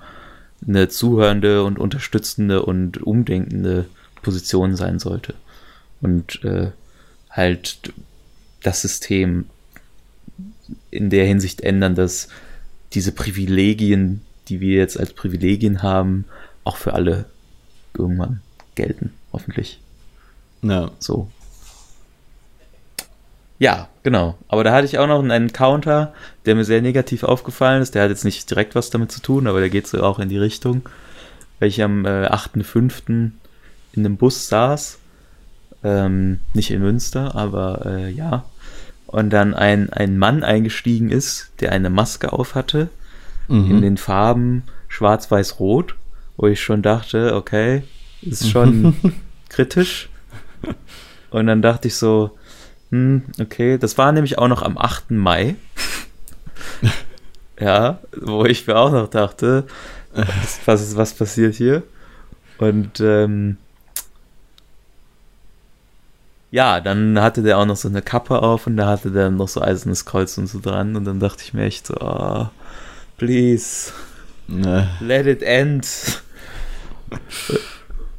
eine 0.66 0.88
zuhörende 0.88 1.64
und 1.64 1.78
unterstützende 1.78 2.62
und 2.62 3.02
umdenkende 3.02 3.86
Position 4.22 4.76
sein 4.76 4.98
sollte. 4.98 5.34
Und 6.00 6.42
äh, 6.44 6.70
halt 7.28 7.92
das 8.62 8.80
System 8.80 9.46
in 10.90 11.10
der 11.10 11.26
Hinsicht 11.26 11.60
ändern, 11.60 11.94
dass 11.94 12.28
diese 12.92 13.12
Privilegien, 13.12 14.22
die 14.48 14.60
wir 14.60 14.76
jetzt 14.76 14.98
als 14.98 15.12
Privilegien 15.12 15.82
haben, 15.82 16.24
auch 16.64 16.76
für 16.76 16.94
alle 16.94 17.26
irgendwann 17.96 18.40
gelten, 18.74 19.12
hoffentlich. 19.32 19.80
ja. 20.62 20.90
So. 20.98 21.30
Ja, 23.60 23.88
genau. 24.02 24.38
Aber 24.48 24.64
da 24.64 24.72
hatte 24.72 24.86
ich 24.86 24.98
auch 24.98 25.06
noch 25.06 25.18
einen 25.18 25.30
Encounter, 25.30 26.14
der 26.46 26.54
mir 26.54 26.64
sehr 26.64 26.80
negativ 26.80 27.24
aufgefallen 27.24 27.82
ist. 27.82 27.94
Der 27.94 28.02
hat 28.02 28.10
jetzt 28.10 28.24
nicht 28.24 28.48
direkt 28.48 28.74
was 28.74 28.88
damit 28.88 29.12
zu 29.12 29.20
tun, 29.20 29.46
aber 29.46 29.60
der 29.60 29.68
geht 29.68 29.86
so 29.86 30.02
auch 30.02 30.18
in 30.18 30.30
die 30.30 30.38
Richtung. 30.38 30.88
Weil 31.58 31.68
ich 31.68 31.82
am 31.82 32.06
äh, 32.06 32.26
8.5. 32.26 33.10
in 33.10 33.32
einem 33.94 34.16
Bus 34.16 34.48
saß. 34.48 34.98
Ähm, 35.84 36.40
nicht 36.54 36.70
in 36.70 36.80
Münster, 36.80 37.34
aber 37.34 37.84
äh, 37.84 38.10
ja. 38.10 38.46
Und 39.10 39.30
dann 39.30 39.54
ein, 39.54 39.92
ein 39.92 40.18
Mann 40.18 40.44
eingestiegen 40.44 41.10
ist, 41.10 41.50
der 41.60 41.72
eine 41.72 41.90
Maske 41.90 42.32
auf 42.32 42.54
hatte, 42.54 42.88
Mhm. 43.48 43.70
in 43.70 43.82
den 43.82 43.96
Farben 43.96 44.62
schwarz, 44.86 45.28
weiß, 45.28 45.58
rot, 45.58 45.96
wo 46.36 46.46
ich 46.46 46.62
schon 46.62 46.82
dachte, 46.82 47.34
okay, 47.34 47.82
ist 48.22 48.48
schon 48.48 48.94
kritisch. 49.48 50.08
Und 51.30 51.48
dann 51.48 51.60
dachte 51.60 51.88
ich 51.88 51.96
so, 51.96 52.30
hm, 52.90 53.24
okay, 53.40 53.76
das 53.76 53.98
war 53.98 54.12
nämlich 54.12 54.38
auch 54.38 54.46
noch 54.46 54.62
am 54.62 54.78
8. 54.78 55.10
Mai. 55.10 55.56
ja, 57.60 57.98
wo 58.20 58.44
ich 58.44 58.66
mir 58.68 58.76
auch 58.76 58.92
noch 58.92 59.08
dachte, 59.08 59.64
was, 60.12 60.60
was, 60.66 60.82
ist, 60.82 60.96
was 60.96 61.14
passiert 61.14 61.56
hier? 61.56 61.82
Und 62.58 63.00
ähm, 63.00 63.56
ja, 66.50 66.80
dann 66.80 67.20
hatte 67.20 67.42
der 67.42 67.58
auch 67.58 67.66
noch 67.66 67.76
so 67.76 67.88
eine 67.88 68.02
Kappe 68.02 68.42
auf 68.42 68.66
und 68.66 68.76
da 68.76 68.86
hatte 68.86 69.10
der 69.10 69.30
noch 69.30 69.48
so 69.48 69.60
eisernes 69.62 70.04
Kreuz 70.04 70.36
und 70.38 70.46
so 70.48 70.60
dran 70.60 70.96
und 70.96 71.04
dann 71.04 71.20
dachte 71.20 71.42
ich 71.44 71.54
mir 71.54 71.64
echt 71.64 71.86
so, 71.86 71.94
oh, 72.00 72.46
please, 73.18 73.92
Ne. 74.48 74.88
let 75.00 75.26
it 75.26 75.42
end. 75.42 75.86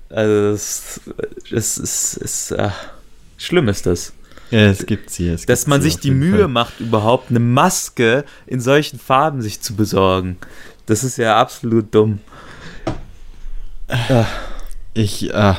Also, 0.10 0.52
das, 0.52 1.02
das 1.50 1.78
ist, 1.78 2.18
ist 2.18 2.52
äh, 2.52 2.70
schlimm 3.38 3.68
ist 3.68 3.86
das. 3.86 4.14
Ja, 4.50 4.60
es 4.62 4.86
gibt 4.86 5.10
sie. 5.10 5.30
Es 5.30 5.46
Dass 5.46 5.62
gibt 5.62 5.70
man 5.70 5.82
sich 5.82 5.98
die 6.00 6.12
Mühe 6.12 6.40
Fall. 6.40 6.48
macht, 6.50 6.80
überhaupt 6.82 7.30
eine 7.30 7.40
Maske 7.40 8.26
in 8.48 8.60
solchen 8.60 9.00
Farben 9.00 9.42
sich 9.42 9.62
zu 9.62 9.76
besorgen. 9.76 10.38
Das 10.86 11.04
ist 11.06 11.18
ja 11.18 11.38
absolut 11.40 11.94
dumm. 11.96 12.20
Ich, 14.94 15.30
äh, 15.34 15.54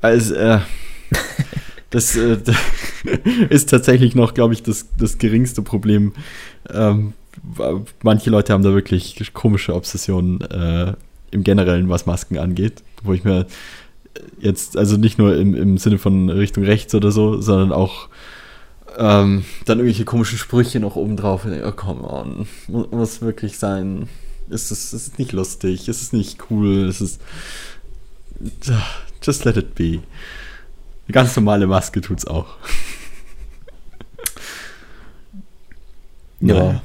also, 0.00 0.34
äh, 0.34 0.60
das 1.94 2.16
äh, 2.16 2.38
ist 3.50 3.70
tatsächlich 3.70 4.14
noch, 4.14 4.34
glaube 4.34 4.52
ich, 4.52 4.62
das, 4.62 4.88
das 4.98 5.18
geringste 5.18 5.62
Problem. 5.62 6.12
Ähm, 6.68 7.12
manche 8.02 8.30
Leute 8.30 8.52
haben 8.52 8.64
da 8.64 8.74
wirklich 8.74 9.32
komische 9.32 9.74
Obsessionen 9.74 10.40
äh, 10.40 10.94
im 11.30 11.44
Generellen, 11.44 11.88
was 11.88 12.06
Masken 12.06 12.38
angeht, 12.38 12.82
wo 13.02 13.12
ich 13.12 13.22
mir 13.22 13.46
jetzt, 14.40 14.76
also 14.76 14.96
nicht 14.96 15.18
nur 15.18 15.36
im, 15.36 15.54
im 15.54 15.78
Sinne 15.78 15.98
von 15.98 16.30
Richtung 16.30 16.64
rechts 16.64 16.94
oder 16.94 17.12
so, 17.12 17.40
sondern 17.40 17.72
auch 17.72 18.08
ähm, 18.96 19.44
dann 19.64 19.78
irgendwelche 19.78 20.04
komischen 20.04 20.38
Sprüche 20.38 20.80
noch 20.80 20.96
oben 20.96 21.16
drauf. 21.16 21.46
Oh, 21.46 21.72
come 21.72 22.02
on, 22.02 22.46
muss, 22.68 23.22
wirklich 23.22 23.58
sein. 23.58 24.08
Ist 24.50 24.70
es, 24.70 24.92
ist 24.92 25.08
es 25.08 25.18
nicht 25.18 25.32
lustig? 25.32 25.88
Ist 25.88 26.02
es 26.02 26.12
nicht 26.12 26.50
cool? 26.50 26.88
Ist 26.88 27.00
es. 27.00 27.18
Just 29.22 29.44
let 29.44 29.56
it 29.56 29.74
be. 29.74 30.00
Eine 31.06 31.12
ganz 31.12 31.36
normale 31.36 31.66
Maske 31.66 32.00
tut's 32.00 32.26
auch. 32.26 32.56
Ja. 36.40 36.82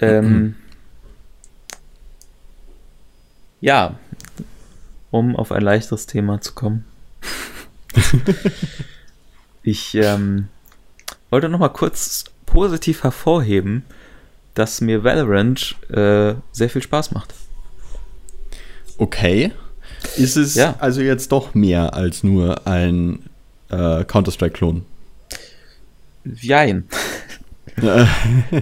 Ähm, 0.00 0.56
ja, 3.60 3.98
um 5.10 5.36
auf 5.36 5.52
ein 5.52 5.62
leichteres 5.62 6.06
Thema 6.06 6.40
zu 6.40 6.54
kommen. 6.54 6.84
ich 9.62 9.94
ähm, 9.94 10.48
wollte 11.30 11.48
noch 11.48 11.60
mal 11.60 11.68
kurz 11.68 12.24
positiv 12.46 13.04
hervorheben, 13.04 13.84
dass 14.54 14.80
mir 14.80 15.04
Valorant 15.04 15.76
äh, 15.88 16.34
sehr 16.52 16.70
viel 16.70 16.82
Spaß 16.82 17.12
macht. 17.12 17.34
Okay. 18.98 19.52
Ist 20.16 20.36
es 20.36 20.54
Ja. 20.54 20.76
also 20.78 21.00
jetzt 21.00 21.32
doch 21.32 21.54
mehr 21.54 21.94
als 21.94 22.22
nur 22.22 22.66
ein 22.66 23.20
äh, 23.70 24.04
Counter-Strike-Klon? 24.04 24.84
Jein. 26.24 26.88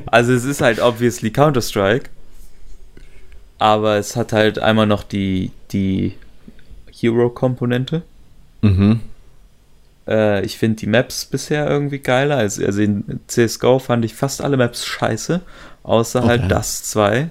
Also 0.06 0.32
es 0.32 0.44
ist 0.44 0.62
halt 0.62 0.80
obviously 0.80 1.30
Counter-Strike, 1.30 2.08
aber 3.58 3.96
es 3.98 4.16
hat 4.16 4.32
halt 4.32 4.58
einmal 4.58 4.86
noch 4.86 5.02
die, 5.02 5.50
die 5.70 6.14
Hero-Komponente. 6.90 8.02
mhm. 8.62 9.00
Äh, 10.08 10.44
ich 10.46 10.56
finde 10.58 10.76
die 10.78 10.86
Maps 10.86 11.26
bisher 11.26 11.68
irgendwie 11.68 11.98
geiler. 11.98 12.38
Also, 12.38 12.64
also 12.64 12.80
in 12.80 13.20
CSGO 13.28 13.78
fand 13.78 14.04
ich 14.04 14.14
fast 14.14 14.40
alle 14.40 14.56
Maps 14.56 14.84
scheiße, 14.86 15.42
außer 15.82 16.20
Okay. 16.20 16.28
halt 16.28 16.50
das 16.50 16.82
2. 16.84 17.28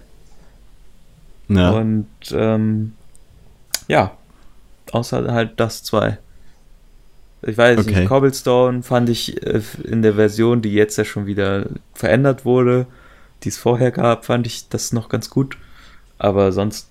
Ja. 1.50 1.72
Und 1.72 2.08
ähm, 2.32 2.94
ja, 3.92 4.12
außer 4.92 5.32
halt 5.34 5.60
das 5.60 5.84
2. 5.84 6.18
Ich 7.44 7.58
weiß 7.58 7.80
Okay. 7.80 8.00
nicht, 8.02 8.08
Cobblestone 8.08 8.84
fand 8.84 9.10
ich 9.10 9.46
äh, 9.46 9.62
in 9.84 10.02
der 10.02 10.14
Version, 10.16 10.62
die 10.62 10.74
jetzt 10.74 10.98
ja 10.98 11.06
schon 11.06 11.26
wieder 11.26 11.66
verändert 11.94 12.46
wurde, 12.46 12.86
die 13.44 13.50
es 13.50 13.58
vorher 13.58 13.92
gab, 13.92 14.26
fand 14.26 14.46
ich 14.48 14.70
das 14.70 14.94
noch 14.94 15.10
ganz 15.10 15.30
gut. 15.30 15.58
Aber 16.20 16.52
sonst, 16.52 16.88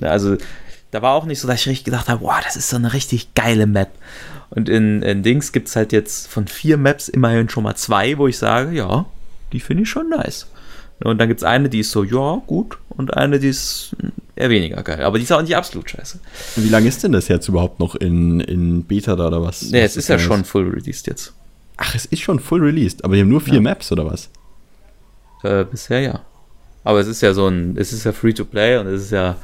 also 0.00 0.36
da 0.90 1.00
war 1.02 1.14
auch 1.14 1.26
nicht 1.26 1.40
so, 1.40 1.46
dass 1.48 1.60
ich 1.60 1.68
richtig 1.68 1.84
gedacht 1.84 2.08
habe, 2.08 2.22
wow, 2.24 2.40
das 2.44 2.56
ist 2.56 2.68
so 2.68 2.76
eine 2.76 2.92
richtig 2.92 3.34
geile 3.34 3.66
Map. 3.66 3.90
Und 4.50 4.68
in, 4.68 5.02
in 5.02 5.22
Dings 5.22 5.52
gibt 5.52 5.68
es 5.68 5.76
halt 5.76 5.92
jetzt 5.92 6.26
von 6.28 6.46
vier 6.48 6.76
Maps 6.76 7.08
immerhin 7.08 7.48
schon 7.48 7.62
mal 7.64 7.76
zwei, 7.76 8.18
wo 8.18 8.26
ich 8.26 8.38
sage, 8.38 8.72
ja, 8.72 9.06
die 9.52 9.60
finde 9.60 9.84
ich 9.84 9.90
schon 9.90 10.08
nice. 10.08 10.46
Und 11.02 11.18
dann 11.18 11.28
gibt 11.28 11.40
es 11.40 11.44
eine, 11.44 11.68
die 11.68 11.80
ist 11.80 11.90
so, 11.92 12.02
ja, 12.04 12.40
gut. 12.46 12.78
Und 12.88 13.16
eine, 13.16 13.38
die 13.38 13.48
ist 13.48 13.94
eher 14.36 14.50
weniger 14.50 14.82
geil. 14.82 15.02
Aber 15.02 15.18
die 15.18 15.24
ist 15.24 15.32
auch 15.32 15.42
nicht 15.42 15.56
absolut 15.56 15.88
scheiße. 15.90 16.18
Wie 16.56 16.68
lange 16.68 16.88
ist 16.88 17.02
denn 17.02 17.12
das 17.12 17.28
jetzt 17.28 17.48
überhaupt 17.48 17.80
noch 17.80 17.94
in, 17.94 18.40
in 18.40 18.84
Beta 18.84 19.16
da 19.16 19.28
oder 19.28 19.42
was? 19.42 19.62
Nee, 19.70 19.82
was 19.84 19.92
es 19.92 19.96
ist 19.98 20.08
ja 20.08 20.18
schon 20.18 20.44
full 20.44 20.68
released 20.68 21.06
jetzt. 21.06 21.32
Ach, 21.76 21.94
es 21.94 22.04
ist 22.06 22.20
schon 22.22 22.38
full 22.40 22.60
released, 22.62 23.04
aber 23.04 23.14
die 23.14 23.20
haben 23.22 23.28
nur 23.28 23.40
vier 23.40 23.54
Ja. 23.54 23.60
Maps 23.60 23.90
oder 23.92 24.06
was? 24.06 24.30
Äh, 25.42 25.64
bisher 25.64 26.00
ja. 26.00 26.20
Aber 26.84 27.00
es 27.00 27.06
ist 27.08 27.20
ja 27.22 27.32
so 27.34 27.46
ein, 27.48 27.76
es 27.76 27.92
ist 27.92 28.04
ja 28.04 28.12
free 28.12 28.32
to 28.32 28.44
play 28.44 28.76
und 28.78 28.86
es 28.86 29.04
ist 29.04 29.10
ja, 29.10 29.36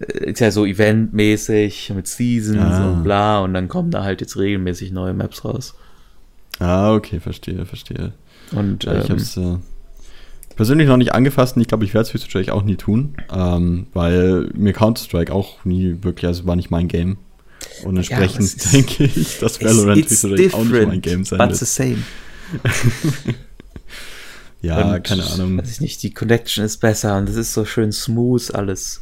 äh, 0.00 0.30
ist 0.30 0.40
ja 0.40 0.50
so 0.50 0.64
eventmäßig 0.66 1.92
mit 1.94 2.06
Seasons 2.06 2.58
Ah. 2.60 2.90
und 2.92 3.02
bla 3.02 3.40
und 3.40 3.54
dann 3.54 3.68
kommen 3.68 3.90
da 3.90 4.02
halt 4.04 4.20
jetzt 4.20 4.36
regelmäßig 4.36 4.92
neue 4.92 5.12
Maps 5.14 5.44
raus. 5.44 5.74
Ah, 6.58 6.94
okay, 6.94 7.20
verstehe, 7.20 7.64
verstehe. 7.66 8.12
Und 8.52 8.84
Ja, 8.84 8.92
ich 8.98 9.04
ähm, 9.04 9.10
habe 9.10 9.20
es 9.20 9.36
äh, 9.36 9.56
persönlich 10.56 10.88
noch 10.88 10.96
nicht 10.96 11.14
angefasst 11.14 11.56
und 11.56 11.62
ich 11.62 11.68
glaube, 11.68 11.84
ich 11.84 11.94
werde 11.94 12.06
es 12.08 12.14
höchstwahrscheinlich 12.14 12.50
auch 12.50 12.62
nie 12.62 12.76
tun, 12.76 13.16
ähm, 13.34 13.86
weil 13.92 14.50
mir 14.54 14.72
Counter-Strike 14.72 15.32
auch 15.32 15.64
nie 15.64 15.98
wirklich, 16.02 16.26
also 16.26 16.46
war 16.46 16.56
nicht 16.56 16.70
mein 16.70 16.88
Game. 16.88 17.18
Und 17.84 17.96
entsprechend 17.96 18.40
ist- 18.40 18.72
denke 18.72 19.04
ich, 19.04 19.38
dass 19.38 19.60
Valorant 19.64 19.98
höchstwahrscheinlich 19.98 20.54
auch 20.54 20.64
nicht 20.64 20.86
mein 20.86 21.00
Game 21.00 21.24
sein 21.24 21.38
but 21.38 21.54
the 21.54 21.60
wird. 21.60 21.70
same. 21.70 21.98
Ja, 24.60 24.94
Und, 24.94 25.02
keine 25.04 25.24
Ahnung. 25.26 25.58
Weiß 25.58 25.70
ich 25.72 25.80
nicht, 25.80 26.02
die 26.04 26.14
Connection 26.14 26.64
ist 26.64 26.78
besser 26.78 27.18
und 27.18 27.28
es 27.28 27.34
ist 27.34 27.52
so 27.52 27.64
schön 27.64 27.90
smooth 27.90 28.54
alles. 28.54 29.00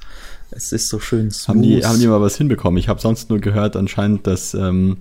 Es 0.51 0.73
ist 0.73 0.89
so 0.89 0.99
schön 0.99 1.31
smooth. 1.31 1.49
Haben 1.49 1.63
die, 1.63 1.85
haben 1.85 2.01
die 2.01 2.07
mal 2.07 2.21
was 2.23 2.37
hinbekommen? 2.39 2.79
Ich 2.79 2.89
habe 2.89 2.99
sonst 3.01 3.29
nur 3.29 3.41
gehört 3.41 3.77
anscheinend, 3.77 4.27
dass 4.27 4.55
ähm, 4.55 4.97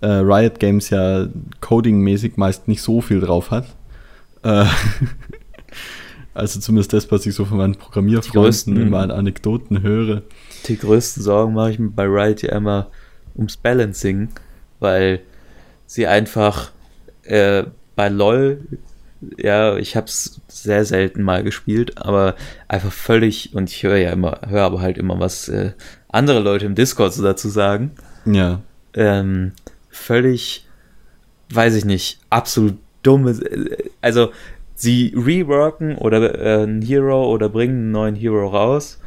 äh, 0.00 0.06
Riot 0.06 0.58
Games 0.58 0.88
ja 0.88 1.28
coding-mäßig 1.60 2.32
meist 2.36 2.66
nicht 2.66 2.80
so 2.80 3.02
viel 3.02 3.20
drauf 3.20 3.50
hat. 3.50 3.66
Äh, 4.42 4.64
also 6.38 6.60
zumindest 6.60 6.92
das, 6.92 7.10
was 7.10 7.26
ich 7.26 7.34
so 7.34 7.44
von 7.44 7.58
meinen 7.58 7.74
Programmierfreunden 7.74 8.76
immer 8.80 8.98
an 9.00 9.10
Anekdoten 9.10 9.82
höre. 9.82 10.22
die 10.66 10.78
größten 10.78 11.22
Sorgen 11.22 11.54
mache 11.54 11.72
ich 11.72 11.78
mir 11.78 11.90
bei 11.90 12.04
Riot 12.04 12.42
ja 12.42 12.52
immer 12.56 12.90
ums 13.36 13.56
Balancing, 13.56 14.28
weil 14.80 15.20
sie 15.86 16.06
einfach 16.06 16.70
äh, 17.22 17.64
bei 17.96 18.08
LOL, 18.08 18.60
ja, 19.36 19.76
ich 19.76 19.96
habe 19.96 20.06
es 20.06 20.40
sehr 20.48 20.84
selten 20.84 21.22
mal 21.22 21.42
gespielt, 21.42 21.98
aber 21.98 22.36
einfach 22.68 22.92
völlig, 22.92 23.54
und 23.54 23.70
ich 23.70 23.82
höre 23.82 23.96
ja 23.96 24.12
immer, 24.12 24.40
höre 24.48 24.62
aber 24.62 24.80
halt 24.80 24.96
immer, 24.98 25.18
was 25.18 25.48
äh, 25.48 25.72
andere 26.08 26.40
Leute 26.40 26.66
im 26.66 26.74
Discord 26.74 27.12
so 27.12 27.22
dazu 27.22 27.48
sagen, 27.48 27.90
Ja. 28.24 28.60
ähm, 28.94 29.52
völlig, 29.90 30.66
weiß 31.52 31.74
ich 31.74 31.84
nicht, 31.84 32.20
absolut 32.30 32.76
dumme, 33.02 33.32
äh, 33.32 33.88
also 34.00 34.30
sie 34.78 35.12
reworken 35.16 35.96
oder 35.96 36.38
äh, 36.40 36.62
einen 36.62 36.82
Hero 36.82 37.30
oder 37.32 37.48
bringen 37.48 37.74
einen 37.74 37.90
neuen 37.90 38.14
Hero 38.14 38.46
raus 38.48 38.98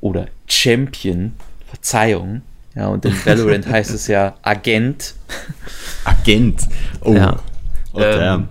oder 0.00 0.26
Champion, 0.48 1.32
Verzeihung, 1.68 2.42
ja, 2.74 2.88
und 2.88 3.04
in 3.04 3.12
Valorant 3.24 3.66
heißt 3.66 3.92
es 3.92 4.06
ja 4.06 4.34
Agent. 4.42 5.14
Agent. 6.04 6.62
Oh. 7.00 7.14
Ja. 7.14 7.36
Oh, 7.92 8.00
Ähm, 8.00 8.18
damn. 8.18 8.48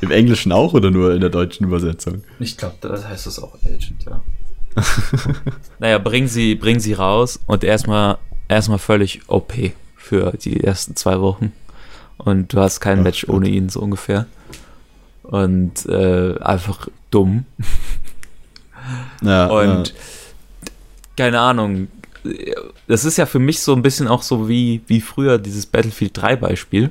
Im 0.00 0.10
Englischen 0.10 0.52
auch 0.52 0.74
oder 0.74 0.90
nur 0.90 1.14
in 1.14 1.20
der 1.20 1.30
deutschen 1.30 1.66
Übersetzung? 1.66 2.24
Ich 2.38 2.56
glaube, 2.56 2.76
das 2.80 3.06
heißt 3.08 3.26
es 3.26 3.38
auch 3.38 3.54
Agent, 3.64 4.04
ja. 4.06 4.22
naja, 5.78 5.98
bringen 5.98 6.28
sie, 6.28 6.54
bringen 6.54 6.80
sie 6.80 6.94
raus 6.94 7.40
und 7.46 7.62
erstmal 7.64 8.18
erstmal 8.48 8.78
völlig 8.78 9.22
OP 9.28 9.52
für 9.96 10.32
die 10.32 10.62
ersten 10.62 10.96
zwei 10.96 11.20
Wochen. 11.20 11.52
Und 12.18 12.52
du 12.52 12.60
hast 12.60 12.80
kein 12.80 13.00
Ach, 13.00 13.04
Match 13.04 13.26
Gott. 13.26 13.36
ohne 13.36 13.48
ihn, 13.48 13.68
so 13.68 13.80
ungefähr. 13.80 14.26
Und 15.24 15.86
äh, 15.86 16.38
einfach 16.38 16.88
dumm. 17.10 17.44
Ja, 19.22 19.46
Und 19.46 19.88
ja. 19.88 19.94
keine 21.16 21.40
Ahnung, 21.40 21.88
das 22.86 23.04
ist 23.04 23.18
ja 23.18 23.26
für 23.26 23.38
mich 23.38 23.60
so 23.60 23.74
ein 23.74 23.82
bisschen 23.82 24.08
auch 24.08 24.22
so 24.22 24.48
wie, 24.48 24.82
wie 24.86 25.00
früher 25.00 25.38
dieses 25.38 25.66
Battlefield 25.66 26.12
3 26.14 26.36
Beispiel. 26.36 26.90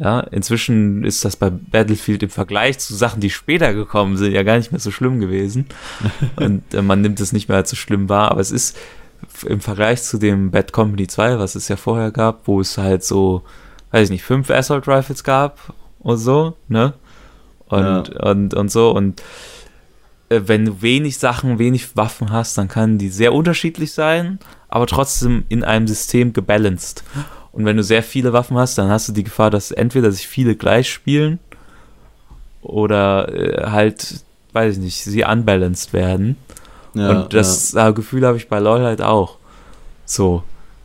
Ja, 0.00 0.20
inzwischen 0.20 1.04
ist 1.04 1.24
das 1.24 1.36
bei 1.36 1.50
Battlefield 1.50 2.24
im 2.24 2.30
Vergleich 2.30 2.80
zu 2.80 2.94
Sachen, 2.94 3.20
die 3.20 3.30
später 3.30 3.72
gekommen 3.74 4.16
sind, 4.16 4.32
ja 4.32 4.42
gar 4.42 4.56
nicht 4.56 4.72
mehr 4.72 4.80
so 4.80 4.90
schlimm 4.90 5.20
gewesen. 5.20 5.66
Und 6.36 6.74
äh, 6.74 6.82
man 6.82 7.00
nimmt 7.00 7.20
es 7.20 7.32
nicht 7.32 7.48
mehr 7.48 7.58
als 7.58 7.70
so 7.70 7.76
schlimm 7.76 8.08
wahr, 8.08 8.32
aber 8.32 8.40
es 8.40 8.50
ist 8.50 8.76
im 9.46 9.60
Vergleich 9.60 10.02
zu 10.02 10.18
dem 10.18 10.50
Bad 10.50 10.72
Company 10.72 11.06
2, 11.06 11.38
was 11.38 11.54
es 11.54 11.68
ja 11.68 11.76
vorher 11.76 12.10
gab, 12.10 12.46
wo 12.48 12.60
es 12.60 12.76
halt 12.76 13.04
so, 13.04 13.42
weiß 13.92 14.04
ich 14.04 14.10
nicht, 14.10 14.24
fünf 14.24 14.50
Assault 14.50 14.88
Rifles 14.88 15.22
gab 15.22 15.72
und 16.00 16.18
so, 16.18 16.56
ne? 16.68 16.94
Und, 17.68 18.08
ja. 18.08 18.30
und, 18.30 18.54
und 18.54 18.70
so. 18.70 18.90
Und 18.90 19.22
äh, 20.28 20.42
wenn 20.46 20.64
du 20.64 20.82
wenig 20.82 21.18
Sachen, 21.18 21.58
wenig 21.58 21.96
Waffen 21.96 22.30
hast, 22.30 22.58
dann 22.58 22.68
kann 22.68 22.98
die 22.98 23.08
sehr 23.08 23.32
unterschiedlich 23.32 23.92
sein, 23.92 24.38
aber 24.68 24.86
trotzdem 24.86 25.44
in 25.48 25.64
einem 25.64 25.86
System 25.86 26.32
gebalanced. 26.32 27.04
Und 27.52 27.64
wenn 27.64 27.76
du 27.76 27.82
sehr 27.84 28.02
viele 28.02 28.32
Waffen 28.32 28.56
hast, 28.56 28.78
dann 28.78 28.90
hast 28.90 29.08
du 29.08 29.12
die 29.12 29.24
Gefahr, 29.24 29.50
dass 29.50 29.70
entweder 29.70 30.10
sich 30.10 30.26
viele 30.26 30.56
gleich 30.56 30.90
spielen 30.90 31.38
oder 32.62 33.32
äh, 33.32 33.70
halt, 33.70 34.24
weiß 34.52 34.76
ich 34.76 34.82
nicht, 34.82 35.04
sie 35.04 35.24
unbalanced 35.24 35.92
werden. 35.92 36.36
Ja, 36.94 37.10
und 37.10 37.34
das 37.34 37.72
ja. 37.72 37.90
Gefühl 37.90 38.26
habe 38.26 38.36
ich 38.36 38.48
bei 38.48 38.58
LoL 38.58 38.82
halt 38.82 39.02
auch. 39.02 39.38
So. 40.04 40.42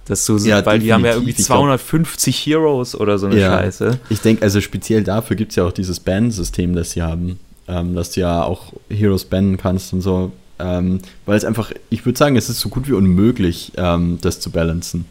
Dass 0.10 0.26
du, 0.26 0.38
ja, 0.38 0.66
weil 0.66 0.80
die 0.80 0.92
haben 0.92 1.06
ja 1.06 1.14
irgendwie 1.14 1.36
250 1.36 2.44
glaub, 2.44 2.64
Heroes 2.64 2.96
oder 2.96 3.20
so 3.20 3.28
eine 3.28 3.40
Scheiße. 3.40 4.00
Ich 4.10 4.22
denke, 4.22 4.42
also 4.42 4.60
speziell 4.60 5.04
dafür 5.04 5.36
gibt 5.36 5.52
es 5.52 5.56
ja 5.58 5.66
auch 5.66 5.72
dieses 5.72 6.00
Ban-System, 6.00 6.76
das 6.76 6.92
sie 6.92 7.04
haben. 7.04 7.40
Ähm, 7.68 7.94
dass 7.94 8.12
du 8.12 8.22
ja 8.22 8.44
auch 8.44 8.74
Heroes 8.90 9.26
bannen 9.26 9.58
kannst 9.58 9.94
und 9.94 10.02
so. 10.02 10.32
Ähm, 10.58 11.00
weil 11.28 11.38
es 11.38 11.46
einfach, 11.46 11.72
ich 11.92 12.04
würde 12.08 12.18
sagen, 12.18 12.36
es 12.38 12.50
ist 12.50 12.60
so 12.60 12.70
gut 12.70 12.88
wie 12.88 12.94
unmöglich, 12.94 13.72
ähm, 13.78 14.18
das 14.22 14.40
zu 14.40 14.50
balancen. 14.50 15.06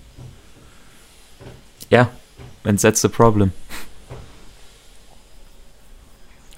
Ja, 1.91 2.11
and 2.65 2.83
that's 2.83 3.01
the 3.01 3.09
problem. 3.09 3.53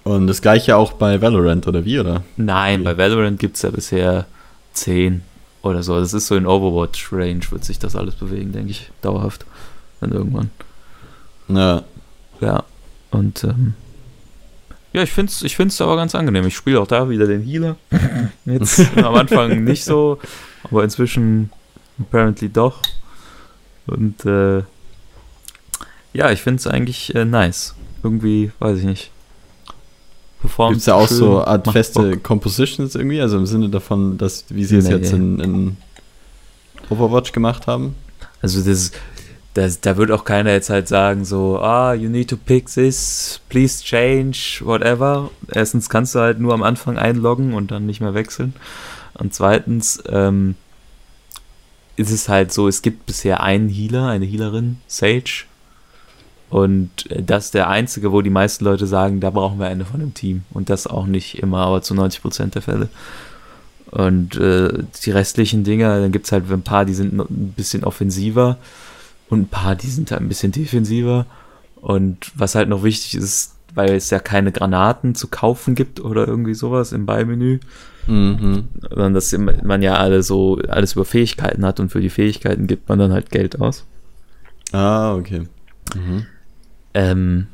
Und 0.03 0.29
das 0.29 0.41
gleiche 0.41 0.77
auch 0.77 0.95
bei 0.95 1.21
Valorant, 1.21 1.69
oder 1.69 1.85
wie, 1.85 2.01
oder? 2.01 2.25
Nein, 2.39 2.85
bei 2.85 2.97
Valorant 2.97 3.39
gibt 3.39 3.57
es 3.57 3.63
ja 3.63 3.71
bisher 3.71 4.25
10 4.73 5.21
oder 5.63 5.83
so. 5.83 5.99
Das 5.99 6.15
ist 6.15 6.27
so 6.27 6.37
in 6.37 6.47
Overwatch-Range, 6.47 7.43
wird 7.51 7.65
sich 7.65 7.79
das 7.79 7.97
alles 7.97 8.15
bewegen, 8.15 8.53
denke 8.53 8.71
ich, 8.71 8.91
dauerhaft. 9.03 9.45
Dann 10.01 10.13
irgendwann. 10.13 10.51
Ja. 11.49 11.85
Ja, 12.41 12.65
und 13.11 13.45
ähm, 13.45 13.75
ja, 14.93 15.03
ich 15.03 15.13
finde 15.13 15.31
es 15.31 15.43
ich 15.43 15.57
find's 15.57 15.81
aber 15.81 15.97
ganz 15.97 16.15
angenehm. 16.15 16.47
Ich 16.47 16.57
spiele 16.57 16.81
auch 16.81 16.87
da 16.87 17.09
wieder 17.09 17.27
den 17.27 17.43
Healer. 17.43 17.77
Jetzt 18.45 18.97
am 18.97 19.15
Anfang 19.15 19.63
nicht 19.63 19.85
so, 19.85 20.19
aber 20.65 20.83
inzwischen 20.83 21.51
apparently 22.01 22.49
doch. 22.49 22.81
Und 23.87 24.25
äh, 24.25 24.63
ja, 26.13 26.31
ich 26.31 26.41
finde 26.41 26.61
es 26.61 26.67
eigentlich 26.67 27.15
äh, 27.15 27.25
nice. 27.25 27.75
Irgendwie, 28.03 28.51
weiß 28.59 28.79
ich 28.79 28.85
nicht. 28.85 29.11
Gibt 30.43 30.77
es 30.77 30.87
ja 30.87 30.95
auch 30.95 31.09
schön, 31.09 31.17
so 31.19 31.45
Art 31.45 31.71
feste 31.71 32.11
Bock. 32.11 32.23
Compositions 32.23 32.95
irgendwie? 32.95 33.21
Also 33.21 33.37
im 33.37 33.47
Sinne 33.47 33.69
davon, 33.69 34.17
dass, 34.17 34.47
wie 34.49 34.65
sie 34.65 34.77
es 34.77 34.87
nee, 34.87 34.95
jetzt 34.95 35.13
in, 35.13 35.39
in, 35.41 35.77
Overwatch 36.89 37.33
gemacht 37.33 37.67
haben? 37.67 37.95
Also 38.43 38.63
das, 38.63 38.93
das, 39.55 39.81
da 39.81 39.97
wird 39.97 40.11
auch 40.11 40.25
keiner 40.25 40.53
jetzt 40.53 40.71
halt 40.71 40.89
sagen 40.89 41.25
so, 41.25 41.59
ah, 41.59 41.93
you 41.93 42.09
need 42.09 42.31
to 42.31 42.37
pick 42.37 42.67
this, 42.67 43.41
please 43.49 43.83
change, 43.85 44.61
whatever. 44.65 45.31
Erstens 45.53 45.89
kannst 45.89 46.15
du 46.15 46.21
halt 46.21 46.41
nur 46.41 46.55
am 46.55 46.63
Anfang 46.63 46.99
einloggen 46.99 47.55
und 47.55 47.71
dann 47.71 47.87
nicht 47.87 48.01
mehr 48.01 48.15
wechseln. 48.15 48.55
Und 49.15 49.35
zweitens 49.35 50.03
ähm, 50.09 50.55
ist 51.97 52.11
es 52.11 52.29
halt 52.29 52.53
so, 52.53 52.67
es 52.67 52.81
gibt 52.81 53.07
bisher 53.07 53.43
einen 53.43 53.69
Healer, 53.69 54.09
eine 54.09 54.25
Healerin, 54.25 54.79
Sage, 54.87 55.45
und 56.51 56.91
das 57.09 57.47
ist 57.47 57.55
der 57.55 57.69
einzige, 57.69 58.11
wo 58.11 58.23
die 58.23 58.31
meisten 58.31 58.65
Leute 58.65 58.89
sagen, 58.89 59.21
da 59.21 59.31
brauchen 59.31 59.61
wir 59.61 59.69
eine 59.69 59.85
von 59.85 60.01
dem 60.01 60.15
Team. 60.15 60.43
Und 60.51 60.69
das 60.69 60.89
auch 60.89 61.07
nicht 61.07 61.39
immer, 61.39 61.59
aber 61.59 61.81
zu 61.81 61.95
90 61.95 62.21
Prozent 62.21 62.55
der 62.57 62.63
Fälle. 62.63 62.89
Und 63.93 64.37
äh, 64.37 64.83
die 65.05 65.13
restlichen 65.13 65.63
Dinger, 65.63 66.01
dann 66.01 66.11
gibt 66.11 66.27
es 66.27 66.33
halt 66.33 66.51
ein 66.51 66.63
paar, 66.63 66.85
die 66.85 66.95
sind 66.95 67.15
ein 67.15 67.55
bisschen 67.57 67.85
offensiver 67.85 68.59
und 69.29 69.43
ein 69.43 69.49
paar, 69.49 69.77
die 69.77 69.87
sind 69.87 70.11
halt 70.11 70.21
ein 70.21 70.29
bisschen 70.29 70.51
defensiver. 70.51 71.27
Und 71.77 72.33
was 72.35 72.57
halt 72.57 72.69
noch 72.69 72.83
wichtig 72.83 73.15
ist, 73.15 73.55
weil 73.75 73.95
es 73.95 74.11
ja 74.11 74.19
keine 74.19 74.51
Granaten 74.51 75.15
zu 75.15 75.29
kaufen 75.29 75.77
gibt 75.77 76.01
oder 76.01 76.27
irgendwie 76.27 76.55
sowas 76.55 76.91
im 76.91 77.07
Beimenü, 77.07 77.61
mhm. 78.09 78.69
sondern 78.89 79.15
dass 79.15 79.37
man 79.39 79.83
ja 79.83 79.95
alle 79.95 80.25
so 80.25 80.59
alles 80.69 80.95
über 80.95 81.05
Fähigkeiten 81.05 81.65
hat 81.65 81.79
und 81.79 81.91
für 81.91 82.01
die 82.01 82.11
Fähigkeiten 82.11 82.67
gibt 82.67 82.89
man 82.89 82.99
dann 82.99 83.13
halt 83.13 83.31
Geld 83.31 83.61
aus. 83.61 83.87
Ah, 84.73 85.15
okay. 85.15 85.43
Mhm 85.95 86.27
ähm, 86.95 87.47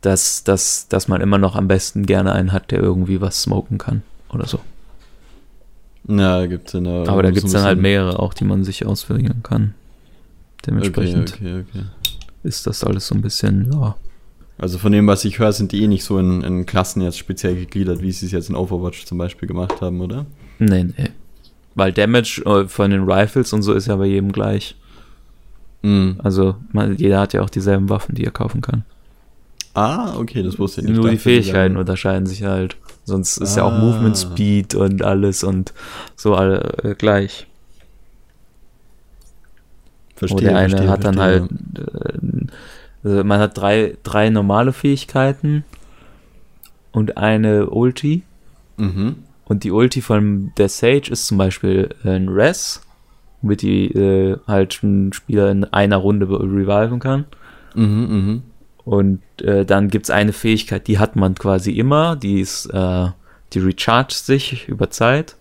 dass, 0.00 0.44
dass, 0.44 0.88
dass 0.88 1.08
man 1.08 1.20
immer 1.20 1.38
noch 1.38 1.56
am 1.56 1.68
besten 1.68 2.06
gerne 2.06 2.32
einen 2.32 2.52
hat, 2.52 2.70
der 2.70 2.80
irgendwie 2.80 3.20
was 3.20 3.42
smoken 3.42 3.78
kann 3.78 4.02
oder 4.32 4.46
so. 4.46 4.60
Ja, 6.08 6.46
gibt 6.46 6.68
es 6.68 6.74
Aber 6.74 7.22
da 7.22 7.30
gibt 7.30 7.46
es 7.46 7.52
dann 7.52 7.62
halt 7.62 7.80
mehrere 7.80 8.18
auch, 8.18 8.34
die 8.34 8.44
man 8.44 8.64
sich 8.64 8.86
auswählen 8.86 9.42
kann. 9.42 9.74
Dementsprechend 10.66 11.34
okay, 11.34 11.60
okay, 11.60 11.64
okay. 11.70 11.84
ist 12.42 12.66
das 12.66 12.84
alles 12.84 13.06
so 13.06 13.14
ein 13.14 13.22
bisschen, 13.22 13.70
ja. 13.72 13.96
Also 14.58 14.76
von 14.76 14.92
dem, 14.92 15.06
was 15.06 15.24
ich 15.24 15.38
höre, 15.38 15.52
sind 15.52 15.72
die 15.72 15.82
eh 15.82 15.86
nicht 15.86 16.04
so 16.04 16.18
in, 16.18 16.42
in 16.42 16.66
Klassen 16.66 17.00
jetzt 17.00 17.18
speziell 17.18 17.54
gegliedert, 17.54 18.02
wie 18.02 18.12
sie 18.12 18.26
es 18.26 18.32
jetzt 18.32 18.50
in 18.50 18.56
Overwatch 18.56 19.06
zum 19.06 19.16
Beispiel 19.16 19.48
gemacht 19.48 19.80
haben, 19.80 20.02
oder? 20.02 20.26
Nee, 20.58 20.84
nee. 20.84 21.10
Weil 21.74 21.92
Damage 21.92 22.42
äh, 22.44 22.68
von 22.68 22.90
den 22.90 23.04
Rifles 23.04 23.54
und 23.54 23.62
so 23.62 23.72
ist 23.72 23.86
ja 23.86 23.96
bei 23.96 24.06
jedem 24.06 24.32
gleich. 24.32 24.76
Mhm. 25.82 26.20
Also 26.22 26.56
man, 26.72 26.96
jeder 26.96 27.20
hat 27.20 27.32
ja 27.32 27.42
auch 27.42 27.50
dieselben 27.50 27.88
Waffen, 27.88 28.14
die 28.14 28.24
er 28.24 28.32
kaufen 28.32 28.60
kann. 28.60 28.84
Ah, 29.74 30.16
okay, 30.16 30.42
das 30.42 30.58
wusste 30.58 30.80
ich 30.80 30.88
nicht. 30.88 30.96
Nur 30.96 31.10
die 31.10 31.16
Fähigkeiten 31.16 31.76
unterscheiden 31.76 32.26
sich 32.26 32.42
halt. 32.42 32.76
Sonst 33.04 33.36
ist 33.36 33.54
ah. 33.54 33.58
ja 33.58 33.64
auch 33.64 33.72
ah. 33.72 33.78
Movement 33.78 34.18
Speed 34.18 34.74
und 34.74 35.02
alles 35.02 35.44
und 35.44 35.72
so 36.16 36.34
alle 36.34 36.60
äh, 36.82 36.94
gleich. 36.94 37.46
Verstehe. 40.16 40.38
Und 40.38 40.44
der 40.44 40.56
eine 40.56 40.70
verstehe, 40.70 40.90
hat 40.90 41.04
dann 41.04 41.14
verstehe. 41.14 41.40
halt, 41.40 42.44
äh, 42.44 42.46
also 43.02 43.24
man 43.24 43.40
hat 43.40 43.56
drei, 43.56 43.96
drei 44.02 44.28
normale 44.28 44.72
Fähigkeiten 44.72 45.64
und 46.92 47.16
eine 47.16 47.70
Ulti. 47.70 48.22
Mhm. 48.76 49.16
Und 49.44 49.64
die 49.64 49.70
Ulti 49.70 50.02
von 50.02 50.52
der 50.58 50.68
Sage 50.68 51.10
ist 51.10 51.26
zum 51.26 51.38
Beispiel 51.38 51.94
ein 52.04 52.28
Res 52.28 52.82
womit 53.42 53.62
die 53.62 53.86
äh, 53.92 54.36
halt 54.46 54.82
ein 54.82 55.12
Spieler 55.12 55.50
in 55.50 55.64
einer 55.64 55.96
Runde 55.96 56.28
reviven 56.28 56.98
kann. 56.98 57.24
Mhm, 57.74 58.06
mh. 58.10 58.40
Und 58.84 59.20
äh, 59.42 59.64
dann 59.64 59.88
gibt 59.88 60.06
es 60.06 60.10
eine 60.10 60.32
Fähigkeit, 60.32 60.88
die 60.88 60.98
hat 60.98 61.14
man 61.16 61.34
quasi 61.34 61.72
immer, 61.72 62.16
die 62.16 62.40
ist, 62.40 62.66
äh, 62.66 63.08
die 63.52 63.60
rechargt 63.60 64.12
sich 64.12 64.68
über 64.68 64.90
Zeit. 64.90 65.36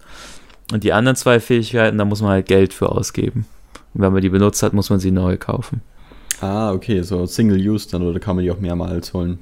Und 0.71 0.83
die 0.83 0.93
anderen 0.93 1.15
zwei 1.15 1.39
Fähigkeiten, 1.39 1.97
da 1.97 2.05
muss 2.05 2.21
man 2.21 2.31
halt 2.31 2.45
Geld 2.45 2.73
für 2.73 2.89
ausgeben. 2.89 3.45
Und 3.93 4.01
wenn 4.01 4.13
man 4.13 4.21
die 4.21 4.29
benutzt 4.29 4.61
hat, 4.61 4.73
muss 4.73 4.89
man 4.89 4.99
sie 4.99 5.11
neu 5.11 5.37
kaufen. 5.37 5.81
Ah, 6.41 6.71
okay, 6.71 7.01
so 7.01 7.25
Single-Use 7.25 7.89
dann, 7.89 8.03
oder 8.03 8.19
kann 8.19 8.35
man 8.35 8.45
die 8.45 8.51
auch 8.51 8.59
mehrmals 8.59 9.13
holen? 9.13 9.39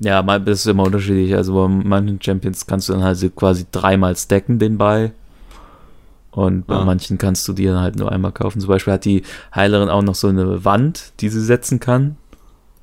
Ja, 0.00 0.22
das 0.22 0.60
ist 0.60 0.66
immer 0.66 0.84
unterschiedlich. 0.84 1.34
Also 1.34 1.54
bei 1.54 1.68
manchen 1.68 2.20
Champions 2.20 2.66
kannst 2.66 2.88
du 2.88 2.92
dann 2.92 3.02
halt 3.02 3.34
quasi 3.34 3.64
dreimal 3.72 4.14
stacken 4.16 4.58
den 4.58 4.76
Ball 4.76 5.12
und 6.36 6.66
bei 6.66 6.74
ah. 6.74 6.84
manchen 6.84 7.16
kannst 7.16 7.48
du 7.48 7.54
die 7.54 7.64
dann 7.64 7.80
halt 7.80 7.96
nur 7.96 8.12
einmal 8.12 8.30
kaufen. 8.30 8.60
Zum 8.60 8.68
Beispiel 8.68 8.92
hat 8.92 9.06
die 9.06 9.22
Heilerin 9.54 9.88
auch 9.88 10.02
noch 10.02 10.14
so 10.14 10.28
eine 10.28 10.66
Wand, 10.66 11.14
die 11.20 11.30
sie 11.30 11.40
setzen 11.40 11.80
kann, 11.80 12.18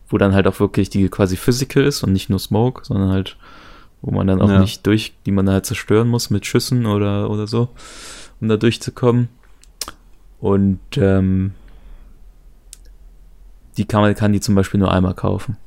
wo 0.09 0.17
dann 0.17 0.33
halt 0.33 0.47
auch 0.47 0.59
wirklich 0.59 0.89
die 0.89 1.07
quasi 1.07 1.37
physical 1.37 1.83
ist 1.83 2.01
und 2.01 2.13
nicht 2.13 2.31
nur 2.31 2.39
Smoke, 2.39 2.83
sondern 2.83 3.11
halt, 3.11 3.37
wo 4.01 4.09
man 4.09 4.25
dann 4.25 4.41
auch 4.41 4.49
ja. 4.49 4.59
nicht 4.59 4.87
durch, 4.87 5.13
die 5.27 5.31
man 5.31 5.47
halt 5.47 5.67
zerstören 5.67 6.07
muss 6.07 6.31
mit 6.31 6.47
Schüssen 6.47 6.87
oder, 6.87 7.29
oder 7.29 7.45
so, 7.45 7.69
um 8.41 8.49
da 8.49 8.57
durchzukommen. 8.57 9.29
Und 10.39 10.79
ähm, 10.95 11.53
die 13.77 13.85
kann, 13.85 14.01
man, 14.01 14.15
kann 14.15 14.33
die 14.33 14.41
zum 14.41 14.55
Beispiel 14.55 14.79
nur 14.79 14.91
einmal 14.91 15.13
kaufen. 15.13 15.57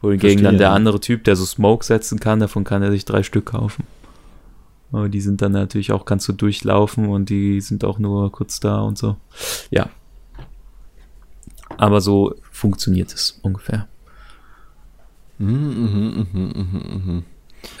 Wohingegen 0.00 0.40
Verstehe, 0.40 0.42
dann 0.42 0.58
der 0.58 0.72
andere 0.72 0.98
Typ, 0.98 1.22
der 1.22 1.36
so 1.36 1.44
Smoke 1.44 1.84
setzen 1.84 2.18
kann, 2.18 2.40
davon 2.40 2.64
kann 2.64 2.82
er 2.82 2.90
sich 2.90 3.04
drei 3.04 3.22
Stück 3.22 3.46
kaufen. 3.46 3.84
Aber 4.92 5.08
die 5.08 5.20
sind 5.20 5.40
dann 5.40 5.52
natürlich 5.52 5.90
auch, 5.90 6.04
kannst 6.04 6.28
du 6.28 6.32
durchlaufen 6.32 7.08
und 7.08 7.30
die 7.30 7.60
sind 7.60 7.84
auch 7.84 7.98
nur 7.98 8.30
kurz 8.30 8.60
da 8.60 8.80
und 8.80 8.98
so. 8.98 9.16
Ja. 9.70 9.88
Aber 11.78 12.00
so 12.00 12.34
funktioniert 12.50 13.12
es 13.12 13.40
ungefähr. 13.42 13.88
Mhm, 15.38 15.46
mh, 15.50 16.26
mh, 16.32 16.52
mh, 16.54 17.12
mh. 17.12 17.22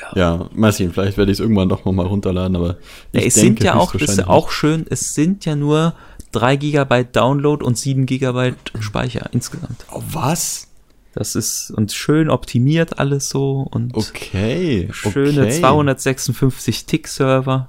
Ja, 0.00 0.16
ja 0.16 0.48
mal 0.54 0.72
sehen, 0.72 0.92
vielleicht 0.92 1.18
werde 1.18 1.30
ich 1.30 1.36
es 1.36 1.40
irgendwann 1.40 1.68
doch 1.68 1.84
nochmal 1.84 2.06
runterladen, 2.06 2.56
aber 2.56 2.76
ja, 3.12 3.20
es 3.20 3.34
sind 3.34 3.62
ja 3.62 3.74
auch, 3.74 3.94
ist 3.94 4.26
auch 4.26 4.50
schön, 4.50 4.86
es 4.88 5.14
sind 5.14 5.44
ja 5.44 5.56
nur 5.56 5.94
3 6.32 6.56
GB 6.56 7.04
Download 7.12 7.64
und 7.64 7.76
7 7.76 8.06
GB 8.06 8.54
Speicher 8.80 9.28
insgesamt. 9.32 9.84
Oh, 9.92 10.02
was? 10.10 10.68
Das 11.14 11.34
ist 11.34 11.70
und 11.70 11.92
schön 11.92 12.30
optimiert 12.30 12.98
alles 12.98 13.28
so 13.28 13.66
und 13.70 13.94
okay, 13.94 14.88
schöne 14.92 15.42
okay. 15.42 15.60
256 15.60 16.86
Tick-Server. 16.86 17.68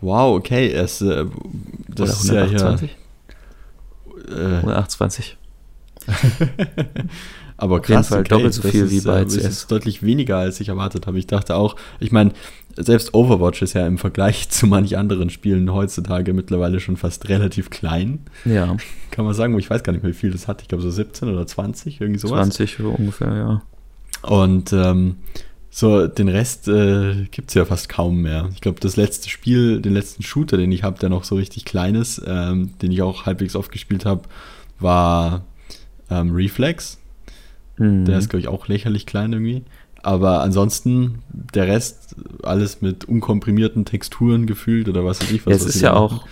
Wow, 0.00 0.38
okay, 0.38 0.72
es, 0.72 1.02
äh, 1.02 1.26
das 1.88 2.24
Oder 2.30 2.44
128? 2.44 2.90
ist 2.90 2.96
ja 4.28 4.36
hier. 4.36 4.54
Äh, 4.54 4.56
128. 4.58 5.36
Aber 7.58 7.80
krass, 7.82 8.08
Fall 8.08 8.24
doppelt 8.24 8.54
so 8.54 8.62
das 8.62 8.70
viel 8.70 8.84
ist, 8.86 8.90
wie 8.90 9.00
bei 9.02 9.20
äh, 9.20 9.24
das 9.24 9.34
CS. 9.34 9.44
ist 9.44 9.70
deutlich 9.70 10.02
weniger, 10.02 10.38
als 10.38 10.60
ich 10.60 10.70
erwartet 10.70 11.06
habe. 11.06 11.18
Ich 11.18 11.26
dachte 11.26 11.56
auch, 11.56 11.76
ich 11.98 12.10
meine, 12.10 12.32
selbst 12.76 13.14
Overwatch 13.14 13.62
ist 13.62 13.74
ja 13.74 13.86
im 13.86 13.98
Vergleich 13.98 14.48
zu 14.50 14.66
manch 14.66 14.96
anderen 14.96 15.30
Spielen 15.30 15.72
heutzutage 15.72 16.32
mittlerweile 16.32 16.80
schon 16.80 16.96
fast 16.96 17.28
relativ 17.28 17.70
klein. 17.70 18.20
Ja, 18.44 18.76
Kann 19.10 19.24
man 19.24 19.34
sagen, 19.34 19.58
ich 19.58 19.68
weiß 19.68 19.82
gar 19.82 19.92
nicht 19.92 20.02
mehr, 20.02 20.12
wie 20.12 20.16
viel 20.16 20.30
das 20.30 20.48
hat. 20.48 20.62
Ich 20.62 20.68
glaube 20.68 20.82
so 20.82 20.90
17 20.90 21.28
oder 21.28 21.46
20, 21.46 22.00
irgendwie 22.00 22.20
sowas. 22.20 22.46
20 22.48 22.76
so 22.78 22.90
ungefähr, 22.90 23.34
ja. 23.34 23.62
Und 24.22 24.72
ähm, 24.72 25.16
so 25.70 26.06
den 26.08 26.28
Rest 26.28 26.68
äh, 26.68 27.26
gibt 27.30 27.50
es 27.50 27.54
ja 27.54 27.64
fast 27.64 27.88
kaum 27.88 28.22
mehr. 28.22 28.50
Ich 28.52 28.60
glaube, 28.60 28.80
das 28.80 28.96
letzte 28.96 29.28
Spiel, 29.30 29.80
den 29.80 29.94
letzten 29.94 30.22
Shooter, 30.22 30.56
den 30.56 30.72
ich 30.72 30.82
habe, 30.82 30.98
der 30.98 31.08
noch 31.08 31.24
so 31.24 31.36
richtig 31.36 31.64
klein 31.64 31.94
ist, 31.94 32.20
ähm, 32.26 32.72
den 32.82 32.90
ich 32.90 33.02
auch 33.02 33.26
halbwegs 33.26 33.54
oft 33.54 33.70
gespielt 33.70 34.04
habe, 34.04 34.22
war 34.80 35.44
ähm, 36.10 36.34
Reflex. 36.34 36.98
Mhm. 37.78 38.04
Der 38.04 38.18
ist, 38.18 38.28
glaube 38.28 38.40
ich, 38.40 38.48
auch 38.48 38.66
lächerlich 38.68 39.06
klein 39.06 39.32
irgendwie. 39.32 39.62
Aber 40.02 40.40
ansonsten, 40.40 41.22
der 41.54 41.66
Rest, 41.68 42.16
alles 42.42 42.80
mit 42.80 43.04
unkomprimierten 43.04 43.84
Texturen 43.84 44.46
gefühlt 44.46 44.88
oder 44.88 45.04
was 45.04 45.20
weiß 45.20 45.30
ich 45.30 45.46
was. 45.46 45.56
Es 45.56 45.66
ist 45.66 45.80
ja 45.82 45.92
da 45.92 45.96
auch, 45.98 46.12
machen. 46.12 46.28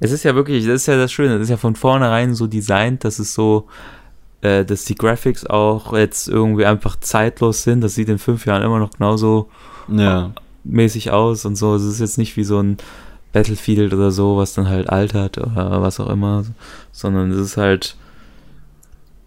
es 0.00 0.10
ist 0.10 0.22
ja 0.24 0.34
wirklich, 0.34 0.64
das 0.66 0.76
ist 0.82 0.86
ja 0.86 0.96
das 0.96 1.12
Schöne, 1.12 1.34
das 1.34 1.42
ist 1.44 1.50
ja 1.50 1.56
von 1.56 1.76
vornherein 1.76 2.34
so 2.34 2.46
designt, 2.46 3.04
dass 3.04 3.18
es 3.18 3.34
so, 3.34 3.66
äh, 4.40 4.64
dass 4.64 4.84
die 4.84 4.94
Graphics 4.94 5.46
auch 5.46 5.92
jetzt 5.92 6.28
irgendwie 6.28 6.64
einfach 6.64 6.96
zeitlos 6.98 7.62
sind. 7.62 7.82
Das 7.82 7.94
sieht 7.94 8.08
in 8.08 8.18
fünf 8.18 8.46
Jahren 8.46 8.62
immer 8.62 8.78
noch 8.78 8.90
genauso 8.92 9.50
Ja, 9.88 10.32
mäßig 10.64 11.10
aus 11.10 11.44
und 11.44 11.56
so. 11.56 11.74
Es 11.74 11.84
ist 11.84 12.00
jetzt 12.00 12.18
nicht 12.18 12.36
wie 12.36 12.44
so 12.44 12.60
ein 12.60 12.78
Battlefield 13.32 13.92
oder 13.92 14.10
so, 14.10 14.36
was 14.36 14.54
dann 14.54 14.68
halt 14.68 14.88
altert 14.88 15.38
oder 15.38 15.82
was 15.82 16.00
auch 16.00 16.08
immer, 16.08 16.44
sondern 16.92 17.30
es 17.30 17.38
ist 17.38 17.56
halt, 17.56 17.96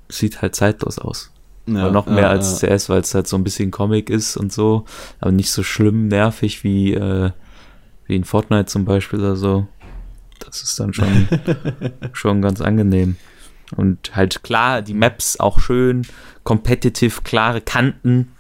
sieht 0.10 0.42
halt 0.42 0.56
zeitlos 0.56 0.98
aus. 1.00 1.31
Ja 1.68 1.92
noch 1.92 2.08
mehr 2.08 2.24
ja, 2.24 2.30
als. 2.30 2.60
CS, 2.60 2.90
weil 2.90 3.02
es 3.02 3.14
halt 3.14 3.28
so 3.28 3.36
ein 3.36 3.44
bisschen 3.44 3.72
Comic 3.72 4.10
ist 4.10 4.38
und 4.38 4.52
so, 4.52 4.86
aber 5.20 5.32
nicht 5.32 5.52
so 5.52 5.64
schlimm 5.64 6.08
nervig 6.08 6.64
wie, 6.64 6.94
äh, 6.94 7.32
wie 8.06 8.16
in 8.16 8.24
Fortnite 8.24 8.66
zum 8.66 8.86
Beispiel 8.86 9.20
oder 9.20 9.36
so. 9.36 9.68
Das 10.40 10.64
ist 10.64 10.80
dann 10.80 10.94
schon, 10.94 11.28
schon 12.14 12.42
ganz 12.42 12.62
angenehm. 12.62 13.16
Und 13.76 14.16
halt 14.16 14.44
klar, 14.44 14.82
die 14.82 14.94
Maps 14.94 15.40
auch 15.40 15.60
schön, 15.60 16.06
competitive, 16.44 17.22
klare 17.22 17.62
Kanten, 17.62 18.34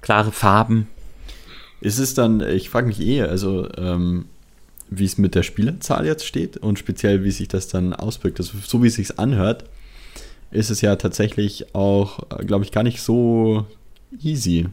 klare 0.00 0.32
Farben. 0.32 0.88
Ist 1.80 1.98
es 1.98 2.14
dann, 2.14 2.40
ich 2.40 2.70
frage 2.70 2.88
mich 2.88 3.00
eh, 3.00 3.22
also 3.22 3.68
ähm, 3.76 4.24
wie 4.88 5.04
es 5.04 5.18
mit 5.18 5.34
der 5.34 5.42
Spielerzahl 5.42 6.06
jetzt 6.06 6.26
steht 6.26 6.56
und 6.56 6.78
speziell 6.78 7.24
wie 7.24 7.30
sich 7.30 7.48
das 7.48 7.68
dann 7.68 7.92
auswirkt. 7.92 8.40
Also, 8.40 8.58
so 8.64 8.82
wie 8.82 8.88
es 8.88 8.94
sich 8.94 9.18
anhört, 9.18 9.64
ist 10.54 10.70
es 10.70 10.80
ja 10.80 10.96
tatsächlich 10.96 11.74
auch, 11.74 12.20
glaube 12.46 12.64
ich, 12.64 12.72
gar 12.72 12.82
nicht 12.82 13.02
so 13.02 13.66
easy. 14.22 14.68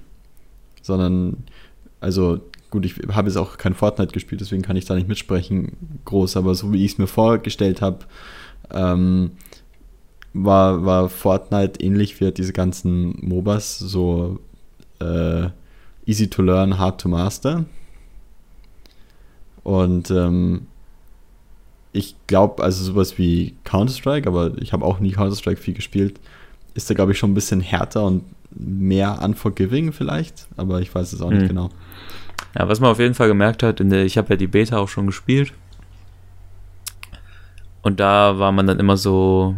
Sondern, 0.82 1.44
also 2.00 2.40
gut, 2.70 2.86
ich 2.86 2.96
habe 3.10 3.28
jetzt 3.28 3.38
auch 3.38 3.58
kein 3.58 3.74
Fortnite 3.74 4.14
gespielt, 4.14 4.42
deswegen 4.42 4.62
kann 4.62 4.78
ich 4.78 4.86
da 4.86 4.96
nicht 4.96 5.08
mitsprechen 5.08 5.74
groß, 6.06 6.38
aber 6.38 6.56
so 6.56 6.72
wie 6.72 6.86
ich 6.86 6.94
es 6.94 6.98
mir 6.98 7.08
vorgestellt 7.08 7.82
habe, 7.82 8.00
ähm, 8.72 9.32
war, 10.34 10.86
war 10.86 11.10
Fortnite 11.10 11.84
ähnlich 11.84 12.20
wie 12.22 12.32
diese 12.32 12.54
ganzen 12.54 13.18
MOBAs, 13.22 13.80
so 13.80 14.40
äh, 15.00 15.50
easy 16.06 16.30
to 16.30 16.42
learn, 16.42 16.78
hard 16.78 17.02
to 17.02 17.10
master. 17.10 17.66
Und 19.64 20.10
ähm, 20.10 20.68
ich 21.94 22.16
glaube, 22.28 22.64
also 22.64 22.84
sowas 22.84 23.18
wie 23.18 23.56
Counter-Strike, 23.64 24.28
aber 24.28 24.52
ich 24.60 24.74
habe 24.74 24.86
auch 24.86 25.00
nie 25.00 25.12
Counter-Strike 25.12 25.60
viel 25.60 25.74
gespielt, 25.74 26.20
ist 26.74 26.90
da, 26.90 26.94
glaube 26.94 27.12
ich, 27.12 27.18
schon 27.18 27.32
ein 27.32 27.36
bisschen 27.36 27.62
härter 27.62 28.06
und 28.06 28.24
mehr 28.52 29.20
unforgiving 29.24 29.92
vielleicht, 29.92 30.48
aber 30.58 30.82
ich 30.82 30.94
weiß 30.94 31.14
es 31.14 31.22
auch 31.22 31.30
nicht 31.30 31.42
Hm. 31.42 31.48
genau. 31.50 31.70
Ja, 32.58 32.68
was 32.68 32.80
man 32.80 32.92
auf 32.92 33.00
jeden 33.00 33.14
Fall 33.14 33.28
gemerkt 33.28 33.64
hat, 33.64 33.80
in 33.80 33.90
der, 33.90 34.06
ich 34.06 34.18
habe 34.18 34.30
ja 34.30 34.36
die 34.36 34.48
Beta 34.48 34.78
auch 34.78 34.90
schon 34.90 35.06
gespielt. 35.06 35.54
Und 37.82 38.00
da 38.00 38.38
war 38.38 38.52
man 38.52 38.68
dann 38.68 38.80
immer 38.80 38.98
so, 38.98 39.56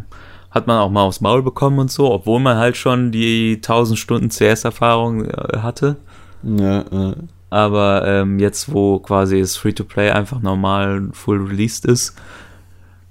hat 0.51 0.67
man 0.67 0.77
auch 0.79 0.91
mal 0.91 1.01
aufs 1.01 1.21
Maul 1.21 1.41
bekommen 1.41 1.79
und 1.79 1.91
so, 1.91 2.11
obwohl 2.11 2.39
man 2.39 2.57
halt 2.57 2.77
schon 2.77 3.11
die 3.11 3.55
1000 3.55 3.99
Stunden 3.99 4.29
CS-Erfahrung 4.29 5.25
äh, 5.25 5.57
hatte. 5.59 5.97
Ja, 6.43 6.81
äh, 6.81 7.15
Aber 7.53 8.03
ähm, 8.07 8.39
jetzt, 8.39 8.73
wo 8.73 8.97
quasi 8.97 9.39
das 9.39 9.57
Free-to-Play 9.57 10.09
einfach 10.09 10.41
normal 10.41 11.09
full 11.11 11.39
released 11.39 11.85
ist 11.85 12.15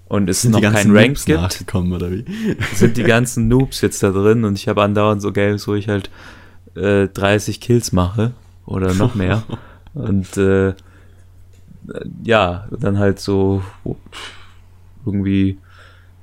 und 0.08 0.28
es 0.28 0.42
sind 0.42 0.50
noch 0.50 0.60
kein 0.60 0.90
Rank 0.90 1.10
Noobs 1.10 1.24
gibt, 1.24 1.74
oder 1.76 2.10
wie? 2.10 2.24
sind 2.74 2.96
die 2.96 3.04
ganzen 3.04 3.46
Noobs 3.46 3.82
jetzt 3.82 4.02
da 4.02 4.10
drin 4.10 4.44
und 4.44 4.58
ich 4.58 4.66
habe 4.66 4.82
andauernd 4.82 5.22
so 5.22 5.30
Games, 5.30 5.68
wo 5.68 5.74
ich 5.74 5.88
halt 5.88 6.10
äh, 6.74 7.06
30 7.06 7.60
Kills 7.60 7.92
mache 7.92 8.32
oder 8.66 8.94
noch 8.94 9.14
mehr. 9.14 9.44
und 9.94 10.36
äh, 10.36 10.74
ja, 12.24 12.66
dann 12.76 12.98
halt 12.98 13.20
so 13.20 13.62
irgendwie 15.06 15.56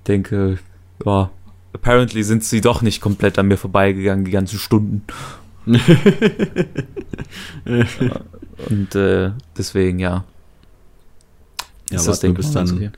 denke, 0.09 0.59
ja, 1.05 1.29
apparently 1.71 2.23
sind 2.23 2.43
sie 2.43 2.59
doch 2.59 2.81
nicht 2.81 2.99
komplett 2.99 3.39
an 3.39 3.47
mir 3.47 3.57
vorbeigegangen, 3.57 4.25
die 4.25 4.31
ganzen 4.31 4.59
Stunden. 4.59 5.05
Und 8.69 8.95
äh, 8.95 9.31
deswegen, 9.57 9.99
ja. 9.99 10.25
Ja, 11.89 11.97
ist 11.97 12.07
warte, 12.07 12.21
Ding 12.21 12.33
bis 12.35 12.51
dann 12.51 12.71
okay. 12.71 12.91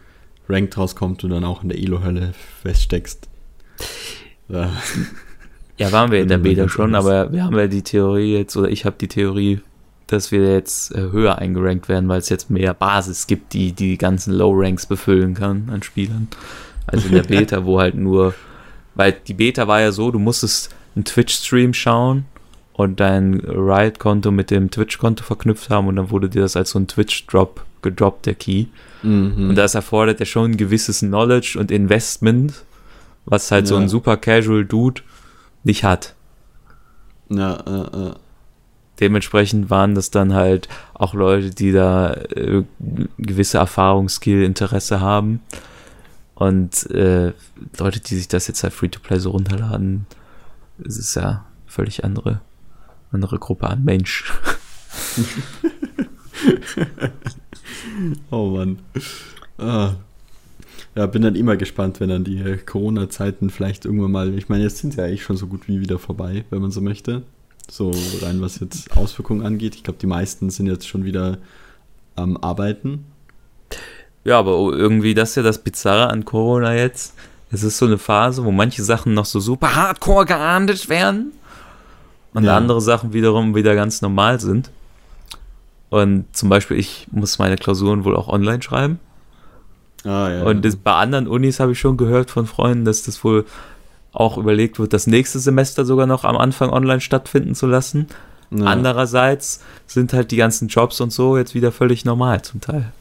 Ranked 0.49 0.77
rauskommt 0.77 1.23
und 1.23 1.29
dann 1.29 1.45
auch 1.45 1.63
in 1.63 1.69
der 1.69 1.77
Elo-Hölle 1.77 2.33
feststeckst. 2.61 3.29
Ja. 4.49 4.71
Ja, 5.77 5.91
waren 5.91 6.11
wir 6.11 6.21
in 6.21 6.27
der 6.27 6.37
Beta 6.37 6.67
schon, 6.67 6.93
aber 6.93 7.31
wir 7.31 7.43
haben 7.43 7.57
ja 7.57 7.67
die 7.67 7.83
Theorie 7.83 8.33
jetzt, 8.33 8.55
oder 8.57 8.69
ich 8.69 8.85
habe 8.85 8.97
die 8.99 9.07
Theorie, 9.07 9.61
dass 10.07 10.31
wir 10.31 10.51
jetzt 10.51 10.93
äh, 10.93 10.99
höher 11.11 11.37
eingerankt 11.37 11.87
werden, 11.87 12.09
weil 12.09 12.19
es 12.19 12.29
jetzt 12.29 12.49
mehr 12.49 12.73
Basis 12.73 13.27
gibt, 13.27 13.53
die 13.53 13.71
die 13.71 13.97
ganzen 13.97 14.33
Low-Ranks 14.33 14.85
befüllen 14.85 15.33
kann 15.33 15.69
an 15.71 15.81
Spielern. 15.83 16.27
Also 16.85 17.07
in 17.07 17.13
der 17.15 17.23
Beta, 17.27 17.65
wo 17.65 17.79
halt 17.79 17.95
nur, 17.95 18.33
weil 18.93 19.13
die 19.13 19.33
Beta 19.33 19.67
war 19.67 19.79
ja 19.79 19.91
so, 19.91 20.11
du 20.11 20.19
musstest 20.19 20.75
einen 20.95 21.05
Twitch-Stream 21.05 21.73
schauen 21.73 22.25
und 22.73 22.99
dein 22.99 23.39
Riot-Konto 23.41 24.31
mit 24.31 24.49
dem 24.51 24.71
Twitch-Konto 24.71 25.23
verknüpft 25.23 25.69
haben 25.69 25.87
und 25.87 25.95
dann 25.97 26.09
wurde 26.09 26.29
dir 26.29 26.41
das 26.41 26.55
als 26.55 26.71
so 26.71 26.79
ein 26.79 26.87
Twitch-Drop 26.87 27.63
gedroppt, 27.81 28.25
der 28.25 28.35
Key. 28.35 28.67
Mhm. 29.03 29.49
Und 29.49 29.55
das 29.55 29.75
erfordert 29.75 30.19
ja 30.19 30.25
schon 30.25 30.51
ein 30.51 30.57
gewisses 30.57 30.99
Knowledge 30.99 31.57
und 31.59 31.71
Investment, 31.71 32.63
was 33.25 33.51
halt 33.51 33.67
so 33.67 33.75
Ja. 33.75 33.81
ein 33.81 33.89
super 33.89 34.17
casual 34.17 34.65
Dude 34.65 35.01
nicht 35.63 35.83
hat. 35.83 36.15
ja, 37.29 37.55
äh, 37.55 38.07
äh. 38.09 38.13
Dementsprechend 38.99 39.71
waren 39.71 39.95
das 39.95 40.11
dann 40.11 40.33
halt 40.35 40.69
auch 40.93 41.15
Leute, 41.15 41.49
die 41.49 41.71
da 41.71 42.13
äh, 42.13 42.63
gewisse 43.17 43.57
Erfahrung, 43.57 44.09
Skill, 44.09 44.43
Interesse 44.43 45.01
haben. 45.01 45.39
Und 46.35 46.87
äh, 46.91 47.33
Leute, 47.79 47.99
die 47.99 48.15
sich 48.15 48.27
das 48.27 48.47
jetzt 48.47 48.61
halt 48.63 48.73
Free-to-Play 48.73 49.17
so 49.19 49.31
runterladen, 49.31 50.05
es 50.85 50.97
ist 50.99 51.15
ja 51.15 51.45
völlig 51.65 52.03
andere, 52.03 52.41
andere 53.11 53.39
Gruppe 53.39 53.67
an 53.67 53.83
Mensch. 53.83 54.31
Oh 58.31 58.49
Mann. 58.49 58.79
Ah. 59.57 59.93
Ja, 60.95 61.05
bin 61.05 61.21
dann 61.21 61.35
immer 61.35 61.55
gespannt, 61.55 61.99
wenn 61.99 62.09
dann 62.09 62.23
die 62.23 62.57
Corona-Zeiten 62.65 63.49
vielleicht 63.49 63.85
irgendwann 63.85 64.11
mal, 64.11 64.37
ich 64.37 64.49
meine, 64.49 64.63
jetzt 64.63 64.79
sind 64.79 64.93
sie 64.93 64.99
ja 64.99 65.05
eigentlich 65.05 65.23
schon 65.23 65.37
so 65.37 65.47
gut 65.47 65.67
wie 65.67 65.79
wieder 65.79 65.99
vorbei, 65.99 66.43
wenn 66.49 66.61
man 66.61 66.71
so 66.71 66.81
möchte. 66.81 67.23
So 67.69 67.91
rein, 68.21 68.41
was 68.41 68.59
jetzt 68.59 68.95
Auswirkungen 68.97 69.45
angeht. 69.45 69.75
Ich 69.75 69.83
glaube, 69.83 69.99
die 69.99 70.07
meisten 70.07 70.49
sind 70.49 70.67
jetzt 70.67 70.87
schon 70.87 71.05
wieder 71.05 71.37
am 72.15 72.35
Arbeiten. 72.35 73.05
Ja, 74.25 74.39
aber 74.39 74.51
irgendwie 74.73 75.13
das 75.13 75.29
ist 75.29 75.35
ja 75.35 75.43
das 75.43 75.63
Bizarre 75.63 76.09
an 76.09 76.25
Corona 76.25 76.75
jetzt. 76.75 77.13
Es 77.51 77.63
ist 77.63 77.77
so 77.77 77.85
eine 77.85 77.97
Phase, 77.97 78.43
wo 78.43 78.51
manche 78.51 78.83
Sachen 78.83 79.13
noch 79.13 79.25
so 79.25 79.39
super 79.39 79.75
hardcore 79.75 80.25
geahndet 80.25 80.89
werden 80.89 81.31
und 82.33 82.43
Ja. 82.43 82.55
andere 82.57 82.81
Sachen 82.81 83.13
wiederum 83.13 83.55
wieder 83.55 83.75
ganz 83.75 84.01
normal 84.01 84.39
sind. 84.39 84.71
Und 85.89 86.25
zum 86.31 86.49
Beispiel, 86.49 86.77
ich 86.77 87.07
muss 87.11 87.39
meine 87.39 87.57
Klausuren 87.57 88.05
wohl 88.05 88.15
auch 88.15 88.29
online 88.29 88.61
schreiben. 88.61 88.99
Ah, 90.05 90.29
ja. 90.29 90.43
Und 90.43 90.63
das, 90.63 90.77
bei 90.77 90.93
anderen 90.93 91.27
Unis 91.27 91.59
habe 91.59 91.73
ich 91.73 91.79
schon 91.79 91.97
gehört 91.97 92.31
von 92.31 92.45
Freunden, 92.47 92.85
dass 92.85 93.03
das 93.03 93.23
wohl 93.23 93.45
auch 94.13 94.37
überlegt 94.37 94.79
wird, 94.79 94.93
das 94.93 95.07
nächste 95.07 95.39
Semester 95.39 95.85
sogar 95.85 96.07
noch 96.07 96.23
am 96.23 96.37
Anfang 96.37 96.69
online 96.69 97.01
stattfinden 97.01 97.55
zu 97.55 97.67
lassen. 97.67 98.07
ja. 98.51 98.65
Andererseits 98.65 99.61
sind 99.85 100.13
halt 100.13 100.31
die 100.31 100.37
ganzen 100.37 100.67
Jobs 100.69 100.99
und 101.01 101.11
so 101.13 101.37
jetzt 101.37 101.53
wieder 101.53 101.71
völlig 101.71 102.03
normal 102.05 102.41
zum 102.41 102.61
Teil. 102.61 102.91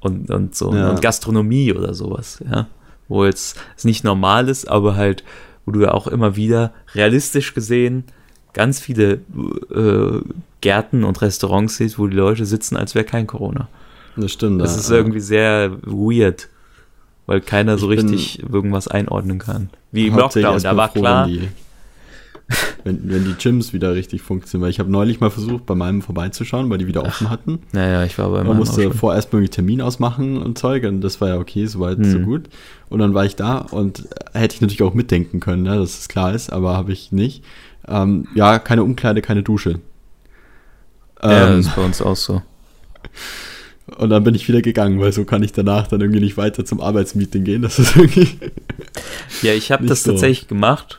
Und, 0.00 0.30
und 0.30 0.56
so. 0.56 0.74
Ja. 0.74 0.90
Und 0.90 1.00
Gastronomie 1.02 1.72
oder 1.72 1.94
sowas, 1.94 2.42
ja. 2.48 2.66
Wo 3.08 3.24
jetzt 3.24 3.56
es 3.76 3.84
nicht 3.84 4.02
normal 4.04 4.48
ist, 4.48 4.68
aber 4.68 4.96
halt, 4.96 5.22
wo 5.64 5.72
du 5.72 5.80
ja 5.80 5.92
auch 5.92 6.06
immer 6.06 6.36
wieder 6.36 6.72
realistisch 6.94 7.54
gesehen 7.54 8.04
ganz 8.52 8.80
viele 8.80 9.20
äh, 9.74 10.20
Gärten 10.60 11.04
und 11.04 11.20
Restaurants 11.22 11.76
siehst, 11.76 11.98
wo 11.98 12.06
die 12.06 12.16
Leute 12.16 12.46
sitzen, 12.46 12.76
als 12.76 12.94
wäre 12.94 13.04
kein 13.04 13.26
Corona. 13.26 13.68
Das 14.16 14.32
stimmt. 14.32 14.60
Das 14.60 14.76
ist 14.76 14.90
ja. 14.90 14.96
irgendwie 14.96 15.20
sehr 15.20 15.72
weird. 15.82 16.48
weil 17.26 17.40
keiner 17.40 17.78
so 17.78 17.90
Ich 17.90 18.00
bin 18.00 18.10
richtig 18.10 18.42
irgendwas 18.42 18.88
einordnen 18.88 19.38
kann. 19.38 19.70
Wie 19.90 20.08
im 20.08 20.16
Lockdown, 20.16 20.62
da 20.62 20.76
war 20.76 20.90
froh, 20.90 21.00
klar, 21.00 21.26
die, 21.26 21.48
wenn, 22.84 23.08
wenn 23.08 23.24
die 23.24 23.34
Gyms 23.34 23.72
wieder 23.72 23.94
richtig 23.94 24.22
funktionieren. 24.22 24.64
Weil 24.64 24.70
ich 24.70 24.78
habe 24.78 24.90
neulich 24.90 25.20
mal 25.20 25.30
versucht, 25.30 25.66
bei 25.66 25.74
meinem 25.74 26.02
vorbeizuschauen, 26.02 26.68
weil 26.70 26.78
die 26.78 26.86
wieder 26.86 27.04
offen 27.04 27.30
hatten. 27.30 27.60
naja, 27.72 28.04
ich 28.04 28.18
war 28.18 28.28
bei 28.30 28.38
Man 28.38 28.46
meinem 28.48 28.52
auch 28.54 28.58
musste 28.58 28.90
vorerst 28.92 29.32
irgendwie 29.32 29.50
Termin 29.50 29.80
ausmachen 29.80 30.36
und 30.42 30.58
Zeug 30.58 30.84
und 30.84 31.00
das 31.00 31.20
war 31.20 31.28
ja 31.28 31.38
okay, 31.38 31.66
soweit 31.66 31.98
so 32.04 32.18
Hm. 32.18 32.24
gut. 32.24 32.42
Und 32.88 32.98
dann 32.98 33.14
war 33.14 33.24
ich 33.24 33.36
da 33.36 33.58
und 33.58 34.00
äh, 34.34 34.38
hätte 34.38 34.54
ich 34.56 34.60
natürlich 34.60 34.82
auch 34.82 34.94
mitdenken 34.94 35.40
können, 35.40 35.62
ne, 35.62 35.76
dass 35.76 35.98
es 35.98 36.08
klar 36.08 36.34
ist, 36.34 36.52
aber 36.52 36.76
habe 36.76 36.92
ich 36.92 37.12
nicht. 37.12 37.42
Ähm, 37.88 38.26
ja, 38.34 38.58
keine 38.58 38.84
Umkleide, 38.84 39.22
keine 39.22 39.42
Dusche. 39.42 39.80
Ja, 41.22 41.48
Ähm, 41.50 41.56
das 41.58 41.66
ist 41.66 41.76
bei 41.76 41.84
uns 41.84 42.02
auch 42.02 42.16
so. 42.16 42.42
und 43.98 44.10
dann 44.10 44.24
bin 44.24 44.34
ich 44.34 44.46
wieder 44.48 44.62
gegangen, 44.62 45.00
weil 45.00 45.12
so 45.12 45.24
kann 45.24 45.42
ich 45.42 45.52
danach 45.52 45.86
dann 45.86 46.00
irgendwie 46.00 46.20
nicht 46.20 46.36
weiter 46.36 46.64
zum 46.64 46.80
Arbeitsmeeting 46.80 47.44
gehen. 47.44 47.62
Das 47.62 47.78
ist 47.78 47.96
irgendwie. 47.96 48.28
Ja, 49.42 49.52
ich 49.52 49.70
habe 49.72 49.86
das 49.86 50.02
so. 50.02 50.10
tatsächlich 50.12 50.48
gemacht 50.48 50.98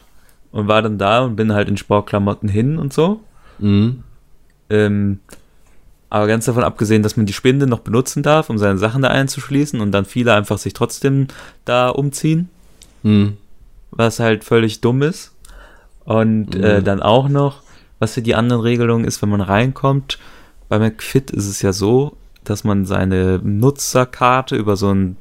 und 0.54 0.70
war 0.70 0.82
dann 0.82 0.98
da 0.98 1.22
und 1.26 1.36
bin 1.36 1.52
halt 1.52 1.68
in 1.68 1.76
Sportklamotten 1.76 2.48
hin 2.48 2.78
und 2.78 2.94
so. 2.94 3.20
Mhm. 3.60 4.04
Ähm, 4.70 5.20
aber 6.10 6.28
ganz 6.28 6.46
davon 6.46 6.64
abgesehen, 6.64 7.04
dass 7.04 7.18
man 7.18 7.26
die 7.26 7.34
Spinde 7.34 7.68
noch 7.68 7.80
benutzen 7.80 8.24
darf, 8.24 8.50
um 8.50 8.58
seine 8.58 8.78
Sachen 8.78 9.02
da 9.02 9.10
einzuschließen 9.10 9.82
und 9.82 9.92
dann 9.92 10.06
viele 10.06 10.34
einfach 10.34 10.58
sich 10.60 10.74
trotzdem 10.74 11.28
da 11.66 11.90
umziehen, 11.90 12.50
Mhm. 13.02 13.38
was 13.92 14.20
halt 14.20 14.44
völlig 14.44 14.80
dumm 14.80 15.02
ist. 15.02 15.32
Und 16.06 16.56
äh, 16.56 16.80
Mhm. 16.80 16.84
dann 16.84 17.02
auch 17.02 17.30
noch, 17.30 17.62
was 18.00 18.14
für 18.14 18.22
die 18.22 18.36
anderen 18.36 18.62
Regelungen 18.62 19.06
ist, 19.06 19.22
wenn 19.22 19.30
man 19.30 19.42
reinkommt. 19.42 20.20
Bei 20.70 20.78
McFit 20.80 21.32
ist 21.32 21.48
es 21.48 21.62
ja 21.62 21.74
so, 21.74 22.16
dass 22.44 22.64
man 22.64 22.86
seine 22.86 23.40
Nutzerkarte 23.44 24.56
über 24.56 24.76
so 24.76 24.94
ein 24.94 25.16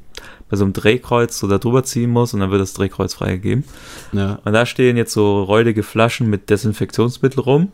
bei 0.48 0.56
so 0.56 0.64
einem 0.64 0.72
Drehkreuz 0.72 1.38
so 1.38 1.48
da 1.48 1.58
drüber 1.58 1.82
ziehen 1.84 2.10
muss 2.10 2.34
und 2.34 2.40
dann 2.40 2.50
wird 2.50 2.60
das 2.60 2.74
Drehkreuz 2.74 3.14
freigegeben. 3.14 3.64
Ja. 4.12 4.38
Und 4.44 4.52
da 4.52 4.66
stehen 4.66 4.96
jetzt 4.96 5.12
so 5.12 5.42
räudige 5.42 5.82
Flaschen 5.82 6.28
mit 6.30 6.50
Desinfektionsmittel 6.50 7.40
rum. 7.40 7.72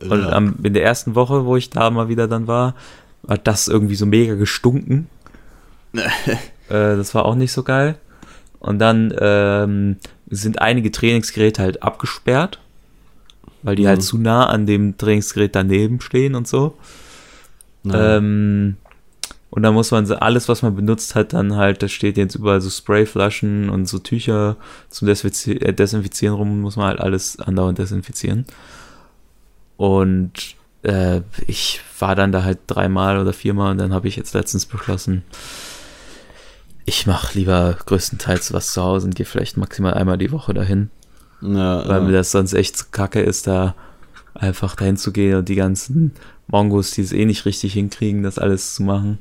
Und 0.00 0.22
Ja. 0.22 0.30
am, 0.30 0.54
in 0.62 0.72
der 0.74 0.82
ersten 0.84 1.14
Woche, 1.14 1.44
wo 1.44 1.56
ich 1.56 1.70
da 1.70 1.90
mal 1.90 2.08
wieder 2.08 2.26
dann 2.28 2.46
war, 2.46 2.74
hat 3.28 3.46
das 3.46 3.68
irgendwie 3.68 3.96
so 3.96 4.06
mega 4.06 4.34
gestunken. 4.34 5.08
äh, 5.94 6.00
das 6.68 7.14
war 7.14 7.24
auch 7.24 7.34
nicht 7.34 7.52
so 7.52 7.62
geil. 7.62 7.96
Und 8.60 8.78
dann 8.78 9.12
ähm, 9.18 9.96
sind 10.28 10.60
einige 10.60 10.90
Trainingsgeräte 10.92 11.62
halt 11.62 11.82
abgesperrt, 11.82 12.60
weil 13.62 13.74
die 13.76 13.82
Mhm. 13.84 13.88
halt 13.88 14.02
zu 14.02 14.18
nah 14.18 14.46
an 14.46 14.66
dem 14.66 14.96
Trainingsgerät 14.96 15.54
daneben 15.54 16.00
stehen 16.00 16.34
und 16.34 16.46
so. 16.46 16.76
Ja. 17.84 18.16
Ähm, 18.18 18.76
und 19.50 19.64
da 19.64 19.72
muss 19.72 19.90
man 19.90 20.10
alles, 20.12 20.48
was 20.48 20.62
man 20.62 20.76
benutzt 20.76 21.16
hat, 21.16 21.32
dann 21.32 21.56
halt, 21.56 21.82
da 21.82 21.88
steht 21.88 22.16
jetzt 22.16 22.36
überall 22.36 22.60
so 22.60 22.70
Sprayflaschen 22.70 23.68
und 23.68 23.86
so 23.86 23.98
Tücher 23.98 24.56
zum 24.88 25.08
äh, 25.08 25.72
Desinfizieren 25.72 26.36
rum, 26.36 26.60
muss 26.60 26.76
man 26.76 26.86
halt 26.86 27.00
alles 27.00 27.38
andauernd 27.40 27.78
desinfizieren. 27.78 28.46
Und 29.76 30.54
äh, 30.82 31.22
ich 31.48 31.80
war 31.98 32.14
dann 32.14 32.30
da 32.30 32.44
halt 32.44 32.60
dreimal 32.68 33.18
oder 33.18 33.32
viermal 33.32 33.72
und 33.72 33.78
dann 33.78 33.92
habe 33.92 34.06
ich 34.06 34.14
jetzt 34.14 34.34
letztens 34.34 34.66
beschlossen, 34.66 35.24
ich 36.84 37.06
mache 37.06 37.36
lieber 37.36 37.76
größtenteils 37.86 38.52
was 38.52 38.72
zu 38.72 38.82
Hause 38.82 39.06
und 39.06 39.16
gehe 39.16 39.26
vielleicht 39.26 39.56
maximal 39.56 39.94
einmal 39.94 40.16
die 40.16 40.32
Woche 40.32 40.54
dahin, 40.54 40.90
ja, 41.40 41.88
weil 41.88 42.02
mir 42.02 42.12
ja. 42.12 42.18
das 42.18 42.30
sonst 42.30 42.52
echt 42.52 42.76
zu 42.76 42.86
kacke 42.92 43.20
ist, 43.20 43.48
da 43.48 43.74
einfach 44.34 44.76
dahin 44.76 44.96
zu 44.96 45.12
gehen 45.12 45.36
und 45.36 45.48
die 45.48 45.56
ganzen 45.56 46.12
Mongos, 46.46 46.92
die 46.92 47.02
es 47.02 47.12
eh 47.12 47.24
nicht 47.24 47.44
richtig 47.46 47.72
hinkriegen, 47.72 48.22
das 48.22 48.38
alles 48.38 48.74
zu 48.74 48.84
machen 48.84 49.18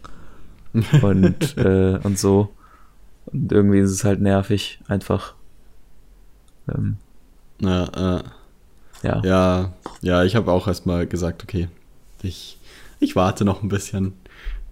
und, 0.74 1.57
äh, 1.57 1.99
und 2.03 2.17
so. 2.17 2.49
Und 3.28 3.51
irgendwie 3.51 3.80
ist 3.80 3.91
es 3.91 4.03
halt 4.03 4.22
nervig, 4.22 4.80
einfach. 4.88 5.36
Ähm, 6.67 6.97
ja, 7.59 7.89
ja. 7.95 8.24
ja. 9.03 9.22
Ja, 9.24 9.74
ja, 10.01 10.24
ich 10.24 10.36
habe 10.36 10.51
auch 10.51 10.67
erstmal 10.67 11.07
gesagt, 11.07 11.43
okay, 11.43 11.67
ich, 12.22 12.57
ich 12.99 13.15
warte 13.15 13.45
noch 13.45 13.61
ein 13.63 13.70
bisschen, 13.70 14.13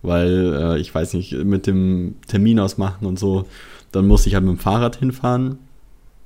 weil 0.01 0.53
äh, 0.53 0.79
ich 0.79 0.93
weiß 0.93 1.13
nicht, 1.13 1.33
mit 1.33 1.67
dem 1.67 2.15
Termin 2.27 2.59
ausmachen 2.59 3.05
und 3.05 3.19
so, 3.19 3.47
dann 3.91 4.07
muss 4.07 4.25
ich 4.25 4.33
halt 4.33 4.43
mit 4.43 4.55
dem 4.55 4.59
Fahrrad 4.59 4.97
hinfahren, 4.97 5.59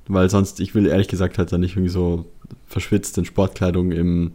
weil 0.08 0.28
sonst, 0.30 0.60
ich 0.60 0.74
will 0.74 0.86
ehrlich 0.86 1.08
gesagt 1.08 1.38
halt 1.38 1.52
dann 1.52 1.60
nicht 1.60 1.72
irgendwie 1.72 1.92
so 1.92 2.26
verschwitzt 2.66 3.18
in 3.18 3.24
Sportkleidung 3.24 3.92
im, 3.92 4.32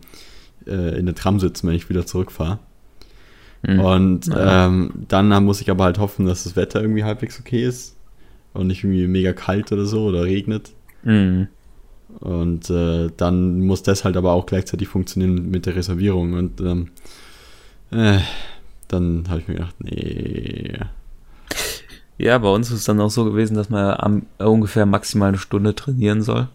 äh, 0.65 0.97
in 0.97 1.05
der 1.05 1.15
Tram 1.15 1.39
sitzen, 1.39 1.67
wenn 1.67 1.75
ich 1.75 1.89
wieder 1.89 2.05
zurückfahre. 2.05 2.59
Hm. 3.65 3.79
Und 3.79 4.29
ähm, 4.35 4.91
dann 5.07 5.43
muss 5.43 5.61
ich 5.61 5.69
aber 5.69 5.85
halt 5.85 5.99
hoffen, 5.99 6.25
dass 6.25 6.43
das 6.43 6.55
Wetter 6.55 6.81
irgendwie 6.81 7.03
halbwegs 7.03 7.39
okay 7.39 7.65
ist 7.65 7.95
und 8.53 8.67
nicht 8.67 8.83
irgendwie 8.83 9.07
mega 9.07 9.33
kalt 9.33 9.71
oder 9.71 9.85
so 9.85 10.05
oder 10.05 10.23
regnet. 10.23 10.71
Mhm. 11.03 11.47
Und 12.19 12.69
äh, 12.69 13.09
dann 13.15 13.61
muss 13.61 13.83
das 13.83 14.03
halt 14.03 14.17
aber 14.17 14.31
auch 14.31 14.45
gleichzeitig 14.45 14.87
funktionieren 14.87 15.49
mit 15.49 15.65
der 15.65 15.75
Reservierung. 15.75 16.33
Und 16.33 16.61
ähm, 16.61 16.89
äh, 17.91 18.19
dann 18.87 19.25
habe 19.29 19.41
ich 19.41 19.47
mir 19.47 19.55
gedacht, 19.55 19.75
nee. 19.79 20.77
Ja, 22.17 22.37
bei 22.39 22.49
uns 22.49 22.69
ist 22.71 22.79
es 22.79 22.85
dann 22.85 22.99
auch 22.99 23.11
so 23.11 23.25
gewesen, 23.25 23.55
dass 23.55 23.69
man 23.69 23.95
am, 23.97 24.25
ungefähr 24.39 24.85
maximal 24.85 25.29
eine 25.29 25.37
Stunde 25.37 25.75
trainieren 25.75 26.21
soll. 26.21 26.47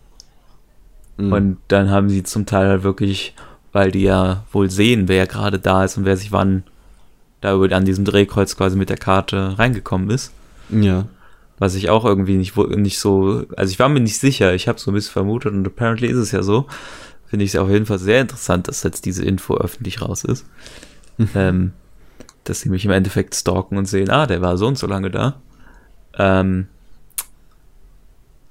Mhm. 1.19 1.33
Und 1.33 1.59
dann 1.69 1.91
haben 1.91 2.09
sie 2.09 2.23
zum 2.23 2.47
Teil 2.47 2.69
halt 2.69 2.83
wirklich, 2.83 3.35
weil 3.73 3.93
die 3.93 4.03
ja 4.03 4.45
wohl 4.51 4.71
sehen, 4.71 5.07
wer 5.07 5.27
gerade 5.27 5.59
da 5.59 5.85
ist 5.85 5.97
und 5.97 6.05
wer 6.05 6.17
sich 6.17 6.33
wann 6.33 6.65
da 7.43 7.55
über 7.55 7.75
an 7.77 7.85
diesem 7.85 8.07
Drehkreuz 8.07 8.57
quasi 8.57 8.77
mit 8.77 8.89
der 8.89 8.97
Karte 8.97 9.59
reingekommen 9.59 10.09
ist. 10.09 10.33
ja. 10.71 11.07
Was 11.59 11.77
ich 11.77 11.91
auch 11.91 12.05
irgendwie 12.05 12.37
nicht, 12.39 12.57
nicht 12.57 12.99
so, 12.99 13.45
also 13.57 13.71
ich 13.71 13.79
war 13.79 13.89
mir 13.89 14.01
nicht 14.01 14.19
sicher, 14.19 14.53
ich 14.53 14.67
habe 14.67 14.81
so 14.81 14.91
ein 14.91 14.95
bisschen 14.95 15.13
vermutet 15.13 15.53
und 15.53 15.65
apparently 15.65 16.09
ist 16.09 16.17
es 16.17 16.33
ja 16.33 16.43
so. 16.43 16.67
Finde 17.27 17.45
ich 17.45 17.55
es 17.55 17.61
auf 17.61 17.69
jeden 17.69 17.87
Fall 17.87 18.01
sehr 18.01 18.21
interessant, 18.21 18.67
dass 18.67 18.83
jetzt 18.83 19.05
diese 19.05 19.25
Info 19.25 19.57
öffentlich 19.57 20.03
raus 20.03 20.25
ist. 20.25 20.45
ähm, 21.37 21.73
dass 22.43 22.63
sie 22.63 22.69
mich 22.69 22.85
im 22.85 22.91
Endeffekt 22.91 23.37
stalken 23.37 23.77
und 23.77 23.87
sehen, 23.87 24.11
ah, 24.11 24.27
der 24.27 24.41
war 24.41 24.57
so 24.57 24.67
und 24.67 24.77
so 24.77 24.89
lange 24.89 25.11
da. 25.11 25.41
Ähm, 26.19 26.67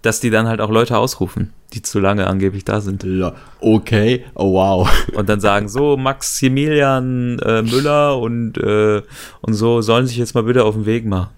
dass 0.01 0.21
die 0.21 0.29
dann 0.29 0.47
halt 0.47 0.61
auch 0.61 0.71
Leute 0.71 0.97
ausrufen, 0.97 1.51
die 1.73 1.81
zu 1.81 1.99
lange 1.99 2.27
angeblich 2.27 2.65
da 2.65 2.81
sind. 2.81 3.03
ja. 3.03 3.33
Okay, 3.59 4.25
oh 4.35 4.53
wow. 4.53 4.89
Und 5.13 5.29
dann 5.29 5.39
sagen 5.39 5.69
so, 5.69 5.97
Maximilian 5.97 7.39
äh, 7.39 7.61
Müller 7.61 8.17
und, 8.17 8.57
äh, 8.57 9.01
und 9.41 9.53
so 9.53 9.81
sollen 9.81 10.07
sich 10.07 10.17
jetzt 10.17 10.33
mal 10.35 10.43
bitte 10.43 10.63
auf 10.65 10.75
den 10.75 10.85
Weg 10.85 11.05
machen. 11.05 11.29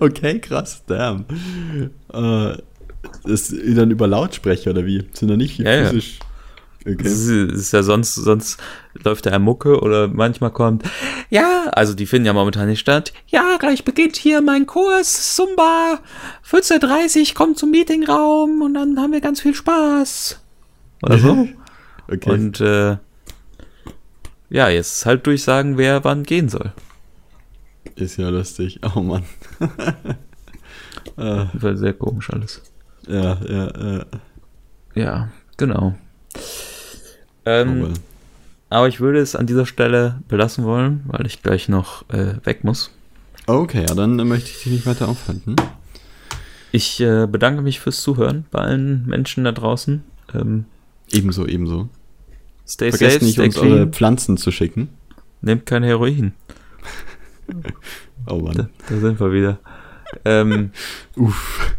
Okay, 0.00 0.40
krass, 0.40 0.82
damn. 0.86 1.24
Äh, 2.12 2.56
ist 3.24 3.54
dann 3.76 3.90
über 3.90 4.06
Lautsprecher 4.06 4.70
oder 4.70 4.84
wie? 4.84 5.04
Sind 5.12 5.28
da 5.28 5.36
nicht 5.36 5.58
Ja, 5.58 5.72
ja. 5.72 5.84
physisch? 5.84 6.18
Das 6.18 6.26
Okay. 6.88 7.04
ist, 7.04 7.28
ist 7.28 7.72
ja 7.72 7.82
sonst, 7.82 8.14
sonst 8.14 8.60
läuft 8.94 9.26
da 9.26 9.30
eine 9.30 9.40
Mucke 9.40 9.80
oder 9.80 10.06
manchmal 10.06 10.52
kommt, 10.52 10.84
ja, 11.30 11.66
also 11.72 11.94
die 11.94 12.06
finden 12.06 12.26
ja 12.26 12.32
momentan 12.32 12.68
nicht 12.68 12.78
statt. 12.78 13.12
Ja, 13.26 13.56
gleich 13.58 13.84
beginnt 13.84 14.14
hier 14.14 14.40
mein 14.40 14.66
Kurs, 14.66 15.34
Zumba, 15.34 15.98
14.30 16.48 17.34
kommt 17.34 17.58
zum 17.58 17.72
Meetingraum 17.72 18.62
und 18.62 18.74
dann 18.74 18.98
haben 19.00 19.12
wir 19.12 19.20
ganz 19.20 19.40
viel 19.40 19.54
Spaß. 19.54 20.40
Oder 21.02 21.18
so. 21.18 21.48
Okay. 22.08 22.30
Und 22.30 22.60
äh, 22.60 22.98
ja, 24.48 24.68
jetzt 24.68 25.06
halt 25.06 25.26
durchsagen, 25.26 25.76
wer 25.76 26.04
wann 26.04 26.22
gehen 26.22 26.48
soll. 26.48 26.72
ist 27.96 28.16
ja 28.16 28.28
lustig. 28.28 28.78
Oh 28.94 29.00
Mann. 29.00 29.24
Das 31.16 31.48
war 31.62 31.76
sehr 31.76 31.94
komisch 31.94 32.30
alles. 32.30 32.62
ja, 33.08 33.38
ja, 33.48 33.72
ja. 33.76 34.06
Ja, 34.94 35.28
genau. 35.56 35.94
Ähm, 37.46 37.84
Aber- 37.84 37.94
aber 38.68 38.88
ich 38.88 38.98
würde 39.00 39.20
es 39.20 39.36
an 39.36 39.46
dieser 39.46 39.64
Stelle 39.66 40.20
belassen 40.28 40.64
wollen, 40.64 41.04
weil 41.06 41.24
ich 41.26 41.42
gleich 41.42 41.68
noch 41.68 42.08
äh, 42.10 42.34
weg 42.44 42.64
muss. 42.64 42.90
Okay, 43.46 43.84
ja, 43.88 43.94
dann 43.94 44.16
möchte 44.16 44.50
ich 44.50 44.62
dich 44.64 44.72
nicht 44.72 44.86
weiter 44.86 45.08
aufhalten. 45.08 45.54
Ich 46.72 47.00
äh, 47.00 47.26
bedanke 47.30 47.62
mich 47.62 47.78
fürs 47.80 48.02
Zuhören 48.02 48.44
bei 48.50 48.58
allen 48.58 49.06
Menschen 49.06 49.44
da 49.44 49.52
draußen. 49.52 50.02
Ähm, 50.34 50.64
Ebenso, 51.12 51.46
ebenso. 51.46 51.88
stay 52.66 52.90
Vergesst 52.90 53.12
safe, 53.14 53.24
nicht, 53.24 53.34
stay 53.34 53.44
uns 53.46 53.56
eure 53.58 53.68
clean. 53.76 53.92
Pflanzen 53.92 54.36
zu 54.36 54.50
schicken. 54.50 54.88
Nehmt 55.40 55.64
kein 55.66 55.82
Heroin. 55.84 56.32
Oh 58.28 58.40
Da, 58.40 58.62
Mann. 58.62 58.70
da 58.88 58.96
sind 58.98 59.20
wir 59.20 59.32
wieder. 59.32 59.58
ähm, 60.24 60.72
Uff. 61.16 61.76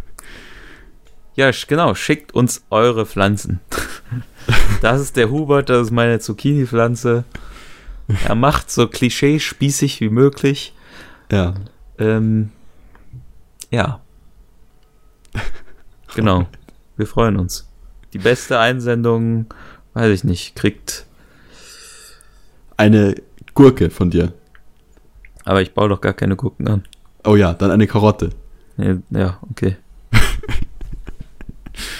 ja, 1.35 1.51
genau. 1.67 1.93
Schickt 1.93 2.33
uns 2.33 2.63
eure 2.69 3.05
Pflanzen. 3.05 3.59
Das 4.81 5.01
ist 5.01 5.15
der 5.17 5.29
Hubert, 5.29 5.69
das 5.69 5.87
ist 5.87 5.91
meine 5.91 6.19
Zucchini-Pflanze. 6.19 7.23
Er 8.25 8.35
macht 8.35 8.71
so 8.71 8.87
klischee-spießig 8.87 9.99
wie 10.01 10.09
möglich. 10.09 10.73
Ja. 11.31 11.55
Ähm, 11.97 12.51
ja. 13.69 14.01
Genau. 16.15 16.47
Wir 16.95 17.07
freuen 17.07 17.37
uns. 17.37 17.67
Die 18.13 18.19
beste 18.19 18.59
Einsendung, 18.59 19.47
weiß 19.93 20.11
ich 20.11 20.23
nicht, 20.23 20.55
kriegt. 20.55 21.05
Eine 22.77 23.15
Gurke 23.53 23.89
von 23.89 24.09
dir. 24.09 24.33
Aber 25.43 25.61
ich 25.61 25.73
baue 25.73 25.89
doch 25.89 26.01
gar 26.01 26.13
keine 26.13 26.35
Gurken 26.35 26.67
an. 26.67 26.83
Oh 27.25 27.35
ja, 27.35 27.53
dann 27.53 27.71
eine 27.71 27.87
Karotte. 27.87 28.29
Ja, 28.77 28.95
ja 29.09 29.39
okay. 29.49 29.77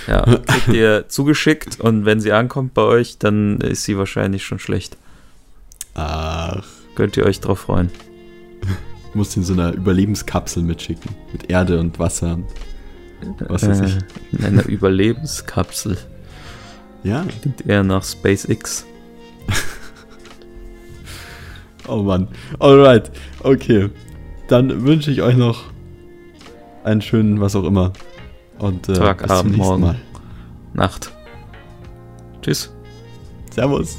Ja, 0.07 0.23
kriegt 0.23 0.67
ihr 0.69 1.05
zugeschickt 1.07 1.79
und 1.79 2.05
wenn 2.05 2.19
sie 2.19 2.31
ankommt 2.31 2.73
bei 2.73 2.83
euch, 2.83 3.17
dann 3.17 3.61
ist 3.61 3.83
sie 3.83 3.97
wahrscheinlich 3.97 4.43
schon 4.43 4.59
schlecht. 4.59 4.97
Ach, 5.93 6.63
Könnt 6.97 7.15
ihr 7.15 7.27
euch 7.27 7.41
drauf 7.41 7.59
freuen. 7.59 7.91
muss 9.13 9.37
in 9.37 9.43
so 9.43 9.53
einer 9.53 9.71
Überlebenskapsel 9.71 10.63
mitschicken. 10.63 11.11
Mit 11.31 11.47
Erde 11.47 11.79
und 11.79 11.99
Wasser. 11.99 12.39
und 13.21 13.49
Was 13.49 13.67
weiß 13.67 13.81
ich. 13.81 13.97
Äh, 13.97 13.99
in 14.31 14.45
einer 14.45 14.65
Überlebenskapsel. 14.65 15.95
Ja, 17.03 17.23
Klingt 17.41 17.67
eher 17.67 17.83
nach 17.83 18.03
SpaceX. 18.03 18.87
oh 21.87 22.01
Mann. 22.01 22.29
Alright, 22.57 23.11
okay. 23.43 23.91
Dann 24.47 24.83
wünsche 24.83 25.11
ich 25.11 25.21
euch 25.21 25.35
noch 25.35 25.65
einen 26.83 27.03
schönen, 27.03 27.41
was 27.41 27.55
auch 27.55 27.65
immer. 27.65 27.93
Und 28.59 28.89
äh, 28.89 28.93
Tag, 28.93 29.19
bis 29.19 29.27
zum 29.27 29.37
Abend, 29.37 29.51
nächsten 29.51 29.67
Morgen. 29.67 29.81
Mal. 29.81 29.95
Nacht. 30.73 31.11
Tschüss. 32.41 32.71
Servus. 33.53 33.97